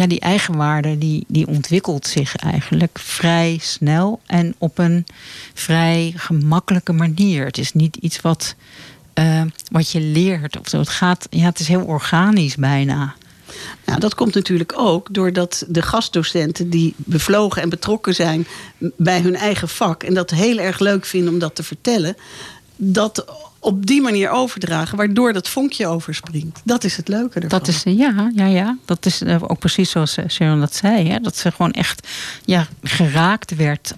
ja, 0.00 0.06
die 0.06 0.20
eigenwaarde, 0.20 0.98
die, 0.98 1.24
die 1.28 1.46
ontwikkelt 1.46 2.06
zich 2.06 2.36
eigenlijk 2.36 2.98
vrij 2.98 3.58
snel 3.62 4.20
en 4.26 4.54
op 4.58 4.78
een 4.78 5.06
vrij 5.54 6.12
gemakkelijke 6.16 6.92
manier. 6.92 7.44
Het 7.44 7.58
is 7.58 7.72
niet 7.72 7.96
iets 7.96 8.20
wat, 8.20 8.54
uh, 9.14 9.42
wat 9.70 9.90
je 9.90 10.00
leert 10.00 10.58
of 10.58 10.68
zo. 10.68 10.78
Het, 10.78 10.88
gaat, 10.88 11.26
ja, 11.30 11.44
het 11.44 11.60
is 11.60 11.68
heel 11.68 11.84
organisch 11.84 12.56
bijna. 12.56 13.14
Nou, 13.84 14.00
dat 14.00 14.14
komt 14.14 14.34
natuurlijk 14.34 14.78
ook 14.78 15.14
doordat 15.14 15.64
de 15.68 15.82
gastdocenten 15.82 16.70
die 16.70 16.94
bevlogen 16.96 17.62
en 17.62 17.68
betrokken 17.68 18.14
zijn 18.14 18.46
bij 18.78 19.20
hun 19.20 19.36
eigen 19.36 19.68
vak 19.68 20.02
en 20.02 20.14
dat 20.14 20.30
heel 20.30 20.58
erg 20.58 20.78
leuk 20.78 21.04
vinden 21.04 21.32
om 21.32 21.38
dat 21.38 21.54
te 21.54 21.62
vertellen, 21.62 22.16
dat 22.76 23.24
op 23.60 23.86
die 23.86 24.00
manier 24.00 24.30
overdragen, 24.30 24.96
waardoor 24.96 25.32
dat 25.32 25.48
vonkje 25.48 25.86
overspringt. 25.86 26.60
Dat 26.64 26.84
is 26.84 26.96
het 26.96 27.08
leuke 27.08 27.40
ervan. 27.40 27.58
Dat 27.58 27.68
is, 27.68 27.82
ja, 27.84 28.30
ja, 28.34 28.46
ja. 28.46 28.78
Dat 28.84 29.06
is 29.06 29.22
eh, 29.22 29.36
ook 29.40 29.58
precies 29.58 29.90
zoals 29.90 30.16
eh, 30.16 30.28
Sharon 30.28 30.60
dat 30.60 30.74
zei. 30.74 31.08
Hè? 31.08 31.18
Dat 31.18 31.36
ze 31.36 31.50
gewoon 31.52 31.72
echt 31.72 32.08
ja, 32.44 32.66
geraakt 32.82 33.56
werd 33.56 33.94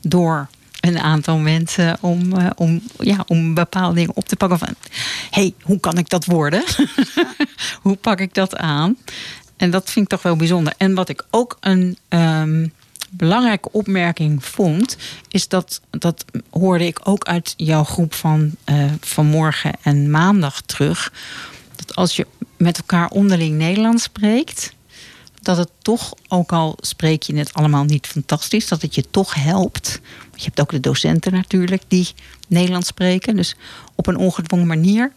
door 0.00 0.48
een 0.80 0.98
aantal 0.98 1.38
mensen 1.38 1.96
om, 2.00 2.32
uh, 2.32 2.50
om, 2.56 2.82
ja, 2.98 3.24
om 3.26 3.54
bepaalde 3.54 3.94
dingen 3.94 4.16
op 4.16 4.28
te 4.28 4.36
pakken. 4.36 4.58
Van 4.58 4.74
hey, 5.30 5.54
hoe 5.62 5.80
kan 5.80 5.98
ik 5.98 6.08
dat 6.08 6.24
worden? 6.24 6.64
hoe 7.82 7.96
pak 7.96 8.20
ik 8.20 8.34
dat 8.34 8.56
aan? 8.56 8.96
En 9.56 9.70
dat 9.70 9.90
vind 9.90 10.04
ik 10.04 10.10
toch 10.10 10.22
wel 10.22 10.36
bijzonder. 10.36 10.74
En 10.76 10.94
wat 10.94 11.08
ik 11.08 11.24
ook 11.30 11.56
een 11.60 11.98
um, 12.08 12.72
belangrijke 13.16 13.72
opmerking 13.72 14.44
vond, 14.44 14.96
is 15.28 15.48
dat, 15.48 15.80
dat 15.90 16.24
hoorde 16.50 16.86
ik 16.86 17.00
ook 17.04 17.24
uit 17.24 17.54
jouw 17.56 17.84
groep 17.84 18.14
van 18.14 18.50
uh, 18.64 18.92
vanmorgen 19.00 19.72
en 19.82 20.10
maandag 20.10 20.60
terug. 20.60 21.12
Dat 21.76 21.94
als 21.94 22.16
je 22.16 22.26
met 22.56 22.78
elkaar 22.78 23.08
onderling 23.08 23.56
Nederlands 23.56 24.02
spreekt, 24.02 24.74
dat 25.42 25.56
het 25.56 25.70
toch, 25.82 26.14
ook 26.28 26.52
al 26.52 26.76
spreek 26.80 27.22
je 27.22 27.36
het 27.36 27.52
allemaal 27.52 27.84
niet 27.84 28.06
fantastisch, 28.06 28.68
dat 28.68 28.82
het 28.82 28.94
je 28.94 29.10
toch 29.10 29.34
helpt. 29.34 30.00
Je 30.34 30.44
hebt 30.44 30.60
ook 30.60 30.70
de 30.70 30.80
docenten 30.80 31.32
natuurlijk 31.32 31.82
die 31.88 32.08
Nederlands 32.48 32.88
spreken. 32.88 33.36
Dus 33.36 33.56
op 33.94 34.06
een 34.06 34.16
ongedwongen 34.16 34.66
manier 34.66 35.12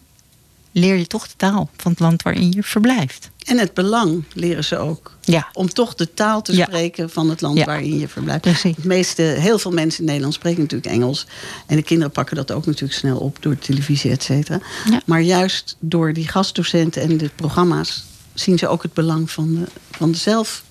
leer 0.72 0.96
je 0.96 1.06
toch 1.06 1.28
de 1.28 1.36
taal 1.36 1.70
van 1.76 1.90
het 1.90 2.00
land 2.00 2.22
waarin 2.22 2.52
je 2.52 2.62
verblijft. 2.62 3.30
En 3.48 3.58
het 3.58 3.74
belang 3.74 4.24
leren 4.32 4.64
ze 4.64 4.76
ook. 4.76 5.16
Ja. 5.20 5.48
Om 5.52 5.68
toch 5.68 5.94
de 5.94 6.14
taal 6.14 6.42
te 6.42 6.54
spreken 6.54 7.10
van 7.10 7.30
het 7.30 7.40
land 7.40 7.58
ja. 7.58 7.64
waarin 7.64 7.98
je 7.98 8.08
verblijft. 8.08 8.40
Precies. 8.40 8.76
Het 8.76 8.84
meeste, 8.84 9.22
heel 9.22 9.58
veel 9.58 9.70
mensen 9.70 10.00
in 10.00 10.06
Nederland 10.06 10.34
spreken 10.34 10.60
natuurlijk 10.60 10.92
Engels. 10.92 11.26
En 11.66 11.76
de 11.76 11.82
kinderen 11.82 12.12
pakken 12.12 12.36
dat 12.36 12.52
ook 12.52 12.66
natuurlijk 12.66 12.98
snel 12.98 13.18
op 13.18 13.36
door 13.40 13.58
televisie, 13.58 14.10
et 14.10 14.22
cetera. 14.22 14.60
Maar 15.04 15.20
juist 15.20 15.76
door 15.78 16.12
die 16.12 16.28
gastdocenten 16.28 17.02
en 17.02 17.16
de 17.16 17.30
programma's 17.34 18.04
zien 18.34 18.58
ze 18.58 18.68
ook 18.68 18.82
het 18.82 18.92
belang 18.92 19.30
van, 19.30 19.54
de, 19.54 19.64
van 19.90 20.14
zelf 20.14 20.62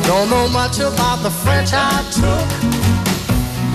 Don't 0.05 0.29
know 0.29 0.49
much 0.49 0.79
about 0.79 1.21
the 1.21 1.31
French 1.31 1.73
I 1.73 2.01
took. 2.11 2.78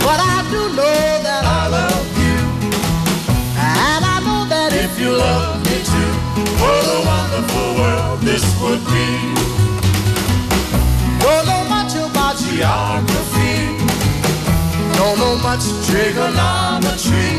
But 0.06 0.20
I 0.20 0.44
do 0.52 0.60
know 0.76 0.98
that 1.26 1.44
I 1.60 1.62
love 1.76 2.08
you. 2.20 2.36
And 3.56 4.02
I 4.04 4.16
know 4.26 4.42
that 4.52 4.70
if 4.84 4.92
you 5.00 5.10
love 5.16 5.56
me 5.64 5.76
too, 5.80 6.12
what 6.60 6.84
a 6.96 7.00
wonderful 7.12 7.68
world 7.80 8.20
this 8.20 8.44
would 8.60 8.84
be. 8.92 9.08
Don't 11.24 11.46
know 11.48 11.64
much 11.72 11.96
about 11.96 12.36
geography. 12.36 13.56
Don't 14.98 15.18
know 15.18 15.34
much 15.40 15.64
trigonometry. 15.88 17.32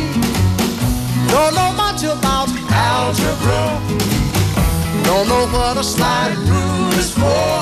Don't 1.30 1.54
know 1.54 1.72
much 1.84 2.02
about 2.04 2.50
algebra. 2.74 3.64
Don't 5.06 5.28
know 5.30 5.46
what 5.54 5.78
a 5.78 5.84
slide 5.84 6.36
rule 6.50 6.92
is 6.98 7.12
for. 7.14 7.54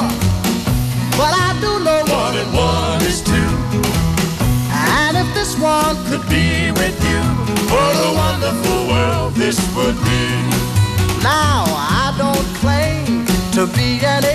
But 1.19 1.33
I 1.47 1.49
do 1.59 1.71
know 1.83 2.01
one 2.07 2.35
and 2.37 2.53
one 2.55 3.01
is 3.03 3.21
two. 3.21 3.52
One 5.63 5.95
could 6.07 6.27
be 6.27 6.71
with 6.71 6.97
you, 7.09 7.21
what 7.71 7.95
a 7.95 8.11
wonderful 8.13 8.87
world 8.91 9.33
this 9.33 9.57
would 9.73 9.95
be. 10.03 10.25
Now 11.23 11.63
I 12.03 12.13
don't 12.17 12.49
claim 12.59 13.25
to 13.53 13.65
be 13.73 14.03
an 14.05 14.25